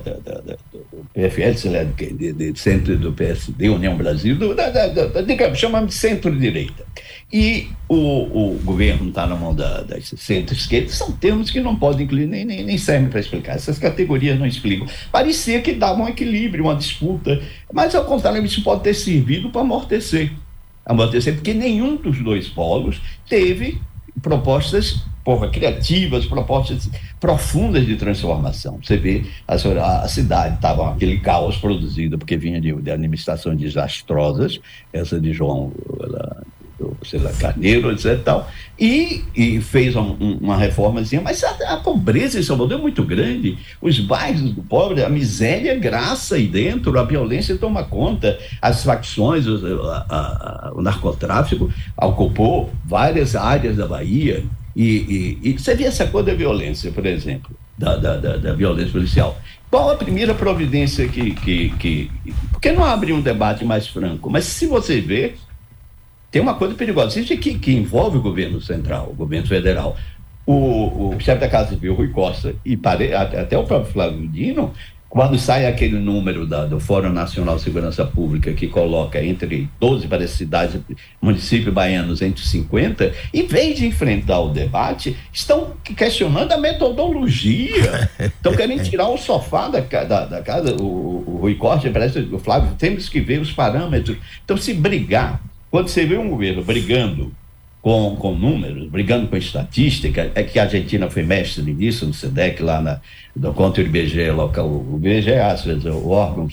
do 0.73 1.05
PFL, 1.13 1.55
sei 1.57 1.73
lá, 1.73 1.83
de, 1.83 2.33
de, 2.33 2.59
centro 2.59 2.97
do 2.97 3.13
PSD, 3.13 3.69
União 3.69 3.97
Brasil, 3.97 4.37
do, 4.37 4.55
da, 4.55 4.71
da, 4.71 4.87
da, 4.87 5.55
chamamos 5.57 5.91
de 5.91 5.97
centro-direita. 5.97 6.87
E 7.33 7.67
o, 7.89 8.57
governo 8.63 9.09
está 9.09 9.27
na 9.27 9.35
mão 9.35 9.53
da 9.53 9.85
centro-esquerda, 10.01 10.89
são 10.89 11.11
termos 11.11 11.51
que 11.51 11.61
não 11.61 11.75
podem 11.75 12.05
incluir, 12.05 12.27
nem, 12.27 12.45
nem, 12.45 12.65
nem 12.65 12.79
servem 12.79 13.09
para 13.09 13.19
explicar. 13.19 13.57
Essas 13.57 13.77
categorias 13.77 14.39
não 14.39 14.47
explicam. 14.47 14.87
Parecia 15.11 15.61
que 15.61 15.73
dava 15.73 16.01
um 16.01 16.09
equilíbrio, 16.09 16.63
uma 16.63 16.77
disputa, 16.77 17.43
mas 17.73 17.93
ao 17.93 18.05
contrário, 18.05 18.43
isso 18.45 18.63
pode 18.63 18.85
ter 18.85 18.95
servido 18.95 19.51
para 19.51 19.63
amortecer. 19.63 20.31
Amortecer, 20.87 21.35
porque 21.35 21.53
nenhum 21.53 21.97
dos 21.97 22.23
dois 22.23 22.47
polos 22.47 23.01
teve 23.29 23.81
propostas 24.23 25.05
porra, 25.25 25.49
criativas, 25.49 26.27
propostas 26.27 26.89
profundas 27.19 27.87
de 27.87 27.97
transformação. 27.97 28.79
Você 28.83 28.97
vê, 28.99 29.25
a, 29.49 29.55
a 30.03 30.09
cidade 30.09 30.57
estava 30.57 30.93
aquele 30.93 31.19
caos 31.19 31.57
produzido 31.57 32.19
porque 32.19 32.37
vinha 32.37 32.61
de, 32.61 32.73
de 32.75 32.91
administrações 32.91 33.59
desastrosas, 33.59 34.61
essa 34.93 35.19
de 35.19 35.33
João, 35.33 35.73
do 36.79 36.97
César 37.05 37.33
Carneiro, 37.39 37.91
etc. 37.93 38.21
Tal, 38.25 38.51
e, 38.79 39.25
e 39.35 39.61
fez 39.61 39.95
uma, 39.95 40.17
uma 40.19 40.57
reformazinha, 40.57 41.23
mas 41.23 41.43
a, 41.45 41.75
a, 41.75 41.77
pobreza 41.77 42.39
em 42.39 42.43
Salvador 42.43 42.79
é 42.79 42.83
muito 42.83 43.05
grande. 43.05 43.57
Os 43.81 44.01
bairros 44.01 44.53
do 44.53 44.63
pobre, 44.63 45.05
a 45.05 45.09
miséria 45.09 45.73
é 45.73 45.77
graça 45.77 46.35
aí 46.35 46.47
dentro, 46.47 46.99
a 46.99 47.05
violência 47.05 47.57
toma 47.57 47.85
conta, 47.85 48.39
as 48.61 48.83
facções, 48.83 49.47
o, 49.47 49.83
a, 49.89 50.07
a, 50.09 50.73
o 50.75 50.83
narcotráfico 50.83 51.73
ocupou 51.97 52.71
várias 52.85 53.37
áreas 53.37 53.77
da 53.77 53.87
Bahia. 53.87 54.45
E, 54.75 55.39
e, 55.43 55.51
e, 55.51 55.53
você 55.53 55.75
vê 55.77 55.85
essa 55.85 56.07
coisa 56.07 56.31
da 56.31 56.35
violência, 56.35 56.91
por 56.91 57.07
exemplo, 57.07 57.57
da, 57.79 57.97
da, 57.97 58.17
da, 58.17 58.37
da 58.37 58.53
violência 58.55 58.91
policial. 58.91 59.39
Qual 59.71 59.91
a 59.91 59.97
primeira 59.97 60.35
providência 60.35 61.09
que, 61.09 61.33
que, 61.33 61.71
que. 61.79 62.11
Por 62.53 62.61
que 62.61 62.73
não 62.73 62.85
abrir 62.85 63.13
um 63.13 63.21
debate 63.21 63.65
mais 63.65 63.87
franco? 63.87 64.31
Mas 64.31 64.45
se 64.45 64.67
você 64.67 65.01
vê, 65.01 65.35
tem 66.35 66.43
uma 66.43 66.55
coisa 66.55 66.75
perigosa. 66.75 67.23
Que, 67.23 67.37
que 67.37 67.73
envolve 67.73 68.19
o 68.19 68.21
governo 68.21 68.61
central, 68.61 69.09
o 69.09 69.15
governo 69.15 69.47
federal. 69.47 69.97
O, 70.45 71.15
o 71.15 71.21
chefe 71.21 71.41
da 71.41 71.49
Casa 71.49 71.71
Civil, 71.71 71.95
Rui 71.95 72.09
Costa, 72.09 72.57
e 72.65 72.77
pare, 72.77 73.15
até 73.15 73.57
o 73.57 73.63
próprio 73.63 73.93
Flávio 73.93 74.27
Dino, 74.27 74.75
quando 75.09 75.39
sai 75.39 75.65
aquele 75.65 75.97
número 75.97 76.45
da, 76.45 76.67
do 76.67 76.81
Fórum 76.81 77.13
Nacional 77.13 77.55
de 77.55 77.63
Segurança 77.63 78.05
Pública, 78.05 78.53
que 78.53 78.67
coloca 78.67 79.25
entre 79.25 79.71
12 79.79 80.09
para 80.09 80.27
cidades, 80.27 80.81
municípios 81.23 81.73
baianos 81.73 82.21
entre 82.21 82.45
50, 82.45 83.13
em 83.33 83.47
vez 83.47 83.79
de 83.79 83.87
enfrentar 83.87 84.41
o 84.41 84.51
debate, 84.51 85.17
estão 85.33 85.75
questionando 85.97 86.51
a 86.51 86.59
metodologia. 86.59 88.11
Estão 88.19 88.57
querendo 88.57 88.83
tirar 88.83 89.09
o 89.09 89.17
sofá 89.17 89.69
da, 89.69 89.79
da, 89.81 90.27
da 90.27 90.43
casa. 90.43 90.75
O, 90.83 91.23
o 91.29 91.39
Rui 91.41 91.55
Costa, 91.55 91.89
parece 91.91 92.19
o 92.19 92.41
Flávio, 92.41 92.75
temos 92.77 93.09
que 93.09 93.21
ver 93.21 93.41
os 93.41 93.53
parâmetros. 93.53 94.19
Então, 94.45 94.57
se 94.57 94.75
brigar, 94.75 95.41
quando 95.75 95.89
você 95.89 96.07
vê 96.07 96.17
um 96.17 96.31
governo 96.31 96.63
brigando 96.63 97.33
com, 97.83 98.15
com 98.15 98.33
números, 98.33 98.89
brigando 98.89 99.27
com 99.27 99.37
estatística, 99.37 100.31
é 100.33 100.45
que 100.45 100.57
a 100.57 100.63
Argentina 100.63 101.11
foi 101.11 101.25
mestre 101.25 101.65
nisso, 101.65 102.07
no 102.07 102.15
SEDEC, 102.15 102.63
lá 102.63 102.81
na, 102.81 103.01
do, 103.35 103.53
contra 103.53 103.83
o 103.83 103.85
IBGE 103.85 104.31
local. 104.31 104.69
O 104.69 105.01
IBGE, 105.03 105.33
às 105.33 105.65
vezes, 105.65 105.85
o 105.85 106.11
órgão 106.11 106.47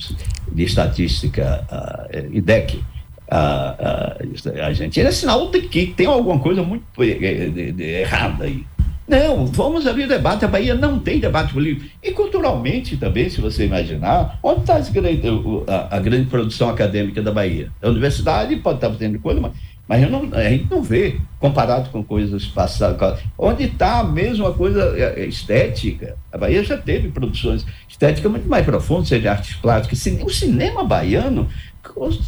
de 0.51 0.63
estatística, 0.63 1.63
uh, 1.71 2.35
IDEC, 2.35 2.83
a, 3.29 4.17
a, 4.59 4.65
Argentina, 4.65 5.09
é 5.09 5.11
sinal 5.11 5.51
de 5.51 5.61
que 5.61 5.85
tem 5.85 6.07
alguma 6.07 6.39
coisa 6.39 6.63
muito 6.63 6.83
de, 6.97 7.83
errada 7.83 8.45
aí. 8.45 8.65
Não, 9.11 9.45
vamos 9.45 9.85
abrir 9.85 10.07
debate. 10.07 10.45
A 10.45 10.47
Bahia 10.47 10.73
não 10.73 10.97
tem 10.97 11.19
debate 11.19 11.51
político. 11.51 11.91
E 12.01 12.11
culturalmente 12.11 12.95
também, 12.95 13.29
se 13.29 13.41
você 13.41 13.65
imaginar, 13.65 14.39
onde 14.41 14.61
está 14.61 14.77
a, 14.77 15.99
grande 15.99 16.29
produção 16.29 16.69
acadêmica 16.69 17.21
da 17.21 17.29
Bahia? 17.29 17.69
A 17.81 17.89
universidade 17.89 18.55
pode 18.55 18.77
estar 18.77 18.89
fazendo 18.89 19.19
coisa, 19.19 19.41
mas 19.41 19.51
mas 19.85 20.09
não, 20.09 20.29
a 20.31 20.43
gente 20.43 20.71
não 20.71 20.81
vê 20.81 21.17
comparado 21.37 21.89
com 21.89 22.01
coisas 22.01 22.45
passadas. 22.45 23.19
Onde 23.37 23.65
está 23.65 23.99
a 23.99 24.03
mesma 24.05 24.53
coisa 24.53 24.93
é, 24.95 25.23
é, 25.23 25.25
estética? 25.25 26.15
A 26.31 26.37
Bahia 26.37 26.63
já 26.63 26.77
teve 26.77 27.09
produções 27.09 27.65
estéticas 27.89 28.31
muito 28.31 28.47
mais 28.47 28.65
profundas, 28.65 29.09
seja 29.09 29.31
artes 29.31 29.57
plásticas. 29.57 30.05
O 30.23 30.29
cinema 30.29 30.85
baiano 30.85 31.49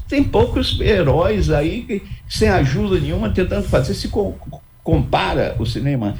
tem 0.09 0.21
poucos 0.21 0.77
heróis 0.81 1.49
aí 1.49 2.03
sem 2.27 2.49
ajuda 2.49 2.99
nenhuma 2.99 3.29
tentando 3.29 3.63
fazer. 3.63 3.93
Se 3.93 4.09
compara 4.83 5.55
o 5.57 5.65
cinema 5.65 6.15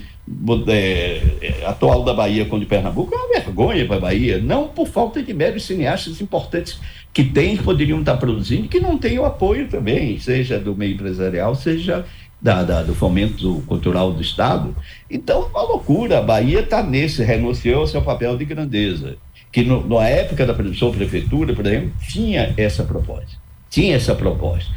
é, 0.67 1.21
é, 1.41 1.65
atual 1.65 2.03
da 2.03 2.13
Bahia 2.13 2.45
com 2.45 2.55
o 2.55 2.59
de 2.59 2.65
Pernambuco, 2.65 3.13
é 3.13 3.17
uma 3.17 3.33
vergonha 3.33 3.85
para 3.85 3.97
a 3.97 3.99
Bahia, 3.99 4.37
não 4.37 4.69
por 4.69 4.87
falta 4.87 5.21
de 5.21 5.33
médios 5.33 5.65
cineastas 5.65 6.21
importantes 6.21 6.79
que 7.13 7.23
tem, 7.23 7.57
poderiam 7.57 7.99
estar 7.99 8.17
produzindo, 8.17 8.67
que 8.67 8.79
não 8.79 8.97
tem 8.97 9.19
o 9.19 9.25
apoio 9.25 9.67
também, 9.67 10.17
seja 10.19 10.59
do 10.59 10.75
meio 10.75 10.93
empresarial, 10.93 11.53
seja 11.55 12.05
da, 12.41 12.61
da, 12.61 12.83
do 12.83 12.93
fomento 12.93 13.63
cultural 13.67 14.11
do 14.11 14.21
Estado. 14.21 14.75
Então, 15.09 15.47
uma 15.47 15.61
loucura. 15.61 16.19
A 16.19 16.21
Bahia 16.21 16.59
está 16.59 16.83
nesse, 16.83 17.23
renunciou 17.23 17.81
ao 17.81 17.87
seu 17.87 18.01
papel 18.01 18.35
de 18.35 18.43
grandeza. 18.43 19.15
Que 19.49 19.63
no, 19.63 19.87
na 19.87 20.07
época 20.07 20.45
da 20.45 20.73
sua 20.73 20.91
prefeitura, 20.91 21.53
por 21.53 21.65
exemplo, 21.65 21.93
tinha 22.09 22.53
essa 22.57 22.83
proposta. 22.83 23.37
Tinha 23.69 23.95
essa 23.95 24.13
proposta. 24.13 24.73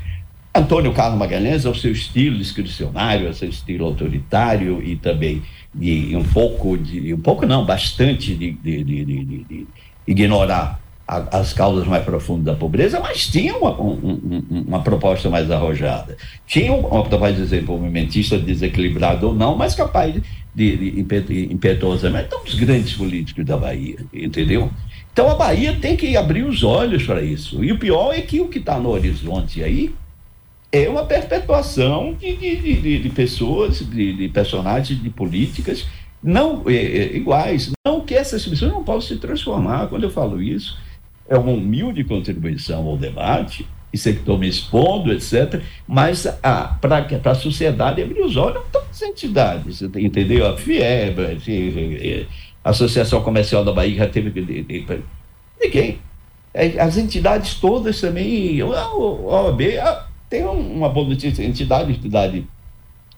Antônio 0.57 0.93
Carlos 0.93 1.19
Magalhães, 1.19 1.67
ao 1.67 1.75
seu 1.75 1.93
estilo 1.93 2.39
discricionário, 2.39 3.27
ao 3.27 3.35
seu 3.35 3.49
estilo 3.49 3.85
autoritário 3.85 4.83
e 4.83 4.97
também 4.97 5.43
de 5.75 6.17
um 6.17 6.25
pouco 6.25 6.79
de 6.79 7.13
um 7.13 7.21
pouco 7.21 7.45
não, 7.45 7.65
bastante 7.65 8.35
de, 8.35 8.53
de, 8.53 8.85
de, 8.85 9.05
de 9.05 9.67
ignorar 10.07 10.81
a, 11.07 11.39
as 11.39 11.53
causas 11.53 11.87
mais 11.87 12.05
profundas 12.05 12.47
da 12.47 12.55
pobreza, 12.55 12.99
mas 13.01 13.29
tinha 13.29 13.57
uma, 13.57 13.79
um, 13.81 14.43
um, 14.51 14.65
uma 14.67 14.83
proposta 14.83 15.29
mais 15.29 15.51
arrojada. 15.51 16.17
Tinha 16.47 16.73
uma 16.73 17.05
proposta 17.05 17.35
de 17.35 17.43
desenvolvimentista 17.43 18.39
desequilibrado 18.39 19.29
ou 19.29 19.35
não, 19.35 19.55
mas 19.55 19.75
capaz 19.75 20.15
de, 20.55 21.05
impetuosamente. 21.51 22.27
Então, 22.27 22.43
os 22.43 22.55
grandes 22.55 22.95
políticos 22.95 23.45
da 23.45 23.57
Bahia, 23.57 23.99
entendeu? 24.13 24.71
Então, 25.13 25.31
a 25.31 25.35
Bahia 25.35 25.77
tem 25.81 25.97
que 25.97 26.17
abrir 26.17 26.45
os 26.45 26.65
olhos 26.65 27.05
para 27.05 27.23
isso. 27.23 27.63
E 27.63 27.73
o 27.73 27.79
pior 27.79 28.15
é 28.15 28.23
que 28.23 28.41
o 28.41 28.49
que 28.49 28.59
está 28.59 28.79
no 28.79 28.89
horizonte 28.89 29.63
aí 29.63 29.95
é 30.85 30.89
uma 30.89 31.05
perpetuação 31.05 32.15
de, 32.15 32.37
de, 32.37 32.57
de, 32.57 32.99
de 32.99 33.09
pessoas, 33.11 33.79
de, 33.79 34.29
personagens, 34.29 35.01
de 35.01 35.11
políticas 35.11 35.87
não 36.23 36.63
é, 36.67 36.75
é, 36.75 37.17
iguais. 37.17 37.71
Não 37.87 38.01
que 38.01 38.15
essas 38.15 38.45
pessoas 38.45 38.73
não 38.73 38.83
possam 38.83 39.17
se 39.17 39.17
transformar. 39.17 39.87
Quando 39.87 40.05
eu 40.05 40.11
falo 40.11 40.43
isso, 40.43 40.77
é 41.29 41.37
uma 41.37 41.53
humilde 41.53 42.03
contribuição 42.05 42.87
ao 42.87 42.97
debate, 42.97 43.67
isso 43.93 44.09
é 44.09 44.13
que 44.13 44.19
estou 44.19 44.37
me 44.37 44.49
expondo, 44.49 45.13
etc. 45.13 45.63
Mas 45.87 46.27
para 46.81 47.07
a 47.25 47.35
sociedade 47.35 48.03
abrir 48.03 48.23
os 48.23 48.37
olhos, 48.37 48.63
todas 48.73 48.89
as 48.91 49.03
entidades, 49.03 49.83
entendeu? 49.83 50.47
A 50.47 50.57
FIEB, 50.57 51.39
a 52.65 52.71
Associação 52.71 53.23
Comercial 53.23 53.65
da 53.65 53.73
Bahia 53.73 53.99
já 53.99 54.09
teve. 54.09 54.33
Ninguém. 55.61 55.99
É, 56.53 56.81
as 56.81 56.97
entidades 56.97 57.55
todas 57.55 58.01
também, 58.01 58.61
a 58.63 58.95
OAB 58.95 59.61
tem 60.29 60.45
uma 60.45 60.89
entidade, 60.89 61.93
entidade 61.93 62.47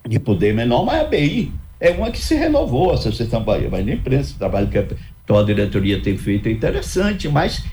de 0.07 0.19
poder 0.19 0.55
menor, 0.55 0.85
mas 0.85 1.01
a 1.01 1.05
BI 1.05 1.53
é 1.81 1.91
uma 1.91 2.11
que 2.11 2.19
se 2.19 2.35
renovou, 2.35 2.91
a 2.91 2.95
Associação 2.95 3.43
Bahia, 3.43 3.69
mas 3.71 3.85
nem 3.85 3.95
imprensa, 3.95 4.35
o 4.35 4.39
trabalho 4.39 4.69
que 4.69 4.79
a, 4.79 4.83
que 4.83 5.45
diretoria 5.45 6.01
tem 6.01 6.17
feito 6.17 6.49
é 6.49 6.53
interessante, 6.53 7.29
mas 7.29 7.65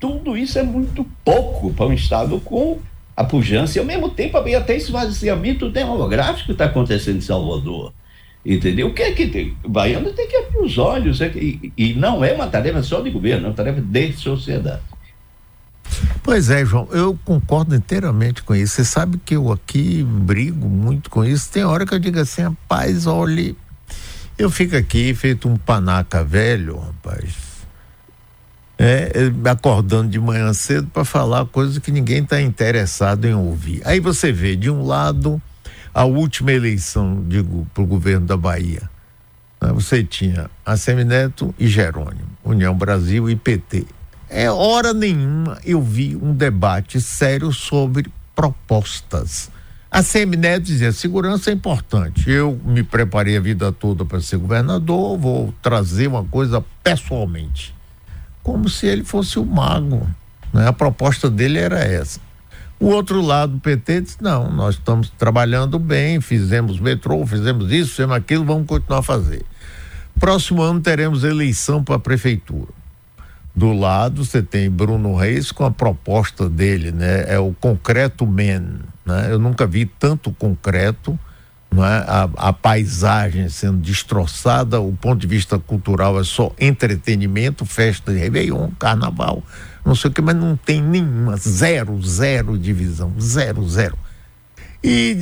tudo 0.00 0.36
isso 0.36 0.58
é 0.58 0.62
muito 0.62 1.06
pouco 1.24 1.72
para 1.72 1.86
um 1.86 1.92
Estado 1.92 2.40
com 2.40 2.78
a 3.16 3.24
pujança 3.24 3.78
e, 3.78 3.80
ao 3.80 3.84
mesmo 3.84 4.08
tempo, 4.08 4.36
até 4.36 4.76
esse 4.76 4.86
esvaziamento 4.86 5.68
demográfico 5.68 6.52
está 6.52 6.66
acontecendo 6.66 7.18
em 7.18 7.20
Salvador. 7.20 7.92
Entendeu? 8.44 8.88
O 8.88 8.94
que 8.94 9.02
é 9.02 9.12
que 9.12 9.26
tem? 9.26 9.54
Baiano 9.66 10.12
tem 10.12 10.26
que 10.26 10.36
abrir 10.36 10.58
os 10.58 10.78
olhos. 10.78 11.20
É 11.20 11.28
que, 11.28 11.72
e, 11.76 11.90
e 11.90 11.94
não 11.94 12.24
é 12.24 12.32
uma 12.32 12.46
tarefa 12.46 12.82
só 12.82 13.00
de 13.00 13.10
governo, 13.10 13.46
é 13.46 13.48
uma 13.50 13.54
tarefa 13.54 13.80
de 13.80 14.12
sociedade. 14.12 14.82
Pois 16.22 16.50
é, 16.50 16.64
João, 16.64 16.88
eu 16.92 17.18
concordo 17.24 17.74
inteiramente 17.74 18.42
com 18.42 18.54
isso. 18.54 18.74
Você 18.74 18.84
sabe 18.84 19.18
que 19.24 19.34
eu 19.34 19.50
aqui 19.50 20.02
brigo 20.02 20.68
muito 20.68 21.10
com 21.10 21.24
isso. 21.24 21.50
Tem 21.50 21.64
hora 21.64 21.86
que 21.86 21.94
eu 21.94 21.98
digo 21.98 22.18
assim, 22.18 22.42
rapaz, 22.42 23.06
olhe, 23.06 23.56
eu 24.38 24.50
fico 24.50 24.76
aqui 24.76 25.14
feito 25.14 25.48
um 25.48 25.56
panaca 25.56 26.22
velho, 26.22 26.78
rapaz 26.78 27.48
é, 28.78 29.10
acordando 29.50 30.08
de 30.08 30.20
manhã 30.20 30.52
cedo 30.52 30.86
para 30.86 31.04
falar 31.04 31.44
coisas 31.46 31.78
que 31.78 31.90
ninguém 31.90 32.22
está 32.22 32.40
interessado 32.40 33.26
em 33.26 33.34
ouvir. 33.34 33.82
Aí 33.84 33.98
você 33.98 34.30
vê, 34.30 34.54
de 34.54 34.70
um 34.70 34.86
lado, 34.86 35.42
a 35.92 36.04
última 36.04 36.52
eleição, 36.52 37.24
digo, 37.26 37.66
para 37.74 37.82
o 37.82 37.86
governo 37.86 38.26
da 38.26 38.36
Bahia. 38.36 38.88
Né, 39.60 39.72
você 39.72 40.04
tinha 40.04 40.48
a 40.64 40.76
Semineto 40.76 41.52
e 41.58 41.66
Jerônimo, 41.66 42.28
União 42.44 42.74
Brasil 42.74 43.28
e 43.28 43.34
PT. 43.34 43.84
É 44.30 44.50
hora 44.50 44.92
nenhuma 44.92 45.58
eu 45.64 45.80
vi 45.80 46.16
um 46.16 46.34
debate 46.34 47.00
sério 47.00 47.52
sobre 47.52 48.10
propostas. 48.34 49.50
A 49.90 50.02
Semineto 50.02 50.66
dizia: 50.66 50.92
segurança 50.92 51.50
é 51.50 51.54
importante. 51.54 52.30
Eu 52.30 52.60
me 52.64 52.82
preparei 52.82 53.36
a 53.36 53.40
vida 53.40 53.72
toda 53.72 54.04
para 54.04 54.20
ser 54.20 54.36
governador, 54.36 55.18
vou 55.18 55.54
trazer 55.62 56.06
uma 56.08 56.24
coisa 56.24 56.64
pessoalmente 56.82 57.78
como 58.48 58.66
se 58.66 58.86
ele 58.86 59.04
fosse 59.04 59.38
o 59.38 59.44
mago. 59.44 60.08
Né? 60.54 60.66
A 60.66 60.72
proposta 60.72 61.28
dele 61.28 61.58
era 61.58 61.80
essa. 61.80 62.18
O 62.80 62.86
outro 62.86 63.20
lado 63.20 63.52
do 63.52 63.60
PT 63.60 64.00
disse: 64.00 64.16
não, 64.22 64.50
nós 64.50 64.76
estamos 64.76 65.10
trabalhando 65.10 65.78
bem, 65.78 66.18
fizemos 66.18 66.80
metrô, 66.80 67.26
fizemos 67.26 67.70
isso, 67.70 67.90
fizemos 67.90 68.16
aquilo, 68.16 68.46
vamos 68.46 68.66
continuar 68.66 69.00
a 69.00 69.02
fazer. 69.02 69.44
Próximo 70.18 70.62
ano 70.62 70.80
teremos 70.80 71.24
eleição 71.24 71.84
para 71.84 71.96
a 71.96 71.98
prefeitura. 71.98 72.72
Do 73.58 73.72
lado 73.72 74.24
você 74.24 74.40
tem 74.40 74.70
Bruno 74.70 75.16
Reis 75.16 75.50
com 75.50 75.64
a 75.64 75.70
proposta 75.72 76.48
dele, 76.48 76.92
né? 76.92 77.24
É 77.26 77.40
o 77.40 77.52
concreto 77.52 78.24
man, 78.24 78.82
né? 79.04 79.32
Eu 79.32 79.40
nunca 79.40 79.66
vi 79.66 79.84
tanto 79.84 80.30
concreto 80.30 81.18
não 81.68 81.84
é? 81.84 82.04
a, 82.06 82.30
a 82.36 82.52
paisagem 82.52 83.48
sendo 83.48 83.78
destroçada, 83.78 84.80
o 84.80 84.92
ponto 84.92 85.20
de 85.20 85.26
vista 85.26 85.58
cultural 85.58 86.20
é 86.20 86.22
só 86.22 86.54
entretenimento, 86.60 87.66
festa 87.66 88.12
de 88.12 88.20
Réveillon, 88.20 88.70
carnaval, 88.78 89.42
não 89.84 89.96
sei 89.96 90.08
o 90.08 90.14
que, 90.14 90.22
mas 90.22 90.36
não 90.36 90.56
tem 90.56 90.80
nenhuma, 90.80 91.36
zero, 91.36 92.00
zero 92.00 92.56
divisão, 92.56 93.12
zero, 93.20 93.68
zero. 93.68 93.98
E 94.82 95.16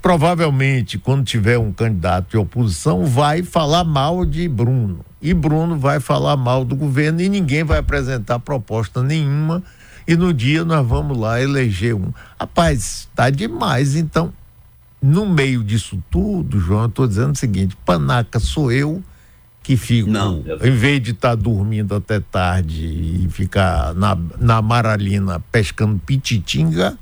provavelmente, 0.00 0.98
quando 0.98 1.24
tiver 1.24 1.58
um 1.58 1.70
candidato 1.70 2.30
de 2.30 2.36
oposição, 2.36 3.04
vai 3.04 3.42
falar 3.42 3.84
mal 3.84 4.24
de 4.24 4.48
Bruno. 4.48 5.04
E 5.20 5.34
Bruno 5.34 5.78
vai 5.78 6.00
falar 6.00 6.36
mal 6.36 6.64
do 6.64 6.74
governo 6.74 7.20
e 7.20 7.28
ninguém 7.28 7.62
vai 7.62 7.78
apresentar 7.78 8.38
proposta 8.38 9.02
nenhuma. 9.02 9.62
E 10.08 10.16
no 10.16 10.32
dia 10.32 10.64
nós 10.64 10.86
vamos 10.86 11.18
lá 11.18 11.40
eleger 11.40 11.94
um. 11.94 12.12
Rapaz, 12.38 13.08
está 13.10 13.28
demais. 13.28 13.96
Então, 13.96 14.32
no 15.02 15.26
meio 15.26 15.62
disso 15.62 16.02
tudo, 16.10 16.58
João, 16.58 16.82
eu 16.82 16.88
estou 16.88 17.06
dizendo 17.06 17.32
o 17.32 17.36
seguinte: 17.36 17.76
panaca 17.84 18.38
sou 18.38 18.72
eu 18.72 19.02
que 19.62 19.76
fico, 19.76 20.08
não, 20.08 20.44
em 20.62 20.70
vez 20.70 21.02
de 21.02 21.10
estar 21.10 21.30
tá 21.30 21.34
dormindo 21.34 21.92
até 21.92 22.20
tarde 22.20 22.86
e 22.86 23.28
ficar 23.28 23.92
na, 23.94 24.16
na 24.38 24.62
Maralina 24.62 25.40
pescando 25.50 26.00
pititinga, 26.06 26.96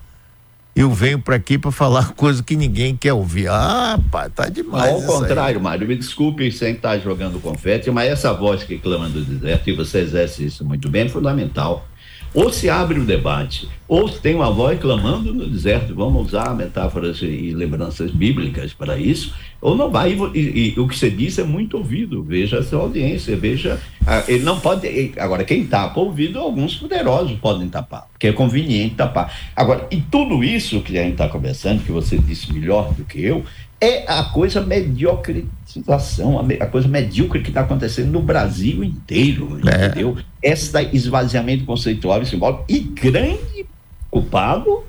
eu 0.74 0.90
venho 0.90 1.20
para 1.20 1.36
aqui 1.36 1.56
para 1.56 1.70
falar 1.70 2.12
coisa 2.16 2.42
que 2.42 2.56
ninguém 2.56 2.96
quer 2.96 3.12
ouvir. 3.12 3.48
Ah, 3.48 3.98
pá, 4.10 4.28
tá 4.28 4.48
demais. 4.48 4.92
Ao 4.92 5.02
contrário, 5.02 5.58
aí. 5.58 5.62
Mário, 5.62 5.86
me 5.86 5.96
desculpe 5.96 6.50
sem 6.50 6.74
estar 6.74 6.98
jogando 6.98 7.40
confete, 7.40 7.90
mas 7.90 8.10
essa 8.10 8.32
voz 8.32 8.64
que 8.64 8.78
clama 8.78 9.08
do 9.08 9.24
deserto, 9.24 9.70
e 9.70 9.72
você 9.72 10.00
exerce 10.00 10.46
isso 10.46 10.64
muito 10.64 10.88
bem, 10.88 11.02
é 11.02 11.08
fundamental. 11.08 11.86
Ou 12.34 12.52
se 12.52 12.68
abre 12.68 12.98
o 12.98 13.04
debate, 13.04 13.68
ou 13.86 14.08
tem 14.08 14.34
uma 14.34 14.50
voz 14.50 14.80
clamando 14.80 15.32
no 15.32 15.46
deserto, 15.46 15.94
vamos 15.94 16.26
usar 16.26 16.52
metáforas 16.56 17.22
e 17.22 17.52
lembranças 17.54 18.10
bíblicas 18.10 18.72
para 18.72 18.98
isso, 18.98 19.32
ou 19.60 19.76
não 19.76 19.88
vai, 19.88 20.18
e, 20.34 20.74
e 20.76 20.80
o 20.80 20.88
que 20.88 20.98
você 20.98 21.08
diz 21.08 21.38
é 21.38 21.44
muito 21.44 21.76
ouvido, 21.76 22.24
veja 22.24 22.58
a 22.58 22.62
sua 22.64 22.80
audiência, 22.80 23.36
veja, 23.36 23.80
ah, 24.04 24.24
ele 24.26 24.42
não 24.42 24.58
pode, 24.58 25.12
agora 25.16 25.44
quem 25.44 25.64
tapa 25.64 26.00
ouvido, 26.00 26.40
alguns 26.40 26.74
poderosos 26.74 27.38
podem 27.38 27.68
tapar, 27.68 28.08
porque 28.10 28.26
é 28.26 28.32
conveniente 28.32 28.96
tapar. 28.96 29.32
Agora, 29.54 29.86
e 29.90 30.00
tudo 30.00 30.42
isso 30.42 30.80
que 30.80 30.98
a 30.98 31.02
gente 31.02 31.12
está 31.12 31.28
conversando, 31.28 31.84
que 31.84 31.92
você 31.92 32.18
disse 32.18 32.52
melhor 32.52 32.92
do 32.94 33.04
que 33.04 33.22
eu, 33.22 33.44
é 33.84 34.04
a 34.06 34.24
coisa 34.24 34.62
mediocrização, 34.62 36.40
a, 36.40 36.66
coisa 36.66 36.88
medíocre 36.88 37.42
que 37.42 37.48
está 37.48 37.60
acontecendo 37.60 38.10
no 38.10 38.22
Brasil 38.22 38.82
inteiro, 38.82 39.60
é. 39.68 39.86
entendeu? 39.86 40.16
Esse 40.42 40.72
esvaziamento 40.92 41.64
conceitual 41.64 42.22
e 42.22 42.26
simbólico, 42.26 42.64
e 42.66 42.80
grande 42.80 43.66
culpado, 44.10 44.84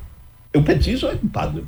o 0.56 0.62
petismo 0.62 1.10
é 1.10 1.16
culpado 1.16 1.68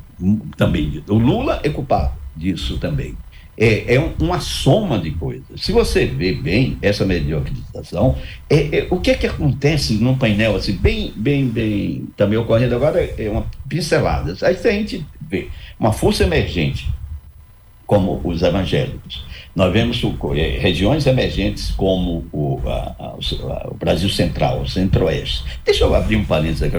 também, 0.56 1.02
o 1.06 1.18
Lula 1.18 1.60
é 1.62 1.68
culpado 1.68 2.12
disso 2.34 2.78
também. 2.78 3.14
É, 3.60 3.96
é 3.96 4.14
uma 4.20 4.38
soma 4.38 5.00
de 5.00 5.10
coisas. 5.10 5.60
Se 5.60 5.72
você 5.72 6.06
vê 6.06 6.32
bem 6.32 6.78
essa 6.80 7.04
mediocrização, 7.04 8.16
é, 8.48 8.78
é, 8.78 8.86
o 8.88 9.00
que 9.00 9.10
é 9.10 9.14
que 9.14 9.26
acontece 9.26 9.94
num 9.94 10.16
painel 10.16 10.54
assim, 10.54 10.74
bem, 10.74 11.12
bem, 11.16 11.48
bem, 11.48 12.06
também 12.16 12.38
ocorrendo 12.38 12.76
agora, 12.76 13.00
é 13.00 13.28
uma 13.28 13.44
pincelada. 13.68 14.36
Aí 14.42 14.56
a 14.56 14.70
gente 14.70 15.04
vê 15.20 15.48
uma 15.78 15.92
força 15.92 16.22
emergente 16.22 16.88
como 17.88 18.20
os 18.22 18.42
evangélicos. 18.42 19.24
Nós 19.56 19.72
vemos 19.72 20.00
é, 20.36 20.58
regiões 20.58 21.06
emergentes 21.06 21.70
como 21.70 22.26
o, 22.30 22.60
a, 22.66 22.94
a, 22.98 23.68
o 23.70 23.74
Brasil 23.74 24.10
Central, 24.10 24.60
o 24.60 24.68
Centro-Oeste. 24.68 25.42
Deixa 25.64 25.84
eu 25.84 25.94
abrir 25.94 26.16
um 26.16 26.24
parênteses 26.24 26.64
aqui. 26.64 26.76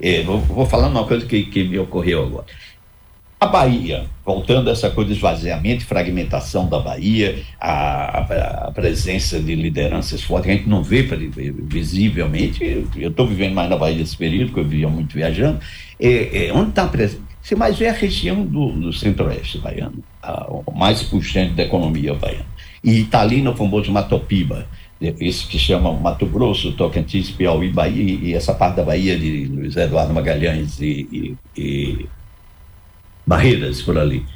É, 0.00 0.24
vou, 0.24 0.40
vou 0.40 0.66
falar 0.66 0.88
uma 0.88 1.04
coisa 1.04 1.24
que, 1.24 1.44
que 1.44 1.62
me 1.62 1.78
ocorreu 1.78 2.24
agora. 2.24 2.46
A 3.40 3.46
Bahia, 3.46 4.06
voltando 4.26 4.68
a 4.68 4.72
essa 4.72 4.90
coisa 4.90 5.10
de 5.10 5.16
esvaziamento 5.16 5.84
e 5.84 5.86
fragmentação 5.86 6.68
da 6.68 6.80
Bahia, 6.80 7.38
a, 7.60 8.18
a, 8.66 8.72
presença 8.72 9.38
de 9.38 9.54
lideranças 9.54 10.24
fortes, 10.24 10.46
que 10.46 10.52
a 10.52 10.56
gente 10.56 10.68
não 10.68 10.82
vê 10.82 11.04
visivelmente, 11.04 12.84
eu 12.96 13.10
estou 13.10 13.28
vivendo 13.28 13.54
mais 13.54 13.70
na 13.70 13.76
Bahia 13.76 13.96
nesse 13.96 14.16
período, 14.16 14.52
que 14.52 14.58
eu 14.58 14.64
vivia 14.64 14.88
muito 14.88 15.14
viajando, 15.14 15.60
é, 16.00 16.46
é, 16.46 16.52
onde 16.52 16.70
está 16.70 16.82
a 16.82 16.88
presença? 16.88 17.27
Você 17.48 17.56
mais 17.56 17.78
vê 17.78 17.88
a 17.88 17.94
região 17.94 18.44
do, 18.44 18.72
do 18.72 18.92
centro-oeste 18.92 19.56
baiano, 19.56 20.04
a, 20.22 20.50
o 20.50 20.70
mais 20.76 21.02
puxante 21.02 21.54
da 21.54 21.62
economia 21.62 22.12
baiana. 22.12 22.44
E 22.84 23.00
está 23.00 23.22
ali 23.22 23.40
no 23.40 23.56
famoso 23.56 23.90
Matopiba, 23.90 24.66
isso 25.00 25.48
que 25.48 25.58
chama 25.58 25.90
Mato 25.94 26.26
Grosso, 26.26 26.72
Tocantins, 26.72 27.30
Piauí, 27.30 27.70
Bahia, 27.70 28.18
e 28.22 28.34
essa 28.34 28.52
parte 28.52 28.76
da 28.76 28.82
Bahia 28.82 29.18
de 29.18 29.46
Luiz 29.46 29.74
Eduardo 29.78 30.12
Magalhães 30.12 30.78
e, 30.78 31.08
e, 31.10 31.36
e 31.56 32.06
Barreiras 33.26 33.80
por 33.80 33.96
ali. 33.96 34.26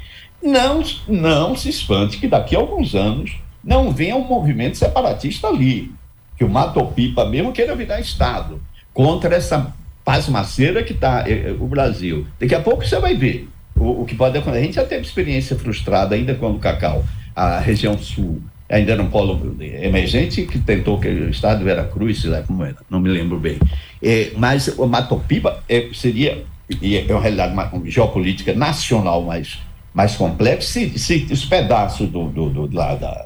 Não, 0.41 0.81
não 1.07 1.55
se 1.55 1.69
espante 1.69 2.17
que 2.17 2.27
daqui 2.27 2.55
a 2.55 2.59
alguns 2.59 2.95
anos 2.95 3.35
não 3.63 3.91
venha 3.91 4.15
um 4.15 4.27
movimento 4.27 4.75
separatista 4.75 5.49
ali, 5.49 5.91
que 6.35 6.43
o 6.43 6.49
Matopiba 6.49 7.29
mesmo 7.29 7.53
queira 7.53 7.75
virar 7.75 7.99
Estado, 7.99 8.59
contra 8.91 9.35
essa 9.35 9.71
pasmaceira 10.03 10.83
que 10.83 10.93
está 10.93 11.23
eh, 11.27 11.49
eh, 11.49 11.55
o 11.59 11.67
Brasil. 11.67 12.27
Daqui 12.39 12.53
a 12.53 12.59
pouco 12.59 12.85
você 12.85 12.99
vai 12.99 13.15
ver 13.15 13.47
o, 13.75 14.01
o 14.01 14.05
que 14.05 14.15
pode 14.15 14.37
acontecer. 14.37 14.59
A 14.59 14.63
gente 14.63 14.75
já 14.75 14.85
teve 14.85 15.01
experiência 15.01 15.57
frustrada 15.57 16.15
ainda 16.15 16.35
com 16.35 16.51
o 16.51 16.59
cacau, 16.59 17.03
a 17.35 17.59
região 17.59 17.97
sul, 17.97 18.41
ainda 18.69 18.91
era 18.91 19.01
um 19.01 19.09
polo 19.09 19.55
emergente 19.61 20.43
que 20.45 20.59
tentou 20.59 20.99
que 20.99 21.07
o 21.07 21.29
estado 21.29 21.59
de 21.59 21.63
Veracruz, 21.63 22.21
sei 22.21 22.29
lá 22.29 22.41
como 22.41 22.63
era, 22.63 22.77
não 22.89 22.99
me 22.99 23.09
lembro 23.09 23.39
bem. 23.39 23.57
É, 24.01 24.31
mas 24.37 24.67
o 24.77 24.85
Matopiba 24.85 25.63
é, 25.69 25.89
seria, 25.93 26.43
e 26.81 26.97
é 26.97 27.05
uma 27.09 27.21
realidade 27.21 27.53
uma, 27.53 27.65
uma 27.67 27.89
geopolítica 27.89 28.53
nacional 28.53 29.21
mais, 29.23 29.59
mais 29.93 30.15
complexa, 30.15 30.67
se, 30.67 30.99
se 30.99 31.27
os 31.31 31.45
pedaços 31.45 32.09
do, 32.09 32.27
do, 32.29 32.49
do, 32.49 32.75
lá 32.75 32.95
da, 32.95 33.25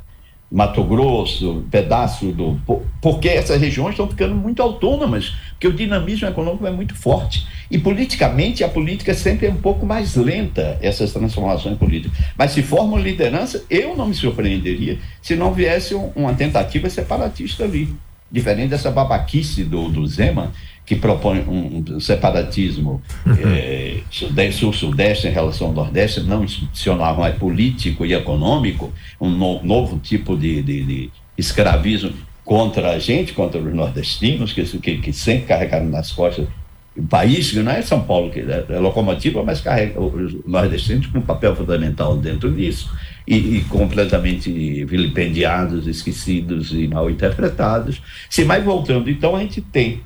Mato 0.49 0.81
Grosso, 0.83 1.65
pedaço 1.69 2.31
do. 2.31 2.57
Porque 3.01 3.27
essas 3.27 3.59
regiões 3.59 3.91
estão 3.91 4.07
ficando 4.07 4.33
muito 4.33 4.61
autônomas, 4.61 5.35
porque 5.57 5.67
o 5.67 5.73
dinamismo 5.73 6.27
econômico 6.27 6.67
é 6.67 6.71
muito 6.71 6.95
forte. 6.95 7.47
E 7.69 7.79
politicamente, 7.79 8.63
a 8.63 8.69
política 8.69 9.13
sempre 9.15 9.47
é 9.47 9.49
um 9.49 9.55
pouco 9.55 9.85
mais 9.85 10.15
lenta, 10.15 10.77
essas 10.81 11.11
transformações 11.11 11.77
políticas. 11.77 12.15
Mas 12.37 12.51
se 12.51 12.61
forma 12.61 12.97
liderança, 12.99 13.65
eu 13.67 13.95
não 13.95 14.07
me 14.07 14.13
surpreenderia 14.13 14.99
se 15.19 15.35
não 15.35 15.51
viesse 15.51 15.95
uma 16.15 16.33
tentativa 16.35 16.89
separatista 16.89 17.63
ali. 17.63 17.89
Diferente 18.31 18.69
dessa 18.69 18.91
babaquice 18.91 19.63
do, 19.63 19.89
do 19.89 20.05
Zema, 20.05 20.51
que 20.85 20.95
propõe 20.95 21.39
um, 21.39 21.83
um 21.95 21.99
separatismo 21.99 23.01
uhum. 23.25 23.35
é, 23.45 24.51
sul-sudeste 24.51 25.27
em 25.27 25.31
relação 25.31 25.67
ao 25.67 25.73
nordeste, 25.73 26.21
não 26.21 26.43
institucional, 26.43 27.17
mas 27.17 27.35
político 27.35 28.05
e 28.05 28.13
econômico, 28.13 28.93
um 29.19 29.29
no, 29.29 29.63
novo 29.63 29.97
tipo 29.97 30.37
de, 30.37 30.61
de, 30.61 30.83
de, 30.83 31.09
escravismo 31.37 32.13
contra 32.47 32.91
a 32.91 32.97
gente, 32.97 33.33
contra 33.33 33.59
os 33.59 33.73
nordestinos, 33.73 34.53
que, 34.53 34.63
que, 34.63 34.99
que 34.99 35.11
sempre 35.11 35.47
carregaram 35.47 35.87
nas 35.87 36.13
costas 36.13 36.47
o 36.95 37.03
país, 37.03 37.51
que 37.51 37.59
não 37.59 37.69
é 37.69 37.81
São 37.81 38.01
Paulo, 38.01 38.31
que 38.31 38.39
é, 38.39 38.65
é 38.69 38.79
locomotiva, 38.79 39.43
mas 39.43 39.59
carrega 39.59 39.99
os 39.99 40.33
nordestinos 40.45 41.07
com 41.07 41.19
um 41.19 41.21
papel 41.21 41.53
fundamental 41.57 42.15
dentro 42.15 42.49
disso, 42.49 42.89
e, 43.27 43.57
e, 43.57 43.61
completamente 43.65 44.49
vilipendiados, 44.85 45.87
esquecidos 45.87 46.71
e 46.71 46.87
mal 46.87 47.09
interpretados. 47.09 48.01
Se 48.29 48.45
mais 48.45 48.63
voltando, 48.63 49.09
então 49.09 49.35
a 49.35 49.41
gente 49.41 49.59
tem 49.59 49.99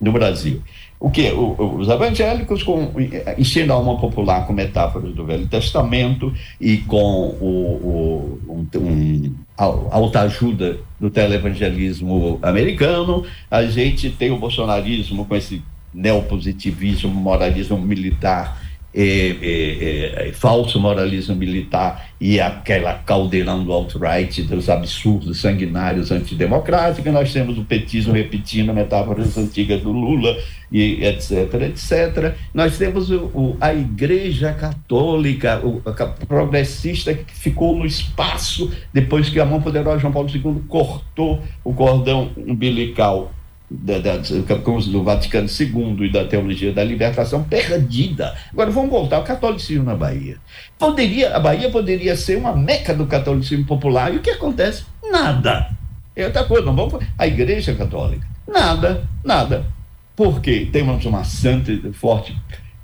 no 0.00 0.10
Brasil. 0.10 0.60
O 0.98 1.10
que? 1.10 1.30
os 1.30 1.88
evangélicos 1.88 2.62
com, 2.62 2.90
enchendo 3.36 3.72
a 3.72 3.76
alma 3.76 3.98
popular 3.98 4.46
com 4.46 4.52
metáforas 4.52 5.14
do 5.14 5.24
Velho 5.24 5.46
Testamento 5.46 6.32
e 6.60 6.78
com 6.78 7.36
o, 7.40 8.40
o 8.48 8.52
um, 8.52 8.66
um, 8.78 9.34
alta 9.56 10.22
ajuda 10.22 10.78
do 10.98 11.10
televangelismo 11.10 12.38
americano. 12.42 13.24
A 13.50 13.64
gente 13.64 14.10
tem 14.10 14.30
o 14.30 14.38
bolsonarismo 14.38 15.26
com 15.26 15.36
esse 15.36 15.62
neopositivismo, 15.92 17.10
moralismo 17.10 17.78
militar 17.78 18.65
é, 18.96 19.36
é, 19.42 20.28
é, 20.28 20.32
falso 20.32 20.80
moralismo 20.80 21.36
militar 21.36 22.08
e 22.18 22.40
aquela 22.40 22.94
caldeirão 22.94 23.62
do 23.62 23.70
alt-right, 23.70 24.42
dos 24.42 24.70
absurdos 24.70 25.38
sanguinários 25.40 26.10
antidemocráticos. 26.10 27.12
Nós 27.12 27.30
temos 27.30 27.58
o 27.58 27.64
petismo 27.64 28.14
repetindo 28.14 28.72
metáforas 28.72 29.36
antigas 29.36 29.82
do 29.82 29.92
Lula, 29.92 30.34
e 30.72 31.04
etc, 31.04 31.52
etc. 31.62 32.34
Nós 32.52 32.76
temos 32.76 33.10
o, 33.10 33.24
o, 33.26 33.56
a 33.60 33.72
Igreja 33.72 34.52
Católica, 34.52 35.60
o, 35.64 35.82
a 35.84 36.06
progressista 36.26 37.14
que 37.14 37.34
ficou 37.34 37.76
no 37.76 37.86
espaço 37.86 38.72
depois 38.92 39.28
que 39.28 39.38
a 39.38 39.44
mão 39.44 39.60
poderosa 39.60 40.00
João 40.00 40.12
Paulo 40.12 40.28
II 40.28 40.62
cortou 40.68 41.42
o 41.62 41.72
cordão 41.72 42.30
umbilical 42.36 43.32
da, 43.70 43.98
da, 43.98 44.16
do 44.18 45.02
Vaticano 45.02 45.48
II 45.48 46.06
e 46.06 46.12
da 46.12 46.24
teologia 46.24 46.72
da 46.72 46.84
libertação 46.84 47.42
perdida. 47.42 48.34
Agora 48.52 48.70
vamos 48.70 48.90
voltar 48.90 49.16
ao 49.16 49.24
catolicismo 49.24 49.84
na 49.84 49.94
Bahia. 49.94 50.36
Poderia, 50.78 51.36
a 51.36 51.40
Bahia 51.40 51.70
poderia 51.70 52.16
ser 52.16 52.36
uma 52.36 52.54
meca 52.54 52.94
do 52.94 53.06
catolicismo 53.06 53.66
popular. 53.66 54.12
E 54.14 54.18
o 54.18 54.20
que 54.20 54.30
acontece? 54.30 54.84
Nada. 55.10 55.70
É 56.14 56.26
outra 56.26 56.44
coisa, 56.44 56.64
não 56.64 56.76
vamos. 56.76 57.04
A 57.18 57.26
Igreja 57.26 57.74
Católica. 57.74 58.26
Nada, 58.46 59.04
nada. 59.24 59.66
Porque 60.14 60.68
temos 60.72 61.04
uma 61.04 61.24
santa 61.24 61.72
forte 61.92 62.34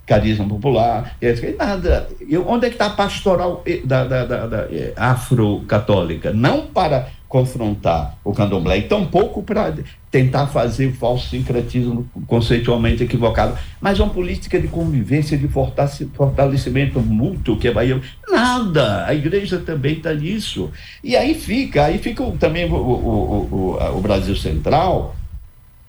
carisma 0.05 0.47
popular, 0.47 1.17
nada. 1.57 2.09
onde 2.47 2.67
é 2.67 2.69
que 2.69 2.75
está 2.75 2.87
a 2.87 2.91
pastoral 2.91 3.65
da, 3.85 4.05
da, 4.05 4.25
da, 4.27 4.47
da 4.47 4.59
eh, 4.71 4.93
afro-católica? 4.97 6.33
Não 6.33 6.67
para 6.67 7.09
confrontar 7.33 8.19
o 8.23 8.31
candomblé, 8.35 8.77
e 8.77 8.83
tampouco 8.83 9.43
para 9.43 9.75
tentar 10.11 10.49
fazer 10.49 10.93
falso 10.93 11.31
sincretismo 11.31 12.07
conceitualmente 12.27 13.03
equivocado, 13.03 13.57
mas 13.81 13.99
uma 13.99 14.11
política 14.11 14.61
de 14.61 14.69
convivência, 14.69 15.39
de 15.39 15.49
fortalecimento 15.49 17.01
mútuo 17.01 17.57
que 17.57 17.69
a 17.69 17.73
Bahia. 17.73 18.03
Nada! 18.29 19.07
A 19.07 19.15
igreja 19.15 19.59
também 19.59 19.95
está 19.95 20.13
nisso. 20.13 20.71
E 21.03 21.17
aí 21.17 21.33
fica, 21.33 21.87
aí 21.87 21.97
fica 21.97 22.23
também 22.33 22.71
o, 22.71 22.75
o, 22.75 23.79
o, 23.81 23.97
o 23.97 24.01
Brasil 24.03 24.37
Central, 24.37 25.17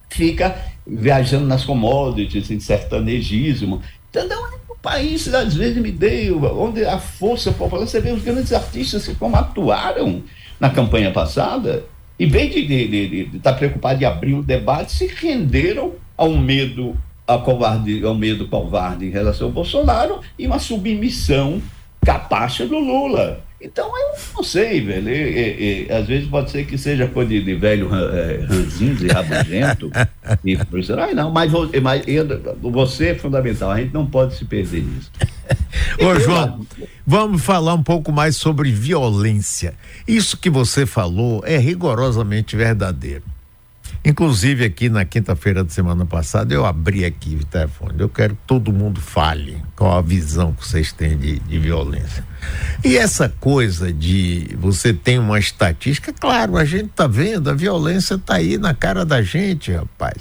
fica 0.09 0.55
viajando 0.87 1.45
nas 1.45 1.65
commodities, 1.65 2.49
em 2.51 2.61
sertanegismo. 2.61 3.81
Então, 4.09 4.25
o 4.69 4.75
país, 4.75 5.27
às 5.33 5.55
vezes, 5.55 5.81
me 5.81 5.91
deu, 5.91 6.41
onde 6.57 6.85
a 6.85 6.99
força 6.99 7.51
popular, 7.51 7.85
você 7.85 7.99
vê 7.99 8.13
os 8.13 8.23
grandes 8.23 8.53
artistas 8.53 9.05
como 9.19 9.35
atuaram 9.35 10.23
na 10.63 10.69
campanha 10.69 11.11
passada, 11.11 11.83
em 12.17 12.25
vez 12.25 12.53
de 12.53 13.27
estar 13.35 13.51
tá 13.51 13.57
preocupado 13.57 14.01
em 14.01 14.05
abrir 14.05 14.33
o 14.33 14.41
debate, 14.41 14.93
se 14.93 15.07
renderam 15.07 15.95
ao 16.15 16.37
medo, 16.37 16.95
a 17.27 17.37
covarde, 17.37 18.01
ao 18.05 18.15
medo 18.15 18.47
covarde 18.47 19.05
em 19.05 19.09
relação 19.09 19.47
ao 19.47 19.53
Bolsonaro 19.53 20.21
e 20.39 20.47
uma 20.47 20.59
submissão 20.59 21.61
capacha 22.05 22.65
do 22.65 22.79
Lula. 22.79 23.41
Então, 23.59 23.87
eu 23.87 24.17
não 24.35 24.43
sei, 24.43 24.79
velho. 24.79 25.09
E, 25.09 25.87
e, 25.89 25.91
às 25.91 26.07
vezes 26.07 26.29
pode 26.29 26.49
ser 26.49 26.65
que 26.65 26.77
seja 26.77 27.07
coisa 27.07 27.29
de, 27.29 27.41
de 27.41 27.55
velho 27.55 27.89
é, 27.93 28.45
ranzinho 28.45 28.97
e 29.05 29.07
rabugento. 29.07 29.91
e 30.45 30.55
por 30.65 30.79
isso, 30.79 30.95
não, 31.13 31.29
mas, 31.29 31.51
mas 31.81 32.05
você 32.61 33.07
é 33.07 33.15
fundamental. 33.15 33.69
A 33.69 33.81
gente 33.81 33.93
não 33.93 34.05
pode 34.05 34.35
se 34.35 34.45
perder 34.45 34.81
nisso. 34.81 35.11
Ô, 35.99 36.19
João, 36.19 36.65
vamos 37.05 37.41
falar 37.41 37.73
um 37.73 37.83
pouco 37.83 38.11
mais 38.11 38.35
sobre 38.35 38.71
violência. 38.71 39.73
Isso 40.07 40.37
que 40.37 40.49
você 40.49 40.85
falou 40.85 41.43
é 41.45 41.57
rigorosamente 41.57 42.55
verdadeiro. 42.55 43.23
Inclusive, 44.05 44.65
aqui 44.65 44.89
na 44.89 45.05
quinta-feira 45.05 45.63
da 45.63 45.69
semana 45.69 46.05
passada, 46.05 46.53
eu 46.53 46.65
abri 46.65 47.05
aqui 47.05 47.37
o 47.41 47.45
telefone. 47.45 47.95
Eu 47.99 48.09
quero 48.09 48.35
que 48.35 48.41
todo 48.45 48.73
mundo 48.73 48.99
fale 48.99 49.63
qual 49.77 49.97
a 49.97 50.01
visão 50.01 50.51
que 50.51 50.67
vocês 50.67 50.91
têm 50.91 51.17
de, 51.17 51.39
de 51.39 51.59
violência. 51.59 52.25
E 52.83 52.97
essa 52.97 53.29
coisa 53.29 53.93
de 53.93 54.57
você 54.59 54.93
tem 54.93 55.19
uma 55.19 55.39
estatística, 55.39 56.11
claro, 56.11 56.57
a 56.57 56.65
gente 56.65 56.87
está 56.87 57.07
vendo, 57.07 57.49
a 57.49 57.53
violência 57.53 58.15
está 58.15 58.35
aí 58.35 58.57
na 58.57 58.73
cara 58.73 59.05
da 59.05 59.21
gente, 59.21 59.71
rapaz 59.71 60.15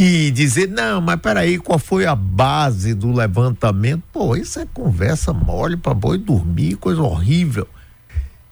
e 0.00 0.30
dizer, 0.30 0.68
não, 0.68 1.00
mas 1.00 1.20
peraí, 1.20 1.58
qual 1.58 1.76
foi 1.76 2.06
a 2.06 2.14
base 2.14 2.94
do 2.94 3.10
levantamento? 3.10 4.04
Pô, 4.12 4.36
isso 4.36 4.60
é 4.60 4.66
conversa 4.72 5.32
mole 5.32 5.76
para 5.76 5.92
boi 5.92 6.16
dormir, 6.16 6.76
coisa 6.76 7.02
horrível. 7.02 7.66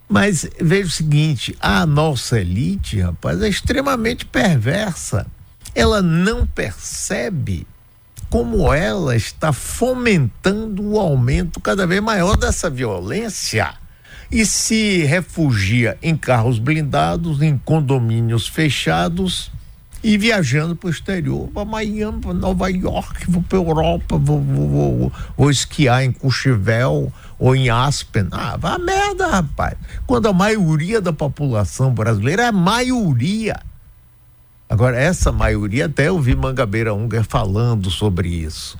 Mas 0.08 0.44
veja 0.60 0.88
o 0.88 0.90
seguinte, 0.90 1.56
a 1.60 1.86
nossa 1.86 2.40
elite, 2.40 3.00
rapaz, 3.00 3.40
é 3.40 3.48
extremamente 3.48 4.26
perversa. 4.26 5.24
Ela 5.72 6.02
não 6.02 6.44
percebe 6.44 7.64
como 8.28 8.74
ela 8.74 9.14
está 9.14 9.52
fomentando 9.52 10.82
o 10.82 10.98
aumento 10.98 11.60
cada 11.60 11.86
vez 11.86 12.02
maior 12.02 12.36
dessa 12.36 12.68
violência 12.68 13.72
e 14.32 14.44
se 14.44 15.04
refugia 15.04 15.96
em 16.02 16.16
carros 16.16 16.58
blindados, 16.58 17.40
em 17.40 17.56
condomínios 17.56 18.48
fechados 18.48 19.52
e 20.02 20.16
viajando 20.16 20.76
para 20.76 20.88
o 20.88 20.90
exterior, 20.90 21.48
para 21.48 21.64
Miami, 21.64 22.20
para 22.20 22.34
Nova 22.34 22.70
York, 22.70 23.30
vou 23.30 23.42
para 23.42 23.58
Europa, 23.58 24.16
vou, 24.16 24.40
vou, 24.40 24.68
vou, 24.68 25.12
vou, 25.36 25.50
esquiar 25.50 26.04
em 26.04 26.12
Courchevel 26.12 27.12
ou 27.38 27.56
em 27.56 27.70
Aspen. 27.70 28.28
Ah, 28.30 28.58
a 28.60 28.78
merda, 28.78 29.26
rapaz. 29.26 29.74
Quando 30.06 30.26
a 30.26 30.32
maioria 30.32 31.00
da 31.00 31.12
população 31.12 31.92
brasileira 31.92 32.44
é 32.44 32.52
maioria. 32.52 33.56
Agora, 34.68 34.96
essa 34.96 35.30
maioria, 35.30 35.86
até 35.86 36.08
eu 36.08 36.20
vi 36.20 36.34
Mangabeira 36.34 36.92
Unger 36.92 37.24
falando 37.24 37.90
sobre 37.90 38.28
isso. 38.28 38.78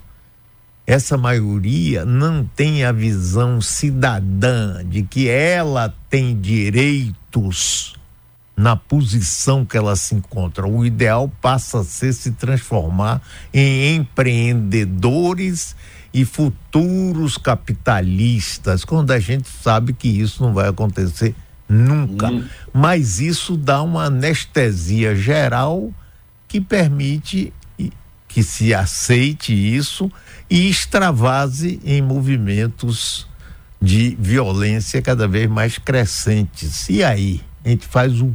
Essa 0.87 1.17
maioria 1.17 2.05
não 2.05 2.45
tem 2.45 2.85
a 2.85 2.93
visão 2.93 3.61
cidadã 3.61 4.85
de 4.85 5.03
que 5.03 5.29
ela 5.29 5.93
tem 6.09 6.41
direitos 6.41 7.97
na 8.57 8.75
posição 8.75 9.67
que 9.67 9.77
ela 9.77 9.95
se 9.95 10.15
encontra. 10.15 10.67
O 10.67 10.87
ideal 10.87 11.31
passa 11.43 11.81
a 11.81 11.85
ser 11.85 12.15
se 12.15 12.33
transformar 12.33 13.21
em 13.53 13.97
empreendedores 13.97 15.77
e 16.15 16.25
futuros 16.25 17.37
capitalistas, 17.37 18.85
quando 18.85 19.11
a 19.11 19.19
gente 19.19 19.49
sabe 19.63 19.93
que 19.93 20.09
isso 20.09 20.43
não 20.43 20.55
vai 20.55 20.69
acontecer 20.69 21.35
nunca. 21.69 22.29
Hum. 22.29 22.45
Mas 22.73 23.21
isso 23.21 23.57
dá 23.57 23.83
uma 23.83 24.05
anestesia 24.05 25.15
geral 25.15 25.93
que 26.49 26.61
permite 26.61 27.53
que 28.27 28.43
se 28.43 28.73
aceite 28.73 29.53
isso 29.53 30.11
e 30.49 30.69
extravase 30.69 31.81
em 31.85 32.01
movimentos 32.01 33.27
de 33.81 34.17
violência 34.19 35.03
cada 35.03 35.29
vez 35.29 35.49
mais 35.51 35.77
crescentes. 35.77 36.89
E 36.89 37.05
aí? 37.05 37.43
a 37.67 37.71
gente 37.71 37.85
faz 37.85 38.23
o? 38.23 38.35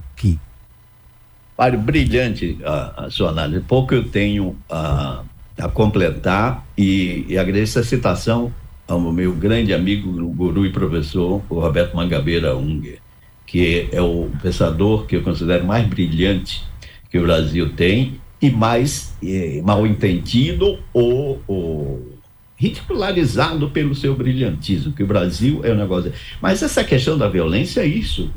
Mário, 1.62 1.78
brilhante 1.78 2.58
a, 2.66 3.06
a, 3.06 3.10
sua 3.12 3.30
análise. 3.30 3.62
Pouco 3.62 3.94
eu 3.94 4.04
tenho 4.04 4.58
a, 4.68 5.22
a 5.60 5.70
completar 5.70 6.66
e, 6.76 7.24
e 7.30 7.38
agradeço 7.38 7.78
a 7.78 7.84
citação 7.84 8.52
ao 8.88 9.00
meu 9.00 9.32
grande 9.32 9.72
amigo, 9.72 10.12
guru 10.34 10.66
e 10.66 10.72
professor, 10.72 11.40
o 11.48 11.60
Roberto 11.60 11.96
Mangabeira 11.96 12.58
Unger, 12.58 12.98
que 13.46 13.88
é 13.92 14.02
o 14.02 14.32
pensador 14.42 15.06
que 15.06 15.16
eu 15.16 15.22
considero 15.22 15.64
mais 15.64 15.86
brilhante 15.86 16.64
que 17.12 17.20
o 17.20 17.22
Brasil 17.22 17.72
tem 17.74 18.20
e 18.42 18.50
mais 18.50 19.16
é, 19.24 19.62
mal 19.64 19.86
entendido 19.86 20.80
ou, 20.92 21.44
ou 21.46 22.18
ridicularizado 22.56 23.70
pelo 23.70 23.94
seu 23.94 24.16
brilhantismo, 24.16 24.94
que 24.94 25.04
o 25.04 25.08
Brasil 25.08 25.62
é 25.64 25.72
um 25.72 25.78
negócio. 25.78 26.12
Mas 26.42 26.64
essa 26.64 26.84
questão 26.84 27.20
da 27.20 27.30
violência 27.30 27.82
é 27.82 27.86
isso. 27.86 28.32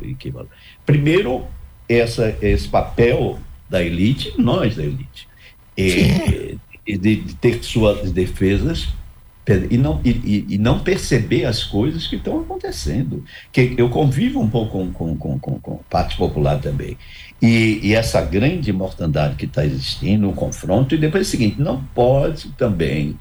Primeiro, 0.84 1.46
essa, 1.88 2.36
esse 2.40 2.68
papel 2.68 3.38
da 3.68 3.82
elite, 3.82 4.32
nós 4.38 4.76
da 4.76 4.84
elite, 4.84 5.28
é, 5.76 6.54
de, 6.86 7.16
de, 7.16 7.34
ter 7.36 7.62
suas 7.64 8.12
defesas 8.12 8.88
e 9.70 9.76
não, 9.76 10.00
e, 10.04 10.46
e, 10.48 10.58
não 10.58 10.80
perceber 10.80 11.44
as 11.44 11.62
coisas 11.64 12.06
que 12.06 12.16
estão 12.16 12.40
acontecendo. 12.40 13.24
Que 13.52 13.74
eu 13.76 13.90
convivo 13.90 14.40
um 14.40 14.48
pouco 14.48 14.90
com, 14.92 15.16
com, 15.16 15.38
com, 15.38 15.60
com 15.60 15.80
parte 15.90 16.16
popular 16.16 16.58
também. 16.60 16.96
E, 17.42 17.80
e 17.82 17.94
essa 17.94 18.22
grande 18.22 18.72
mortandade 18.72 19.36
que 19.36 19.44
está 19.44 19.64
existindo, 19.64 20.28
o 20.28 20.32
confronto, 20.32 20.94
e 20.94 20.98
depois 20.98 21.26
é 21.26 21.28
o 21.28 21.30
seguinte: 21.30 21.60
não 21.60 21.82
pode 21.94 22.48
também 22.52 23.18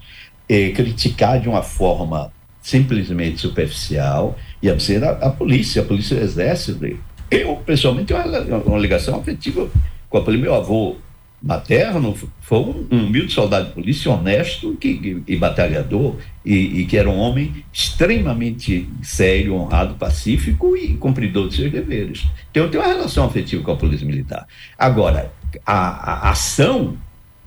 é, 0.47 0.70
criticar 0.70 1.41
de 1.41 1.49
uma 1.49 1.61
forma 1.61 2.32
simplesmente 2.61 3.41
superficial 3.41 4.38
e 4.61 4.70
a, 4.70 4.76
a 5.22 5.30
polícia, 5.30 5.82
a 5.82 5.86
polícia 5.86 6.16
do 6.16 6.24
exército. 6.24 6.97
Eu, 7.36 7.55
pessoalmente, 7.57 8.13
uma, 8.13 8.57
uma 8.65 8.79
ligação 8.79 9.19
afetiva 9.19 9.69
com 10.09 10.17
a. 10.17 10.31
Meu 10.31 10.53
avô 10.53 10.97
materno 11.43 12.15
foi 12.39 12.59
um, 12.59 12.88
um 12.89 13.05
humilde 13.05 13.34
soldado 13.34 13.67
de 13.67 13.73
polícia, 13.73 14.09
honesto 14.09 14.77
que, 14.79 14.88
e, 15.27 15.34
e 15.34 15.36
batalhador, 15.36 16.15
e, 16.45 16.81
e, 16.81 16.86
que 16.86 16.97
era 16.97 17.09
um 17.09 17.17
homem 17.17 17.65
extremamente 17.71 18.88
sério, 19.01 19.55
honrado, 19.55 19.95
pacífico 19.95 20.77
e 20.77 20.95
cumpridor 20.95 21.49
de 21.49 21.55
seus 21.55 21.71
deveres. 21.71 22.25
Então, 22.49 22.69
tenho 22.69 22.81
uma 22.81 22.93
relação 22.93 23.25
afetiva 23.25 23.61
com 23.61 23.71
a 23.71 23.75
polícia 23.75 24.07
militar. 24.07 24.47
Agora, 24.77 25.34
a, 25.65 26.27
a 26.27 26.29
ação 26.29 26.97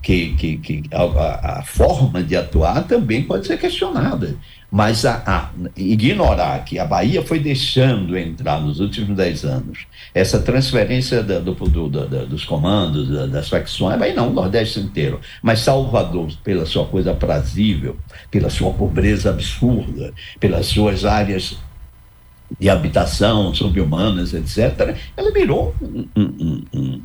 que, 0.01 0.33
que, 0.35 0.57
que 0.57 0.83
a, 0.91 1.59
a, 1.59 1.63
forma 1.63 2.23
de 2.23 2.35
atuar 2.35 2.83
também 2.87 3.23
pode 3.23 3.47
ser 3.47 3.57
questionada. 3.57 4.37
Mas 4.69 5.05
a, 5.05 5.23
a, 5.25 5.49
ignorar 5.77 6.65
que 6.65 6.77
a 6.77 6.85
Bahia 6.85 7.23
foi 7.23 7.39
deixando 7.39 8.17
entrar 8.17 8.59
nos 8.59 8.81
últimos 8.81 9.15
dez 9.15 9.45
anos 9.45 9.85
essa 10.13 10.39
transferência 10.39 11.23
da, 11.23 11.39
do, 11.39 11.53
do, 11.53 11.89
da, 11.89 12.25
dos 12.25 12.43
comandos, 12.43 13.09
da, 13.09 13.27
das 13.27 13.47
facções, 13.47 14.01
aí 14.01 14.13
não, 14.13 14.29
o 14.29 14.33
Nordeste 14.33 14.79
inteiro, 14.79 15.21
mas 15.41 15.61
Salvador, 15.61 16.29
pela 16.43 16.65
sua 16.65 16.85
coisa 16.85 17.11
aprazível, 17.11 17.95
pela 18.29 18.49
sua 18.49 18.73
pobreza 18.73 19.29
absurda, 19.29 20.13
pelas 20.39 20.65
suas 20.65 21.05
áreas 21.05 21.57
de 22.59 22.69
habitação 22.69 23.53
subhumanas, 23.53 24.33
etc., 24.33 24.95
ela 25.15 25.31
virou 25.31 25.75
um, 25.81 26.07
um, 26.15 26.63
um, 26.73 27.01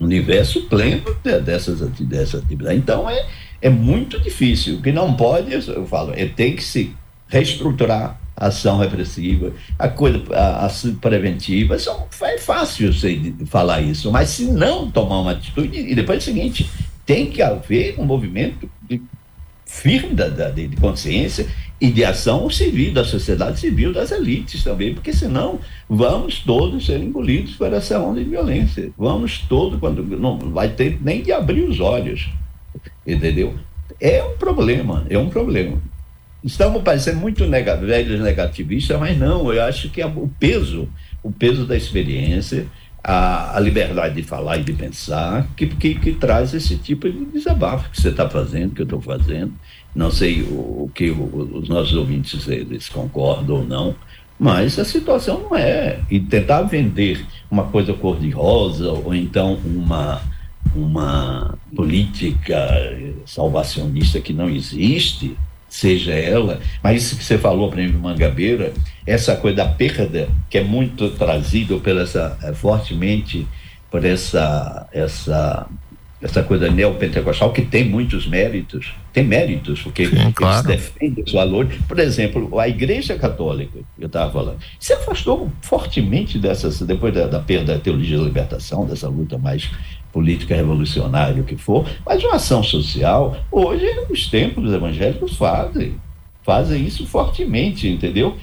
um 0.00 0.04
universo 0.04 0.62
pleno 0.62 1.16
de, 1.22 1.40
dessas, 1.40 1.80
dessas 1.80 2.42
atividades. 2.42 2.78
Então, 2.78 3.08
é, 3.08 3.24
é 3.64 3.70
muito 3.70 4.20
difícil. 4.20 4.76
O 4.76 4.82
que 4.82 4.92
não 4.92 5.14
pode, 5.14 5.50
eu 5.50 5.86
falo, 5.86 6.12
é 6.14 6.26
tem 6.26 6.54
que 6.54 6.62
se 6.62 6.94
reestruturar 7.26 8.20
a 8.36 8.48
ação 8.48 8.76
repressiva, 8.76 9.54
a 9.78 9.88
coisa 9.88 10.22
a, 10.34 10.66
a 10.66 10.70
preventiva. 11.00 11.78
São, 11.78 12.06
é 12.20 12.36
fácil 12.36 12.92
sei, 12.92 13.34
falar 13.46 13.80
isso, 13.80 14.12
mas 14.12 14.28
se 14.28 14.44
não 14.44 14.90
tomar 14.90 15.22
uma 15.22 15.30
atitude, 15.30 15.78
e 15.78 15.94
depois 15.94 16.18
é 16.18 16.20
o 16.20 16.24
seguinte, 16.24 16.70
tem 17.06 17.30
que 17.30 17.40
haver 17.40 17.94
um 17.98 18.04
movimento 18.04 18.68
de, 18.82 19.00
firme 19.64 20.14
da, 20.14 20.28
da, 20.28 20.50
de 20.50 20.68
consciência 20.76 21.46
e 21.80 21.90
de 21.90 22.04
ação 22.04 22.50
civil, 22.50 22.92
da 22.92 23.02
sociedade 23.02 23.58
civil, 23.58 23.94
das 23.94 24.12
elites 24.12 24.62
também, 24.62 24.92
porque 24.92 25.12
senão 25.12 25.58
vamos 25.88 26.40
todos 26.40 26.84
ser 26.84 27.00
engolidos 27.00 27.54
por 27.54 27.72
essa 27.72 27.98
onda 27.98 28.22
de 28.22 28.28
violência. 28.28 28.90
Vamos 28.98 29.38
todos, 29.38 29.80
quando 29.80 30.02
não 30.02 30.36
vai 30.38 30.68
ter 30.68 30.98
nem 31.00 31.22
de 31.22 31.32
abrir 31.32 31.62
os 31.62 31.80
olhos, 31.80 32.28
entendeu? 33.06 33.54
É 34.00 34.22
um 34.22 34.36
problema, 34.36 35.06
é 35.08 35.18
um 35.18 35.28
problema. 35.28 35.78
Estamos 36.42 36.82
parecendo 36.82 37.18
muito 37.18 37.48
velhos 37.48 38.20
negativistas, 38.20 38.98
mas 39.00 39.18
não, 39.18 39.52
eu 39.52 39.62
acho 39.62 39.88
que 39.88 40.02
o 40.04 40.30
peso, 40.38 40.88
o 41.22 41.32
peso 41.32 41.66
da 41.66 41.76
experiência, 41.76 42.66
a, 43.02 43.56
a, 43.56 43.60
liberdade 43.60 44.14
de 44.14 44.22
falar 44.22 44.58
e 44.58 44.62
de 44.62 44.72
pensar 44.72 45.46
que, 45.56 45.66
que, 45.66 45.94
que 45.94 46.12
traz 46.12 46.54
esse 46.54 46.76
tipo 46.76 47.10
de 47.10 47.24
desabafo 47.26 47.90
que 47.90 48.00
você 48.00 48.08
está 48.08 48.28
fazendo, 48.28 48.74
que 48.74 48.80
eu 48.80 48.84
estou 48.84 49.00
fazendo. 49.00 49.52
Não 49.94 50.10
sei 50.10 50.42
o, 50.42 50.84
o 50.84 50.90
que 50.94 51.10
o, 51.10 51.58
os 51.58 51.68
nossos 51.68 51.94
ouvintes 51.94 52.48
eles 52.48 52.88
concordam 52.88 53.56
ou 53.56 53.64
não, 53.64 53.94
mas 54.38 54.78
a 54.78 54.84
situação 54.84 55.40
não 55.40 55.56
é. 55.56 56.00
E 56.10 56.18
tentar 56.18 56.62
vender 56.62 57.24
uma 57.50 57.64
coisa 57.64 57.92
cor-de-rosa 57.92 58.90
ou 58.90 59.14
então 59.14 59.58
uma, 59.64 60.20
uma 60.74 61.58
política 61.74 62.68
salvacionista 63.26 64.20
que 64.20 64.32
não 64.32 64.48
existe, 64.48 65.36
seja 65.68 66.12
ela, 66.12 66.60
mas 66.80 67.02
isso 67.02 67.16
que 67.16 67.24
você 67.24 67.36
falou, 67.36 67.68
para 67.68 67.82
mim, 67.82 67.92
Mangabeira, 67.92 68.72
essa 69.04 69.34
coisa 69.34 69.56
da 69.56 69.66
perda, 69.66 70.28
que 70.48 70.58
é 70.58 70.62
muito 70.62 71.10
trazido 71.10 71.80
por 71.80 71.96
essa, 71.96 72.38
é, 72.44 72.52
fortemente 72.52 73.44
por 73.90 74.04
essa, 74.04 74.88
essa, 74.92 75.66
essa 76.22 76.42
coisa 76.44 76.70
neopentecostal, 76.70 77.52
que 77.52 77.62
tem 77.62 77.84
muitos 77.84 78.26
méritos, 78.26 78.94
tem 79.12 79.24
méritos, 79.24 79.82
porque 79.82 80.06
Sim, 80.06 80.30
claro. 80.32 80.70
eles 80.70 80.80
defendem 80.80 81.24
os 81.24 81.32
valores. 81.32 81.76
Por 81.88 81.98
exemplo, 81.98 82.58
a 82.58 82.68
Igreja 82.68 83.16
Católica, 83.16 83.80
eu 83.98 84.06
estava 84.06 84.30
falando, 84.32 84.58
se 84.78 84.92
afastou 84.92 85.50
fortemente 85.60 86.38
dessas, 86.38 86.80
depois 86.82 87.12
da, 87.12 87.26
da 87.26 87.40
perda 87.40 87.74
da 87.74 87.80
teologia 87.80 88.18
da 88.18 88.24
libertação, 88.24 88.86
dessa 88.86 89.08
luta 89.08 89.36
mais 89.38 89.68
política 90.14 90.54
revolucionária, 90.54 91.42
o 91.42 91.44
que 91.44 91.56
for, 91.56 91.84
mas 92.06 92.22
uma 92.22 92.36
ação 92.36 92.62
social, 92.62 93.36
hoje 93.50 93.84
os 94.08 94.28
templos 94.28 94.72
evangélicos 94.72 95.36
fazem, 95.36 95.96
fazem 96.44 96.86
isso 96.86 97.04
fortemente, 97.04 97.88
entendeu? 97.88 98.36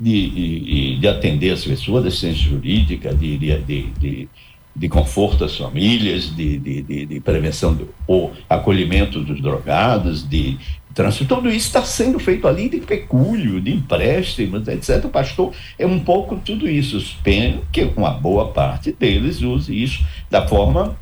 De, 0.00 0.30
de, 0.30 0.98
de 0.98 1.08
atender 1.08 1.50
as 1.50 1.64
pessoas, 1.64 2.06
assistência 2.06 2.48
jurídica, 2.48 3.14
de, 3.14 3.36
de, 3.36 3.58
de, 3.60 4.28
de 4.74 4.88
conforto 4.88 5.44
às 5.44 5.56
famílias, 5.56 6.34
de, 6.34 6.58
de, 6.58 7.06
de, 7.06 7.20
prevenção 7.20 7.74
do 7.74 7.88
ou 8.06 8.32
acolhimento 8.48 9.20
dos 9.20 9.40
drogados, 9.40 10.26
de 10.26 10.58
trânsito. 10.94 11.26
Tudo 11.26 11.48
isso 11.48 11.66
está 11.66 11.82
sendo 11.82 12.18
feito 12.18 12.46
ali 12.48 12.68
de 12.68 12.78
pecúlio, 12.78 13.60
de 13.60 13.72
empréstimos, 13.72 14.66
etc. 14.68 15.04
O 15.04 15.08
pastor 15.08 15.52
é 15.78 15.86
um 15.86 16.00
pouco 16.00 16.36
tudo 16.36 16.68
isso. 16.68 16.96
Espero 16.96 17.62
que 17.70 17.90
uma 17.96 18.10
boa 18.10 18.48
parte 18.48 18.92
deles 18.92 19.42
use 19.42 19.82
isso 19.82 20.04
da 20.30 20.46
forma 20.46 20.96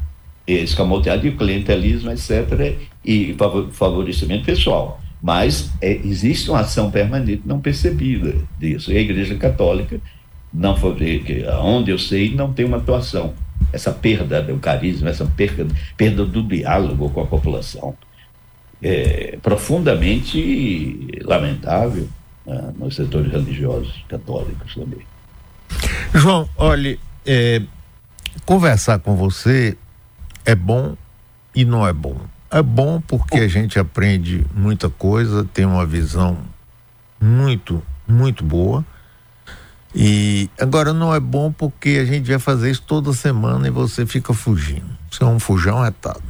escamoteada 0.47 1.23
de 1.23 1.31
clientelismo, 1.33 2.11
etc. 2.11 2.77
e 3.05 3.37
favorecimento 3.73 4.45
pessoal. 4.45 5.01
Mas 5.23 5.71
é, 5.81 5.93
existe 5.93 6.51
uma 6.51 6.61
ação 6.61 6.91
permanente 6.91 7.43
não 7.45 7.61
percebida 7.61 8.35
disso. 8.59 8.93
E 8.93 8.97
a 8.97 9.01
Igreja 9.01 9.37
Católica, 9.37 10.01
não 10.53 10.77
onde 11.63 11.91
eu 11.91 11.99
sei, 11.99 12.35
não 12.35 12.53
tem 12.53 12.65
uma 12.65 12.79
atuação. 12.79 13.35
Essa 13.73 13.93
perda 13.93 14.43
do 14.43 14.59
carisma, 14.59 15.11
essa 15.11 15.25
perda, 15.25 15.67
perda 15.97 16.25
do 16.25 16.43
diálogo 16.43 17.11
com 17.11 17.21
a 17.23 17.27
população 17.27 17.97
é, 18.83 19.39
profundamente 19.43 21.09
lamentável 21.23 22.09
né, 22.47 22.73
nos 22.77 22.97
setores 22.97 23.31
religiosos 23.31 24.05
católicos 24.09 24.75
também. 24.75 25.01
João, 26.15 26.49
olhe, 26.57 26.99
é, 27.25 27.63
conversar 28.45 28.99
com 28.99 29.15
você 29.15 29.77
é 30.45 30.55
bom 30.55 30.97
e 31.55 31.65
não 31.65 31.87
é 31.87 31.93
bom. 31.93 32.17
É 32.51 32.63
bom 32.63 33.01
porque 33.01 33.39
a 33.39 33.49
gente 33.49 33.79
aprende 33.79 34.45
muita 34.53 34.91
coisa, 34.91 35.45
tem 35.55 35.65
uma 35.65 35.87
visão 35.87 36.39
muito, 37.21 37.83
muito 38.09 38.43
boa. 38.43 38.85
E 39.95 40.49
agora 40.59 40.93
não 40.93 41.15
é 41.15 41.19
bom 41.19 41.51
porque 41.51 41.99
a 42.01 42.05
gente 42.05 42.29
vai 42.29 42.39
fazer 42.39 42.71
isso 42.71 42.83
toda 42.83 43.13
semana 43.13 43.67
e 43.67 43.71
você 43.71 44.07
fica 44.07 44.33
fugindo. 44.33 44.87
Você 45.11 45.23
é 45.25 45.27
um 45.27 45.41
fujão 45.41 45.83
retado. 45.83 46.23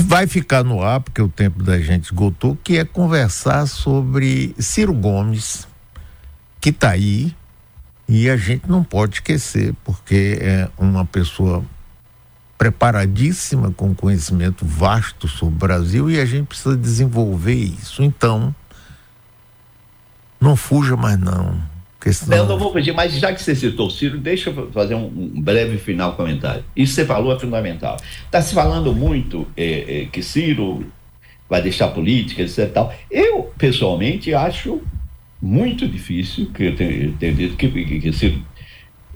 Vai 0.00 0.26
ficar 0.26 0.64
no 0.64 0.82
ar, 0.82 1.00
porque 1.00 1.22
o 1.22 1.28
tempo 1.28 1.62
da 1.62 1.80
gente 1.80 2.04
esgotou, 2.04 2.58
que 2.62 2.78
é 2.78 2.84
conversar 2.84 3.66
sobre 3.66 4.54
Ciro 4.58 4.92
Gomes, 4.92 5.68
que 6.60 6.70
está 6.70 6.90
aí, 6.90 7.34
e 8.08 8.28
a 8.28 8.36
gente 8.36 8.68
não 8.68 8.82
pode 8.82 9.16
esquecer, 9.16 9.74
porque 9.84 10.38
é 10.40 10.68
uma 10.76 11.04
pessoa 11.04 11.64
preparadíssima, 12.58 13.70
com 13.70 13.94
conhecimento 13.94 14.64
vasto 14.66 15.28
sobre 15.28 15.54
o 15.54 15.58
Brasil, 15.58 16.10
e 16.10 16.18
a 16.18 16.24
gente 16.24 16.46
precisa 16.46 16.76
desenvolver 16.76 17.54
isso. 17.54 18.02
Então, 18.02 18.54
não 20.44 20.56
fuja 20.56 20.96
mais 20.96 21.18
não. 21.18 21.60
Senão... 22.12 22.36
Eu 22.36 22.46
não 22.46 22.58
vou 22.58 22.70
pedir, 22.70 22.92
mas 22.92 23.14
já 23.14 23.32
que 23.32 23.40
você 23.42 23.54
citou 23.54 23.86
o 23.86 23.90
Ciro, 23.90 24.18
deixa 24.18 24.50
eu 24.50 24.70
fazer 24.72 24.94
um, 24.94 25.06
um 25.06 25.40
breve 25.40 25.78
final 25.78 26.12
comentário. 26.12 26.62
Isso 26.76 26.94
que 26.94 27.00
você 27.00 27.06
falou 27.06 27.34
é 27.34 27.38
fundamental. 27.38 27.96
Está 28.26 28.42
se 28.42 28.54
falando 28.54 28.94
muito 28.94 29.46
é, 29.56 30.02
é, 30.02 30.04
que 30.06 30.22
Ciro 30.22 30.86
vai 31.48 31.62
deixar 31.62 31.88
política, 31.88 32.42
etc. 32.42 32.70
Tal. 32.70 32.94
Eu, 33.10 33.50
pessoalmente, 33.56 34.34
acho 34.34 34.82
muito 35.40 35.88
difícil 35.88 36.50
que 36.52 36.64
eu 36.64 36.76
tenho, 36.76 37.12
tenho 37.12 37.34
dito 37.34 37.56
que, 37.56 37.68
que, 37.68 38.00
que 38.00 38.12
Ciro 38.12 38.42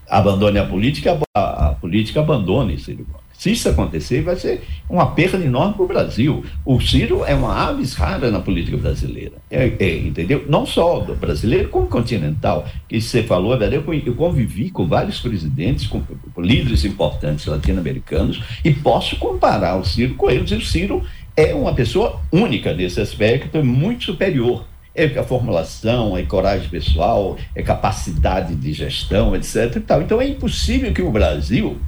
abandone 0.09 0.59
a 0.59 0.64
política, 0.64 1.18
a, 1.37 1.68
a 1.68 1.74
política 1.74 2.20
abandone 2.20 2.79
Ciro 2.79 3.07
se 3.39 3.53
isso 3.53 3.68
acontecer, 3.68 4.20
vai 4.22 4.34
ser 4.34 4.64
uma 4.91 5.07
perda 5.12 5.39
enorme 5.39 5.74
para 5.74 5.84
o 5.84 5.86
Brasil. 5.86 6.45
O 6.64 6.80
Ciro 6.80 7.24
é 7.24 7.36
uma 7.36 7.55
aves 7.55 7.95
rara 7.95 8.32
na 8.32 8.41
política 8.41 8.76
brasileira. 8.76 9.34
É, 9.49 9.72
é, 9.78 9.97
entendeu? 9.97 10.45
Não 10.49 10.66
só 10.66 10.99
do 10.99 11.14
brasileiro, 11.14 11.68
como 11.68 11.86
continental. 11.86 12.66
Que 12.89 13.01
você 13.01 13.22
falou, 13.22 13.55
eu 13.55 14.14
convivi 14.16 14.70
com 14.70 14.89
vários 14.89 15.20
presidentes, 15.20 15.86
com, 15.86 16.03
com 16.03 16.43
líderes 16.43 16.84
importantes 16.84 17.47
latino-americanos, 17.47 18.43
e 18.64 18.72
posso 18.72 19.14
comparar 19.16 19.76
o 19.76 19.84
Ciro 19.84 20.14
com 20.14 20.28
eles. 20.28 20.51
E 20.51 20.57
o 20.57 20.61
Ciro 20.61 21.05
é 21.36 21.55
uma 21.55 21.72
pessoa 21.72 22.20
única 22.32 22.74
nesse 22.74 23.01
aspecto, 23.01 23.57
é 23.57 23.62
muito 23.62 24.07
superior 24.07 24.64
é 24.97 25.05
a 25.16 25.22
formulação, 25.22 26.18
é 26.18 26.24
coragem 26.24 26.68
pessoal, 26.68 27.39
é 27.55 27.62
capacidade 27.62 28.57
de 28.57 28.72
gestão, 28.72 29.36
etc. 29.36 29.76
Então 29.76 30.20
é 30.20 30.26
impossível 30.26 30.93
que 30.93 31.03
o 31.03 31.12
Brasil 31.12 31.78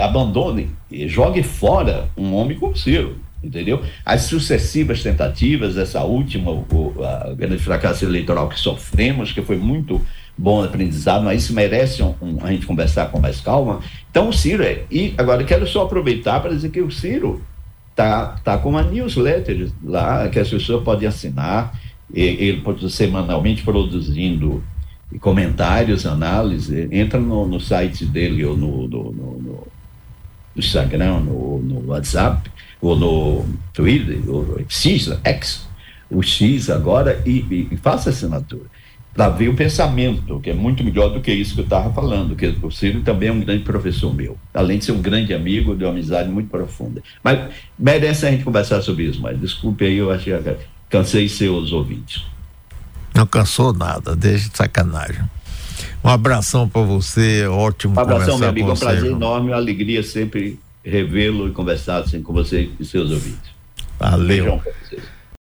abandone, 0.00 0.70
jogue 1.06 1.42
fora 1.42 2.08
um 2.16 2.34
homem 2.34 2.58
como 2.58 2.76
Ciro, 2.76 3.16
entendeu? 3.42 3.82
As 4.04 4.22
sucessivas 4.22 5.02
tentativas, 5.02 5.76
essa 5.76 6.02
última, 6.02 6.50
o, 6.50 6.94
a 7.02 7.34
grande 7.34 7.58
fracasso 7.58 8.04
eleitoral 8.04 8.48
que 8.48 8.58
sofremos, 8.58 9.32
que 9.32 9.42
foi 9.42 9.56
muito 9.56 10.00
bom 10.36 10.64
aprendizado, 10.64 11.24
mas 11.24 11.44
isso 11.44 11.54
merece 11.54 12.02
um, 12.02 12.14
um, 12.22 12.38
a 12.42 12.50
gente 12.50 12.66
conversar 12.66 13.10
com 13.10 13.20
mais 13.20 13.40
calma. 13.40 13.80
Então 14.10 14.28
o 14.30 14.32
Ciro 14.32 14.62
é, 14.62 14.84
e 14.90 15.14
agora 15.18 15.44
quero 15.44 15.66
só 15.66 15.82
aproveitar 15.82 16.40
para 16.40 16.50
dizer 16.50 16.70
que 16.70 16.80
o 16.80 16.90
Ciro 16.90 17.42
tá, 17.94 18.40
tá 18.42 18.56
com 18.56 18.70
uma 18.70 18.82
newsletter 18.82 19.70
lá 19.84 20.28
que 20.28 20.38
as 20.38 20.48
pessoas 20.48 20.82
podem 20.82 21.06
assinar, 21.06 21.78
ele 22.12 22.60
pode 22.62 22.90
semanalmente 22.90 23.62
produzindo 23.62 24.64
comentários, 25.18 26.06
análise, 26.06 26.88
entra 26.92 27.18
no, 27.18 27.46
no 27.46 27.60
site 27.60 28.04
dele 28.04 28.44
ou 28.44 28.56
no, 28.56 28.86
no, 28.86 29.12
no, 29.12 29.66
Instagram, 30.56 31.20
no, 31.20 31.58
WhatsApp, 31.86 32.50
ou 32.80 32.96
no 32.96 33.46
Twitter, 33.72 34.20
ou 34.28 34.60
X, 34.68 35.10
X, 35.24 35.66
o 36.10 36.22
X 36.22 36.70
agora, 36.70 37.20
e, 37.26 37.44
e, 37.50 37.68
e 37.72 37.76
faça 37.76 38.10
assinatura. 38.10 38.64
Para 39.12 39.28
ver 39.28 39.48
o 39.48 39.56
pensamento, 39.56 40.38
que 40.38 40.50
é 40.50 40.54
muito 40.54 40.84
melhor 40.84 41.08
do 41.08 41.20
que 41.20 41.32
isso 41.32 41.54
que 41.54 41.60
eu 41.60 41.64
estava 41.64 41.92
falando, 41.92 42.36
que 42.36 42.46
o 42.62 42.70
Ciro 42.70 43.00
também 43.00 43.28
é 43.28 43.32
um 43.32 43.40
grande 43.40 43.64
professor 43.64 44.14
meu, 44.14 44.38
além 44.54 44.78
de 44.78 44.84
ser 44.84 44.92
um 44.92 45.02
grande 45.02 45.34
amigo, 45.34 45.74
de 45.74 45.84
uma 45.84 45.90
amizade 45.90 46.30
muito 46.30 46.48
profunda. 46.48 47.02
Mas 47.22 47.52
merece 47.76 48.26
a 48.26 48.30
gente 48.30 48.44
conversar 48.44 48.80
sobre 48.82 49.04
isso, 49.04 49.20
mas 49.20 49.38
desculpe 49.38 49.84
aí, 49.84 49.96
eu 49.96 50.16
que 50.16 50.30
cansei 50.88 51.28
seus 51.28 51.72
ouvintes. 51.72 52.22
Não 53.20 53.26
cansou 53.26 53.74
nada, 53.74 54.16
deixa 54.16 54.48
de 54.48 54.56
sacanagem. 54.56 55.20
Um 56.02 56.08
abração 56.08 56.66
para 56.66 56.80
você, 56.80 57.46
ótimo 57.46 57.94
Um 57.94 58.00
abração, 58.00 58.38
meu 58.38 58.48
amigo, 58.48 58.70
é 58.70 58.72
um 58.72 58.76
prazer 58.76 59.10
enorme, 59.10 59.50
uma 59.50 59.56
alegria 59.56 60.02
sempre 60.02 60.58
revê-lo 60.82 61.46
e 61.46 61.50
conversar 61.50 61.98
assim, 61.98 62.22
com 62.22 62.32
você 62.32 62.70
e 62.80 62.84
seus 62.86 63.10
ouvintes. 63.10 63.50
Valeu. 63.98 64.62